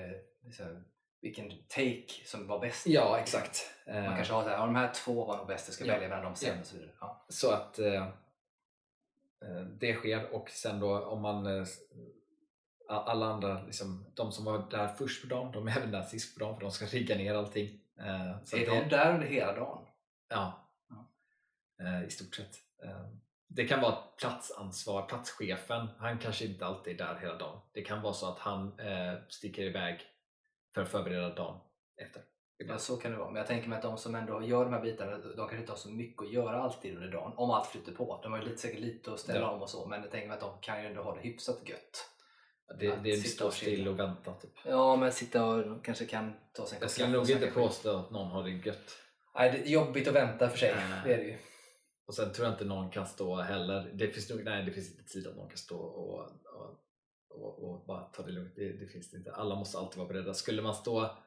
[0.43, 0.85] liksom,
[1.21, 2.87] vilken take som var bäst.
[2.87, 3.71] Ja, exakt.
[3.85, 5.93] Man kanske har så här, ja, de här två var nog bäst, jag ska Ja.
[5.93, 6.61] välja bland dem sen Ja.
[6.61, 6.75] och så.
[6.99, 7.25] Ja.
[7.29, 8.07] Så att eh,
[9.79, 11.65] det sker och sen då om man eh,
[12.87, 16.33] alla andra, liksom, de som var där först på dagen, de är även där sist
[16.37, 17.79] på dagen för de ska rigga ner allting.
[17.99, 19.85] Eh, så Är att det- de där under hela dagen?
[20.29, 21.05] Ja, Ja.
[21.85, 22.55] Eh, i stort sett.
[22.83, 23.07] Eh,
[23.51, 27.59] Det kan vara platsansvar, platschefen, han kanske inte alltid är där hela dagen.
[27.73, 30.01] Det kan vara så att han eh, sticker iväg
[30.73, 31.59] för att förbereda dagen
[31.97, 32.21] efter.
[32.59, 32.81] Ja, Ibland.
[32.81, 33.29] så kan det vara.
[33.29, 35.71] Men jag tänker mig att de som ändå gör de här bitarna, de kanske inte
[35.71, 37.33] har så mycket att göra alltid under dagen.
[37.35, 38.19] Om allt flyter på.
[38.23, 39.49] De har ju lite, säkert lite att ställa Ja.
[39.51, 39.85] om och så.
[39.87, 42.09] Men jag tänker mig att de kan ju ändå ha det hyfsat gött.
[42.79, 44.33] Det, det är stå still och vänta.
[44.33, 44.51] Typ.
[44.65, 47.97] Ja, men sitta och kanske kan ta sig en Jag skulle kaffe nog inte påstå
[47.97, 48.97] att någon har det gött.
[49.35, 50.75] Nej, det är jobbigt att vänta för sig.
[50.75, 51.01] Nej.
[51.05, 51.37] Det är det ju.
[52.07, 53.91] Och sen tror jag inte någon kan stå heller.
[53.93, 56.79] Det finns, nog, nej, det finns inte tid att någon kan stå och, och,
[57.29, 58.53] och, och bara ta det lugnt.
[58.55, 59.31] Det, det finns det inte.
[59.33, 60.33] Alla måste alltid vara beredda.
[60.33, 61.17] Skulle man stå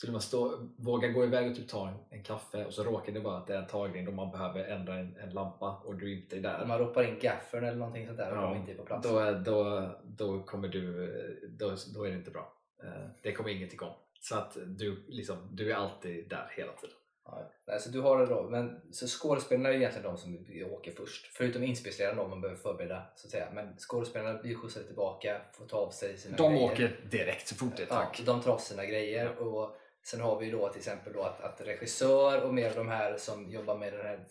[0.00, 3.12] skulle man stå, våga gå iväg och typ ta en, en kaffe och så råkar
[3.12, 5.94] det vara att det är en tagning då man behöver ändra en, en lampa och
[5.94, 6.62] du inte är där.
[6.62, 8.84] Om man ropar in gaffern eller någonting sånt där och Ja, de inte är på
[8.84, 9.08] plats.
[9.08, 12.52] Då, då, då kommer du, då, då är det inte bra.
[12.82, 12.88] Eh,
[13.22, 13.94] Det kommer inget igång.
[14.20, 16.96] Så att du, liksom, du är alltid där hela tiden.
[17.24, 18.42] Ja, nej, så du har det då.
[18.50, 21.26] Men, så skådespelarna är ju egentligen de som åker först.
[21.26, 23.48] Förutom inspelningsledarna då man behöver förbereda så att säga.
[23.54, 26.72] Men skådespelarna blir skjutsade tillbaka, får ta av sig sina De grejer.
[26.72, 28.22] åker direkt så fort det är Ja, tack.
[28.26, 29.38] de tar av sina grejer.
[29.38, 32.88] Och sen har vi då till exempel då att, att regissör och mer av de
[32.88, 34.26] här som jobbar med den här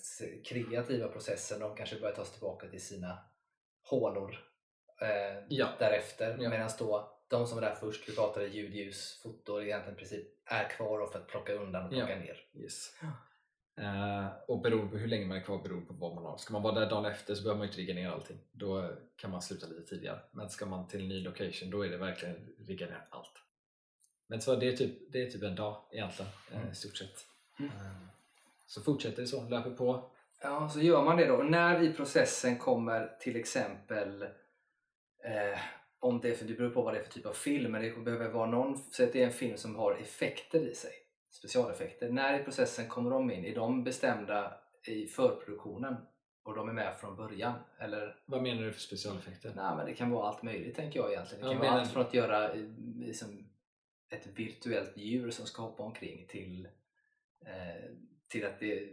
[0.45, 3.17] kreativa processen, de kanske börjar ta sig tillbaka till sina
[3.83, 4.39] hålor
[5.01, 5.67] eh, Ja.
[5.79, 6.37] därefter.
[6.39, 6.49] Ja.
[6.49, 10.69] Medan då de som var där först, vi pratade ljud, ljus, foto, egentligen princip är
[10.69, 12.05] kvar för att plocka undan och Ja.
[12.05, 12.37] plocka ner.
[12.53, 12.93] Yes.
[13.77, 16.37] Eh, och beroende på hur länge man är kvar beror på vad man har.
[16.37, 18.39] Ska man vara där dagen efter så behöver man inte rigga ner allting.
[18.51, 20.19] Då kan man sluta lite tidigare.
[20.31, 23.31] Men ska man till en ny location då är det verkligen rigga ner allt.
[24.29, 27.25] Men så det är typ, det är typ en dag egentligen eh, i stort sett.
[27.59, 27.71] Mm.
[27.71, 27.91] Eh,
[28.67, 30.09] så fortsätter det så, löper på.
[30.41, 31.35] Ja, så gör man det då.
[31.35, 34.21] Och när i processen kommer till exempel
[35.23, 35.59] eh,
[35.99, 37.91] om det, för det beror på vad det är för typ av film, men det
[38.03, 40.91] behöver vara någon, så att det är en film som har effekter i sig,
[41.31, 42.09] specialeffekter.
[42.09, 43.45] När i processen kommer de in?
[43.45, 44.53] Är de bestämda
[44.87, 45.95] i förproduktionen
[46.43, 47.53] och de är med från början?
[47.79, 48.15] Eller?
[48.25, 49.53] Vad menar du för specialeffekter?
[49.55, 51.43] Nej, men det kan vara allt möjligt tänker jag egentligen.
[51.45, 52.61] Det Ja, kan vara men- allt från att göra eh,
[52.99, 53.48] liksom,
[54.09, 56.65] ett virtuellt djur som ska hoppa omkring till,
[57.45, 57.91] eh,
[58.27, 58.89] till att det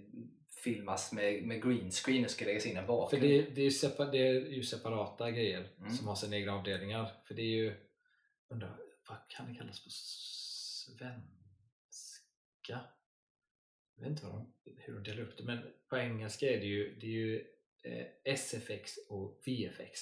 [0.65, 3.23] filmas med, med green screen och ska läggas in en För bakgrund.
[3.25, 5.91] det, det, är ju separ, det är ju separata grejer Mm.
[5.91, 7.13] som har sina egna avdelningar.
[7.27, 7.75] För det är ju,
[8.49, 8.77] undrar,
[9.09, 11.21] vad kan det kallas på svenska?
[13.97, 15.59] Jag vet inte vad de, hur de delar upp det, men
[15.89, 17.47] på engelska är det ju, det är ju
[17.83, 20.01] eh, SFX och VFX.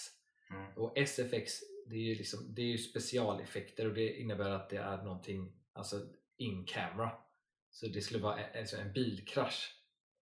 [0.51, 0.73] Mm.
[0.77, 4.77] Och SFX det är ju, liksom, det är ju specialeffekter och det innebär att det
[4.77, 6.01] är någonting alltså
[6.37, 7.11] in camera.
[7.71, 9.75] Så det skulle vara en, alltså en bilkrasch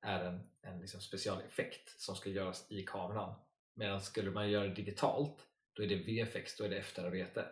[0.02, 3.34] är en, en liksom specialeffekt som ska göras i kameran.
[3.74, 7.44] Medan skulle man göra det digitalt då är det VFX, då är det efterarbete.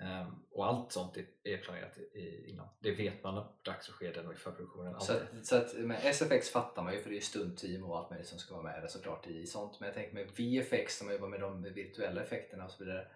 [0.00, 2.68] Ehm, och allt sånt är, planerat i, innan.
[2.80, 5.00] Det vet man på dagsskeden och i förproduktionen.
[5.00, 8.10] Så, att, så att med SFX fattar man ju för det är stuntteam och allt
[8.10, 9.80] möjligt som ska vara med där såklart i sånt.
[9.80, 13.06] Men jag tänker med VFX, när man jobbar med de virtuella effekterna och så vidare.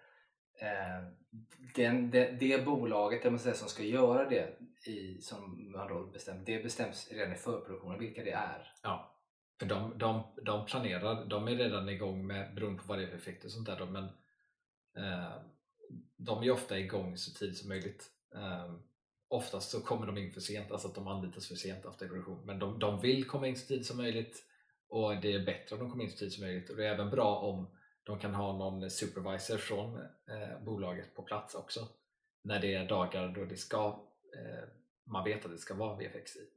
[0.61, 1.07] Eh,
[1.75, 6.03] den, det, det bolaget det man säger, som ska göra det i, som man då
[6.03, 8.73] bestämt, det bestäms redan i förproduktionen vilka det är.
[8.83, 9.15] Ja,
[9.59, 13.07] för de, de, de planerar, de är redan igång med, beroende på vad det är
[13.07, 14.03] för effekter och sånt där, då, men
[14.97, 15.33] eh,
[16.17, 18.09] de är ofta igång så tidigt som möjligt.
[18.35, 18.73] Eh,
[19.27, 22.45] oftast så kommer de in för sent, alltså att de anlitas för sent efter produktion,
[22.45, 24.43] men de, de vill komma in så tidigt som möjligt
[24.89, 26.93] och det är bättre om de kommer in så tidigt som möjligt och det är
[26.93, 27.67] även bra om
[28.05, 31.87] de kan ha någon supervisor från eh, bolaget på plats också
[32.45, 34.69] när det är dagar då det ska, eh,
[35.03, 36.49] man vet att det ska vara VFX i.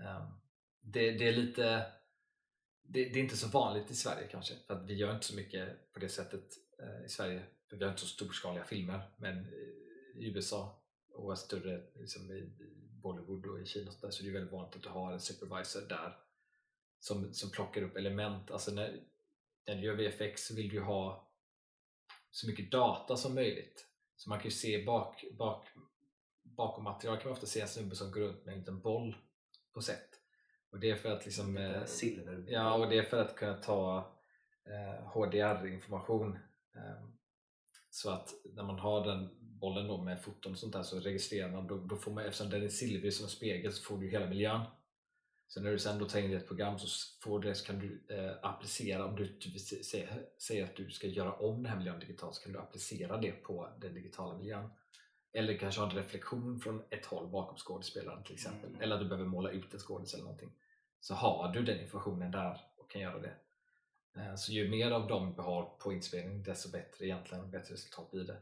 [0.00, 0.40] Um,
[0.80, 1.86] det, det, är lite
[2.82, 5.36] det, det, är inte så vanligt i Sverige kanske för att vi gör inte så
[5.36, 6.44] mycket på det sättet
[6.78, 10.82] eh, i Sverige för vi har inte så storskaliga filmer men eh, i USA
[11.12, 12.50] och större liksom i
[13.02, 15.20] Bollywood och i Kina så, där, så är det väldigt vanligt att du har en
[15.20, 16.16] supervisor där
[17.00, 18.50] som, som plockar upp element.
[18.50, 19.00] Alltså när,
[19.66, 21.30] när du gör VFX så vill du ha
[22.30, 23.86] så mycket data som möjligt.
[24.16, 25.68] Så man kan ju se bak, bak,
[26.42, 29.16] bakom material kan man ofta se en snubbe som går runt med en liten boll
[29.74, 30.10] på set.
[30.70, 32.44] Och det är för att liksom, eh, silver.
[32.48, 34.12] Ja, och det är för att kunna ta
[34.64, 36.38] eh, HDR-information
[36.76, 37.08] eh,
[37.90, 41.52] så att när man har den bollen då med foton och sånt där så registrerar
[41.52, 44.08] man, då, då får man, eftersom den är silvrig som en spegel så får du
[44.08, 44.60] hela miljön
[45.48, 46.86] så när du sen då tar in ett program så,
[47.20, 49.38] får det, så kan du eh, applicera, om du
[50.38, 53.32] säger att du ska göra om den här miljön digitalt så kan du applicera det
[53.32, 54.70] på den digitala miljön.
[55.32, 58.68] Eller kanske ha en reflektion från ett håll bakom skådespelaren till exempel.
[58.70, 58.82] Mm.
[58.82, 60.52] Eller att du behöver måla ut en skådis eller någonting.
[61.00, 63.34] Så har du den informationen där och kan göra det.
[64.16, 68.10] Eh, så ju mer av dem du har på inspelning desto bättre egentligen, bättre resultat
[68.10, 68.36] blir det.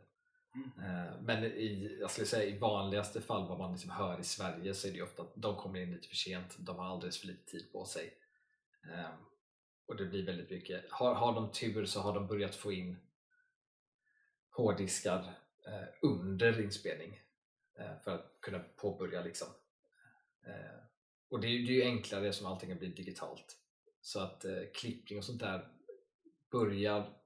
[0.55, 0.71] Mm.
[0.79, 4.75] Eh, men i, jag skulle säga, i vanligaste fall vad man liksom hör i Sverige
[4.75, 7.27] så är det ofta att de kommer in lite för sent, de har alldeles för
[7.27, 8.15] lite tid på sig.
[8.93, 9.25] Ehm,
[9.87, 12.97] och det blir väldigt mycket, har, har de tur så har de börjat få in
[14.51, 15.35] hårddiskar
[15.67, 17.21] eh, under inspelning
[17.79, 19.49] eh, för att kunna påbörja liksom.
[21.29, 23.57] Och det är, det är ju enklare som allting har blivit digitalt.
[24.01, 24.45] Så att
[24.75, 25.69] klippning och sånt där
[26.51, 27.19] börjar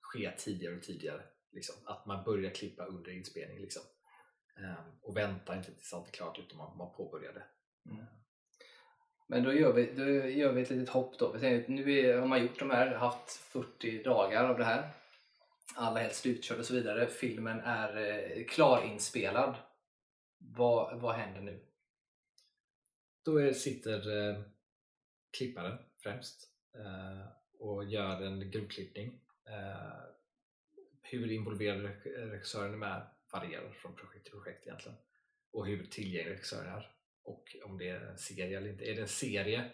[0.00, 1.22] ske tidigare och tidigare
[1.52, 3.82] Liksom, att man börjar klippa under inspelning liksom.
[4.56, 7.44] um, och väntar inte tills allt är klart utan man, man det.
[7.90, 8.06] Mm.
[9.30, 11.36] Men då gör, vi, då gör vi ett litet hopp då.
[11.66, 14.90] Nu har man gjort de här, haft 40 dagar av det här.
[15.74, 17.06] Alla helt slutkörda och så vidare.
[17.06, 19.54] Filmen är eh, klarinspelad.
[20.38, 21.64] Vad, vad händer nu?
[23.24, 24.42] Då är, sitter eh,
[25.38, 27.28] klipparen främst eh,
[27.58, 29.20] och gör en grovklippning.
[31.10, 34.98] Hur involverad regissören är med varierar från projekt till projekt egentligen.
[35.52, 36.92] Och hur tillgänglig regissören är.
[37.22, 38.84] Och om det är en serie eller inte.
[38.84, 39.72] Är det en serie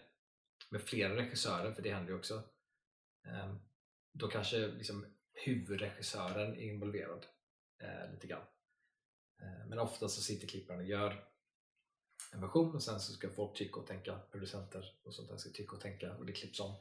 [0.69, 2.43] med flera regissörer, för det händer ju också,
[3.27, 3.59] ehm,
[4.13, 7.25] då kanske liksom huvudregissören är involverad
[7.83, 8.45] eh, lite grann.
[9.41, 11.27] Eh, men ofta så sitter klipparen och gör
[12.33, 15.49] en version och sen så ska folk tycka och tänka, producenter och sånt där ska
[15.49, 16.75] tycka och tänka och det klipps om.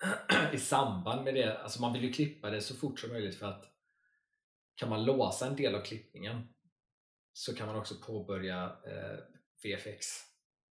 [0.52, 3.46] I samband med det, alltså man vill ju klippa det så fort som möjligt för
[3.46, 3.64] att
[4.74, 6.48] kan man låsa en del av klippningen
[7.32, 9.18] så kan man också påbörja eh,
[9.62, 10.06] VFX.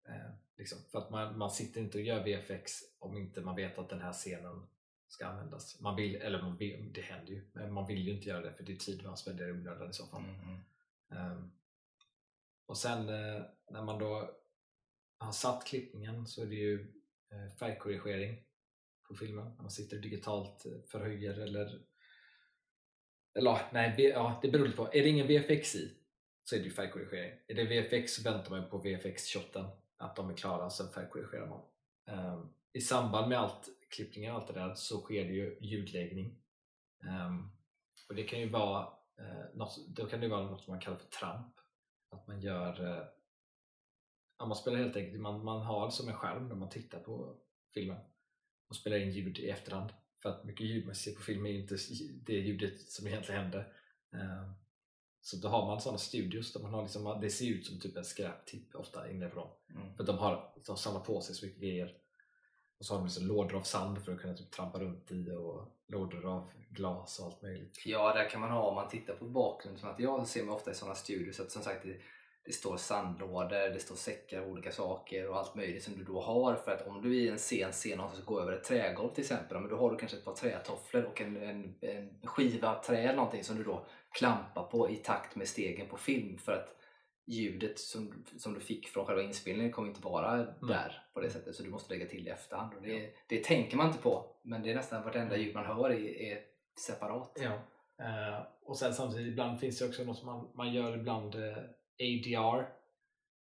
[0.09, 0.79] Eh, liksom.
[0.91, 4.01] För att man, man sitter inte och gör VFX om inte man vet att den
[4.01, 4.67] här scenen
[5.09, 5.81] ska användas.
[5.81, 8.53] Man vill, eller man vill, det händer ju, men man vill ju inte göra det
[8.53, 10.23] för det är tid man spenderar i onödan i så fall.
[10.23, 11.33] Mm.
[11.33, 11.53] Um,
[12.67, 14.31] och sen eh, när man då
[15.19, 16.95] har satt klippningen så är det ju
[17.31, 18.46] eh, färgkorrigering
[19.09, 19.45] på filmen.
[19.45, 21.81] När man sitter digitalt, eh, förhöjer eller
[23.39, 24.87] eller nej, ja, det beror lite på.
[24.87, 25.97] Är det ingen VFX i
[26.45, 27.39] så är det ju färgkorrigering.
[27.49, 31.63] Är det VFX så väntar man på VFX-shotten, att de är klara, sen färgkorrigerar man.
[32.11, 36.39] Um, I samband med allt klippningen och allt det där så sker det ju ljudläggning.
[37.05, 37.53] Um,
[38.09, 38.89] och det kan ju vara
[39.21, 41.55] uh, något, då kan det vara något som man kallar för tramp.
[42.11, 43.05] Att man gör uh,
[44.39, 47.37] ja, man spelar helt enkelt, man, man har som en skärm när man tittar på
[47.75, 47.99] filmen
[48.69, 51.51] och spelar in ljud i efterhand för att mycket ljud man ser på film är
[51.51, 51.77] inte
[52.27, 53.73] det ljudet som egentligen händer.
[54.13, 54.53] Ehm,
[55.21, 57.97] så då har man sådana studios där man har liksom, det ser ut som typ
[57.97, 59.49] en skräptipp ofta inne dem.
[59.75, 59.97] Mm.
[59.97, 61.97] För de har de samlar på sig så mycket grejer.
[62.79, 65.31] Och så har de liksom lådor av sand för att kunna typ trampa runt i
[65.31, 67.83] och lådor av glas och allt möjligt.
[67.85, 70.27] Ja, det kan man ha om man tittar på bakgrundsmaterial.
[70.27, 71.87] ser man ofta i sådana studios att som sagt
[72.47, 76.21] det, står sandlådor, det står säckar av olika saker och allt möjligt som du då
[76.21, 78.65] har för att om du i en scen ser någon som ska gå över ett
[78.65, 82.27] trägolv till exempel, men då har du kanske ett par trätofflor och en, en, en
[82.27, 86.39] skiva trä eller någonting som du då klampar på i takt med stegen på film
[86.39, 86.77] för att
[87.27, 90.47] ljudet som, som du fick från själva inspelningen kommer inte vara mm.
[90.61, 92.75] där på det sättet så du måste lägga till det i efterhand.
[92.75, 95.91] Och det, det tänker man inte på men det är nästan vartenda ljud man hör
[95.91, 96.41] är, är
[96.79, 97.39] separat.
[97.41, 97.53] Ja.
[98.01, 101.57] Uh, och sen samtidigt ibland finns det också något som man, man gör ibland uh,
[102.01, 102.33] ADR.
[102.33, 102.67] Jag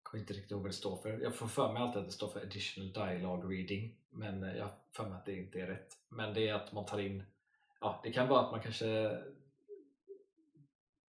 [0.04, 1.20] kommer inte riktigt ihåg vad det står för.
[1.20, 4.64] Jag får för mig alltid att det står för Additional Dialogue Reading men eh, jag
[4.64, 5.98] har för mig att det inte är rätt.
[6.10, 7.24] Men det är att man tar in,
[7.82, 9.18] ja det kan vara att man kanske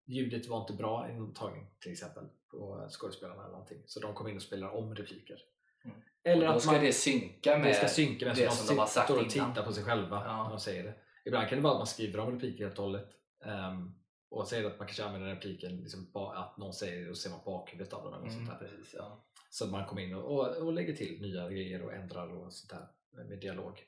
[0.05, 4.13] ljudet var inte bra i en tagning till exempel på skådespelarna eller någonting så de
[4.13, 5.41] kommer in och spelar om repliker.
[5.85, 5.97] Mm.
[6.23, 9.09] Eller att man, det synka med det, ska synka med det som de har sagt
[9.09, 10.43] och tittar på sig själva ja.
[10.43, 10.93] när de säger det.
[11.25, 13.09] ibland kan det vara att man skriver om repliker helt och hållet.
[13.39, 13.95] Um,
[14.35, 17.93] och säger att man kanske använder repliken, liksom, att någon säger och ser man bakhuvudet
[17.93, 18.13] av den.
[18.13, 18.67] Eller Mm, sånt där.
[18.67, 19.25] precis, ja.
[19.49, 22.53] Så att man kommer in och, och, och lägger till nya grejer och ändrar och
[22.53, 22.87] sånt där
[23.25, 23.83] med dialog.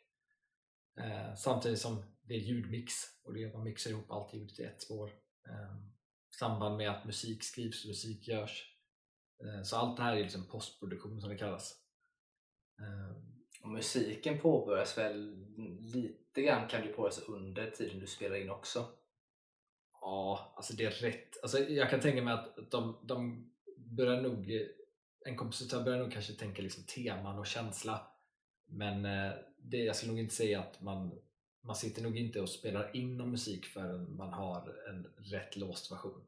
[1.00, 2.94] Eh, samtidigt som det är ljudmix
[3.24, 5.08] och det är att man mixar ihop allt ljudet i ett spår.
[5.50, 5.76] Eh,
[6.40, 8.74] samband med att musik skrivs och musik görs.
[9.44, 11.74] Eh, så allt det här är liksom postproduktion som det kallas.
[12.80, 13.18] Eh,
[13.64, 15.46] Och musiken påbörjas väl
[15.80, 18.86] lite grann kan du påbörjas under tiden du spelar in också.
[20.08, 21.38] Ja, alltså det är rätt.
[21.42, 24.68] Alltså jag kan tänka mig att de, de börjar nog,
[25.26, 28.08] en kompositör börjar nog kanske tänka liksom teman och känsla.
[28.66, 31.20] Men eh, det, jag skulle nog inte säga att man,
[31.62, 35.92] man sitter nog inte och spelar in någon musik förrän man har en rätt låst
[35.92, 36.28] version.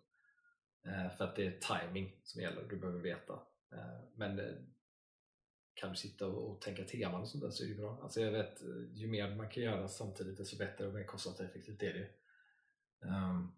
[0.86, 3.34] Eh, för att det är timing som gäller, du behöver veta.
[3.72, 4.42] Eh, men
[5.74, 8.00] kan du sitta och, tänka teman och sånt där så är det bra.
[8.04, 8.62] Alltså jag vet,
[8.94, 12.10] ju mer man kan göra samtidigt desto bättre och mer kostnadseffektivt är det
[13.02, 13.52] Um,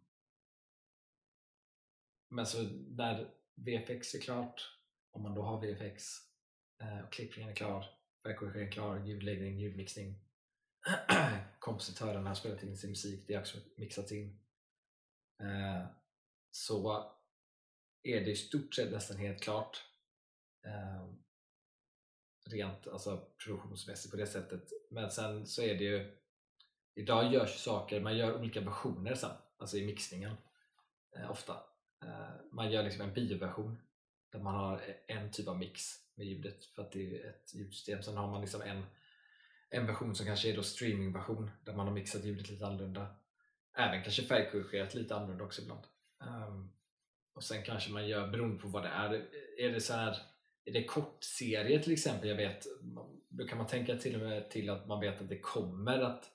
[2.31, 4.77] men så när VFX är klart,
[5.11, 6.03] om man då har VFX,
[6.81, 7.85] eh, och klippningen är klar,
[8.23, 10.19] färgkorrigeringen är klar, ljudläggning, ljudmixning,
[11.59, 14.39] kompositören har spelat in sin musik, det har också mixats in.
[15.41, 15.85] Eh,
[16.51, 17.11] så
[18.03, 19.85] är det i stort sett nästan helt klart.
[20.65, 21.13] Eh,
[22.49, 24.69] rent alltså, produktionsmässigt på det sättet.
[24.91, 26.21] Men sen så är det ju
[26.95, 30.35] Idag görs saker, man gör olika versioner sen, alltså i mixningen
[31.15, 31.63] eh, ofta.
[32.05, 33.81] Eh, man gör liksom en bioversion
[34.31, 35.83] där man har en typ av mix
[36.15, 38.03] med ljudet för att det är ett ljudsystem.
[38.03, 38.83] Sen har man liksom en,
[39.69, 43.15] en version som kanske är då streamingversion där man har mixat ljudet lite annorlunda.
[43.73, 45.83] Även kanske färgkorrigerat lite annorlunda också ibland.
[46.19, 46.71] Um,
[47.33, 50.17] och sen kanske man gör, beroende på vad det är, är det så här
[50.65, 52.65] är det kortserier till exempel, jag vet,
[53.29, 56.31] då kan man tänka till och med till att man vet att det kommer att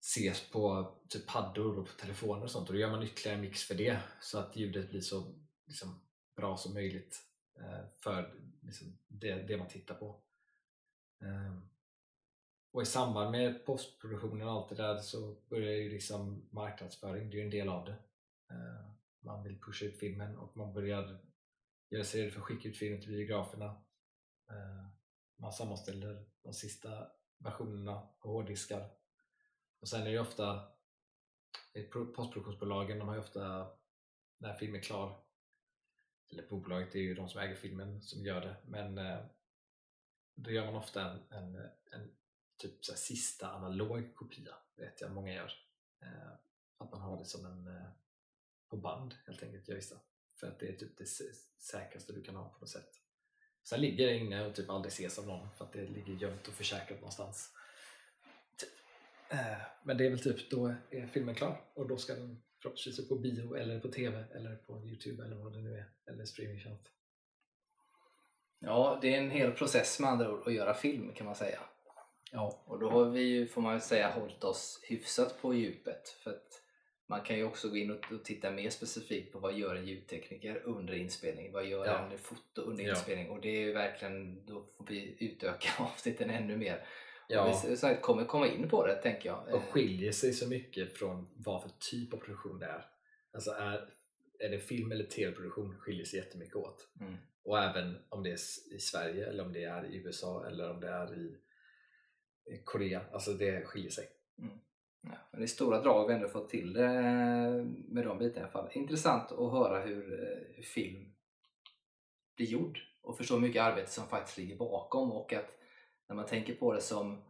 [0.00, 3.42] ses på typ paddor och på telefoner och sånt och då gör man ytterligare en
[3.42, 5.34] mix för det så att ljudet blir så
[5.66, 6.00] liksom,
[6.36, 7.22] bra som möjligt
[7.58, 10.20] eh, för liksom, det, det, man tittar på.
[11.22, 11.68] Ehm,
[12.72, 17.36] och i samband med postproduktionen och allt det där så börjar ju liksom marknadsföring, det
[17.36, 17.96] är ju en del av det.
[18.50, 18.90] Ehm,
[19.20, 21.20] man vill pusha ut filmen och man börjar
[21.90, 23.82] göra sig redo för att skicka ut filmen till biograferna.
[24.50, 24.90] Ehm,
[25.36, 27.08] man sammanställer de sista
[27.38, 28.99] versionerna på hårddiskar
[29.80, 30.68] och sen är det ofta
[31.92, 33.72] postproduktionsbolagen, de har ju ofta
[34.38, 35.24] när filmen är klar.
[36.32, 38.56] Eller bolaget det är ju de som äger filmen som gör det.
[38.64, 39.18] Men eh,
[40.34, 41.56] då gör man ofta en, en,
[41.90, 42.16] en
[42.56, 45.52] typ så sista analog kopia vet jag många gör.
[46.02, 46.32] Eh,
[46.78, 47.90] att man har det som en eh,
[48.68, 49.96] på band helt enkelt jag vissa.
[50.40, 51.08] För att det är typ det
[51.58, 53.00] säkraste du kan ha på något sätt.
[53.62, 56.48] Sen ligger det inne och typ aldrig ses av någon för att det ligger gömt
[56.48, 57.52] och försäkrat någonstans
[59.84, 63.08] men det är väl typ, då är filmen klar och då ska den förhoppningsvis upp
[63.08, 66.86] på bio eller på TV eller på Youtube eller vad det nu är, eller streamingtjänst.
[68.58, 71.60] Ja, det är en hel process med andra ord att göra film kan man säga.
[72.32, 72.62] Ja.
[72.66, 76.08] Och då har vi ju, får man ju säga, hållit oss hyfsat på djupet.
[76.08, 76.62] För att
[77.08, 80.62] man kan ju också gå in och, titta mer specifikt på vad gör en ljudtekniker
[80.64, 81.52] under inspelning?
[81.52, 82.10] Vad gör Ja.
[82.12, 82.90] en foto under Ja.
[82.90, 83.30] inspelning?
[83.30, 86.86] Och det är ju verkligen, då får vi utöka avsnitten ännu mer.
[87.30, 87.62] Ja.
[87.64, 89.54] Vi kommer komma in på det tänker jag.
[89.54, 92.84] Och skiljer sig så mycket från vad för typ av produktion det är.
[93.32, 93.88] Alltså är,
[94.38, 96.88] är det film eller tv-produktion skiljer sig jättemycket åt.
[97.00, 97.16] Mm.
[97.44, 100.80] Och även om det är i Sverige eller om det är i USA eller om
[100.80, 101.36] det är i
[102.64, 103.00] Korea.
[103.12, 104.08] Alltså det skiljer sig.
[105.02, 106.88] Ja, men i stora drag har vi ändå fått till det
[107.88, 108.68] med de bitarna i alla fall.
[108.72, 111.12] Intressant att höra hur, eh, hur film
[112.36, 115.59] blir gjord och förstå hur mycket arbete som faktiskt ligger bakom och att
[116.10, 117.22] när man tänker på det som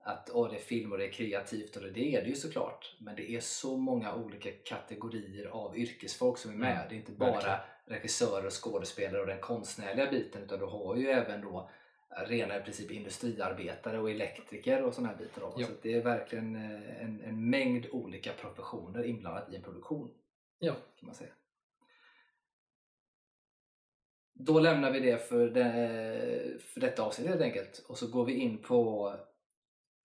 [0.00, 2.96] att åh, det är film och det är kreativt och det, är det ju såklart
[3.00, 6.76] men det är så många olika kategorier av yrkesfolk som är med.
[6.76, 7.58] Mm, det är inte bara verkligen.
[7.86, 11.70] regissörer och skådespelare och den konstnärliga biten utan du har ju även då
[12.26, 15.40] rena i princip industriarbetare och elektriker och sådana här bitar.
[15.40, 15.54] Då.
[15.56, 15.66] Ja.
[15.66, 20.10] Så det är verkligen eh, en, en mängd olika professioner inblandat i en produktion
[20.58, 20.72] Ja.
[20.72, 21.30] kan man säga.
[24.36, 28.32] Då lämnar vi det för, det, för detta avsnitt helt enkelt och så går vi
[28.32, 29.12] in på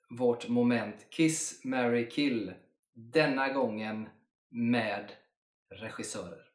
[0.09, 2.53] vårt moment Kiss, Mary Kill.
[2.93, 4.09] Denna gången
[4.49, 5.11] med
[5.69, 6.45] regissörer.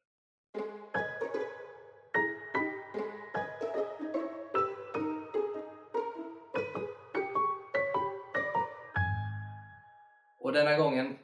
[10.41, 11.19] Och denna gången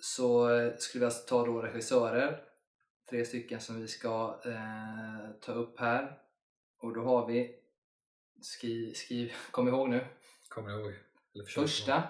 [0.00, 0.48] så
[0.78, 2.53] skulle vi alltså ta då regissörer.
[3.10, 6.18] Tre stycken som vi ska eh, ta upp här.
[6.78, 7.54] Och då har vi,
[8.40, 10.06] skriv, skriv, kom ihåg nu,
[10.70, 10.94] jag ihåg?
[11.54, 12.02] Första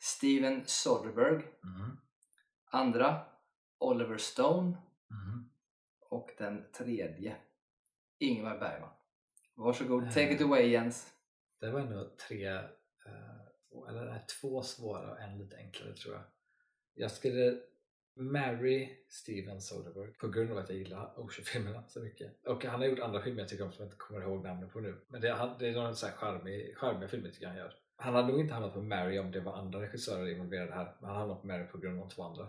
[0.00, 1.44] Steven Soderbergh.
[1.64, 1.96] Mm.
[2.64, 3.24] Andra
[3.78, 4.76] Oliver Stone.
[5.10, 5.50] Mm.
[6.00, 7.36] Och den tredje
[8.18, 8.90] Ingmar Bergman.
[9.54, 10.08] Varsågod, Eh.
[10.08, 11.14] take it away Jens.
[11.60, 16.24] Det var ändå tre, eh, eller nej, två svåra och en lite enklare tror jag.
[16.94, 17.60] Jag skulle
[18.14, 22.46] marry Steven Soderbergh på grund av att jag gillar Ocean-filmerna så mycket.
[22.46, 24.72] Och han har gjort andra filmer jag tycker om som jag inte kommer ihåg namnet
[24.72, 25.00] på nu.
[25.08, 27.74] Men det, han, det är några så här charmig, charmiga filmer tycker jag han gör.
[27.96, 30.96] Han hade nog inte hamnat på Mary om det var andra regissörer involverade här.
[31.00, 32.48] Men han hamnade på Mary på grund av två andra.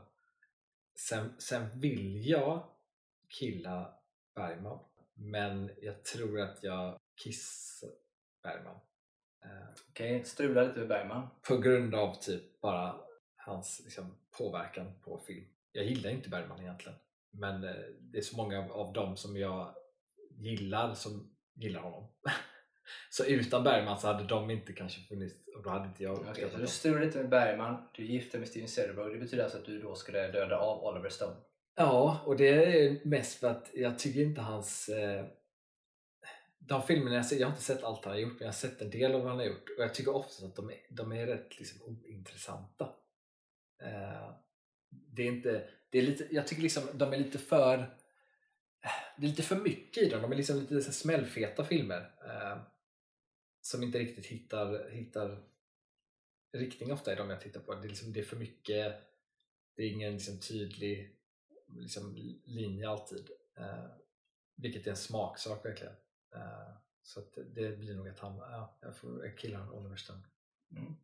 [0.95, 2.63] Sen, sen vill jag
[3.27, 3.93] killa
[4.35, 4.79] Bergman.
[5.13, 7.89] Men jag tror att jag kissar
[8.43, 8.79] Bergman.
[9.43, 11.27] Eh, Okej, strula lite med Bergman.
[11.47, 12.95] på grund av typ bara
[13.35, 15.45] hans liksom, påverkan på film.
[15.71, 16.97] Jag gillar inte Bergman egentligen.
[17.31, 19.75] Men eh, det är så många av, dem som jag
[20.37, 22.07] gillar som gillar honom.
[23.09, 26.29] så utan Bergman så hade de inte kanske funnits och då hade inte jag Okej,
[26.29, 26.65] uppskattat så dem.
[26.65, 29.13] du strular lite med Bergman, du gifter med Steven Soderbergh.
[29.13, 31.35] Det betyder alltså att du då skulle döda av Oliver Stone.
[31.75, 34.89] Ja, och det är mest för att jag tycker inte hans...
[34.89, 35.25] Eh,
[36.59, 38.53] de filmerna jag ser, jag har inte sett allt han har gjort, men jag har
[38.53, 40.77] sett en del av vad han har gjort och jag tycker ofta att de är,
[40.89, 42.89] de är rätt liksom, ointressanta.
[43.81, 44.31] Eh,
[44.89, 45.69] det är inte...
[45.89, 47.77] Det är lite, jag tycker liksom de är lite för...
[49.17, 50.21] Det är lite för mycket i dem.
[50.21, 52.11] De är liksom lite så smällfeta filmer.
[52.25, 52.61] Eh,
[53.61, 55.43] som inte riktigt hittar, hittar
[56.53, 57.73] riktning ofta i de jag tittar på.
[57.73, 58.95] Det är, liksom, det är för mycket.
[59.75, 61.15] Det är ingen liksom, tydlig
[61.67, 63.29] liksom, linje alltid.
[63.57, 63.85] Eh,
[64.55, 65.93] vilket är en smaksak verkligen.
[66.35, 70.23] Eh, så att det blir nog att han, ja, jag får killa Oliver Stone.
[70.71, 70.95] Mm.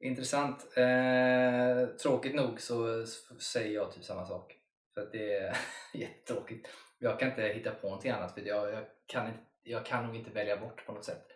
[0.00, 0.76] Intressant.
[0.76, 3.06] Eh, tråkigt nog så
[3.40, 4.56] säger jag typ samma sak.
[4.94, 5.56] För att det är
[5.94, 6.68] jättetråkigt.
[6.98, 10.16] Jag kan inte hitta på någonting annat för jag, jag, kan, inte, jag kan nog
[10.16, 11.26] inte välja bort på något sätt.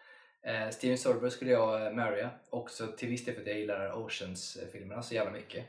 [0.43, 2.31] Eh, Steven Soderbergh skulle jag eh, marrya.
[2.51, 5.67] Också till viss del för att jag gillar Oceans-filmerna så jävla mycket.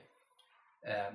[0.85, 1.13] Eh,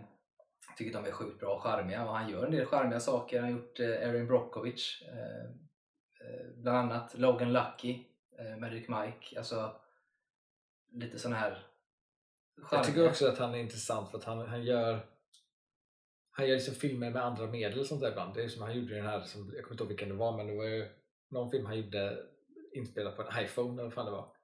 [0.68, 3.40] jag tycker de är sjukt bra och charmiga och han gör en del charmiga saker.
[3.40, 5.44] Han har gjort eh, Erin Brockovich eh,
[6.28, 7.18] eh bland annat.
[7.18, 8.04] Logan Lucky,
[8.38, 9.38] eh, Magic Mike.
[9.38, 9.76] Alltså
[10.94, 11.66] lite sån här
[12.70, 15.06] Jag tycker också att han är intressant för att han, han gör
[16.36, 18.34] han gör liksom filmer med andra medel och sånt där ibland.
[18.34, 20.36] Det är som han gjorde den här, som, jag kommer inte ihåg vilken det var,
[20.36, 20.88] men det var ju
[21.30, 22.18] någon film han gjorde
[22.72, 24.34] inspelad på en iPhone eller vad fan det var.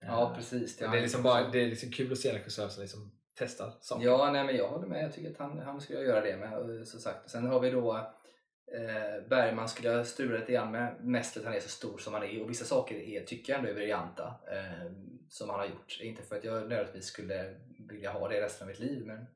[0.00, 0.76] Ja Eh, precis.
[0.76, 3.12] det, har är liksom bara, det är liksom kul att se en regissör som liksom
[3.38, 4.04] testar saker.
[4.04, 5.04] Ja, nej, men jag håller med.
[5.04, 6.58] Jag tycker att han, han skulle göra det med.
[6.58, 7.30] och Som sagt.
[7.30, 11.04] Sen har vi då eh, Bergman skulle jag strula lite grann med.
[11.04, 13.52] Mest för att han är så stor som han är och vissa saker är, tycker
[13.52, 14.92] jag ändå är briljanta eh,
[15.30, 15.98] som han har gjort.
[16.00, 17.54] Inte för att jag nödvändigtvis skulle
[17.88, 19.26] vilja ha det resten av mitt liv men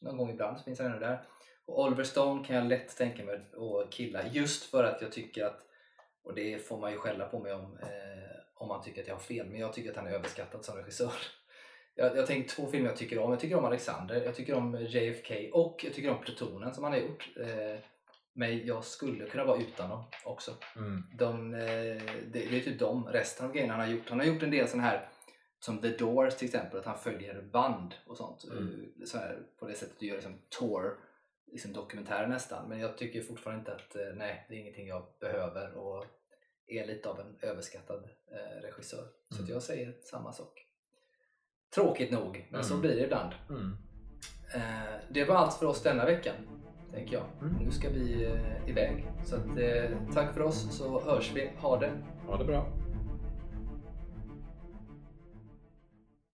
[0.00, 1.26] någon gång ibland så finns han ändå där.
[1.66, 5.44] Och Oliver Stone kan jag lätt tänka mig att killa just för att jag tycker
[5.44, 5.60] att,
[6.22, 8.24] och det får man ju skälla på mig om eh,
[8.64, 10.76] om man tycker att jag har fel, men jag tycker att han är överskattad som
[10.76, 11.12] regissör.
[11.94, 13.30] Jag, jag tänker två filmer jag tycker om.
[13.30, 16.92] Jag tycker om Alexander, jag tycker om JFK och jag tycker om Plutonen som han
[16.92, 17.30] har gjort.
[17.40, 17.80] Eh,
[18.32, 20.50] men jag skulle kunna vara utan dem också.
[20.76, 21.02] Mm.
[21.18, 21.60] De, eh,
[22.32, 24.08] det, det är typ de, resten av grejerna han har gjort.
[24.10, 25.08] Han har gjort en del sådana här
[25.64, 28.44] som The Doors till exempel, att han följer band och sånt.
[28.44, 28.92] Mm.
[29.00, 30.96] Eh, Så här, på det sättet du gör liksom tour,
[31.52, 32.68] liksom dokumentärer nästan.
[32.68, 36.04] Men jag tycker fortfarande inte att eh, nej, det är ingenting jag behöver och
[36.66, 39.04] är lite av en överskattad eh, regissör.
[39.28, 39.44] Så Mm.
[39.44, 40.66] att jag säger samma sak.
[41.74, 42.80] Tråkigt nog, men så Mm.
[42.80, 43.32] blir det ibland.
[43.50, 43.76] Mm.
[44.54, 46.34] Eh, det var allt för oss denna veckan,
[46.92, 47.24] tänker jag.
[47.40, 47.64] Mm.
[47.64, 49.06] Nu ska vi eh, iväg.
[49.24, 51.50] Så att, eh, tack för oss, så hörs vi.
[51.60, 51.92] Ha det!
[52.26, 52.83] Ha det bra.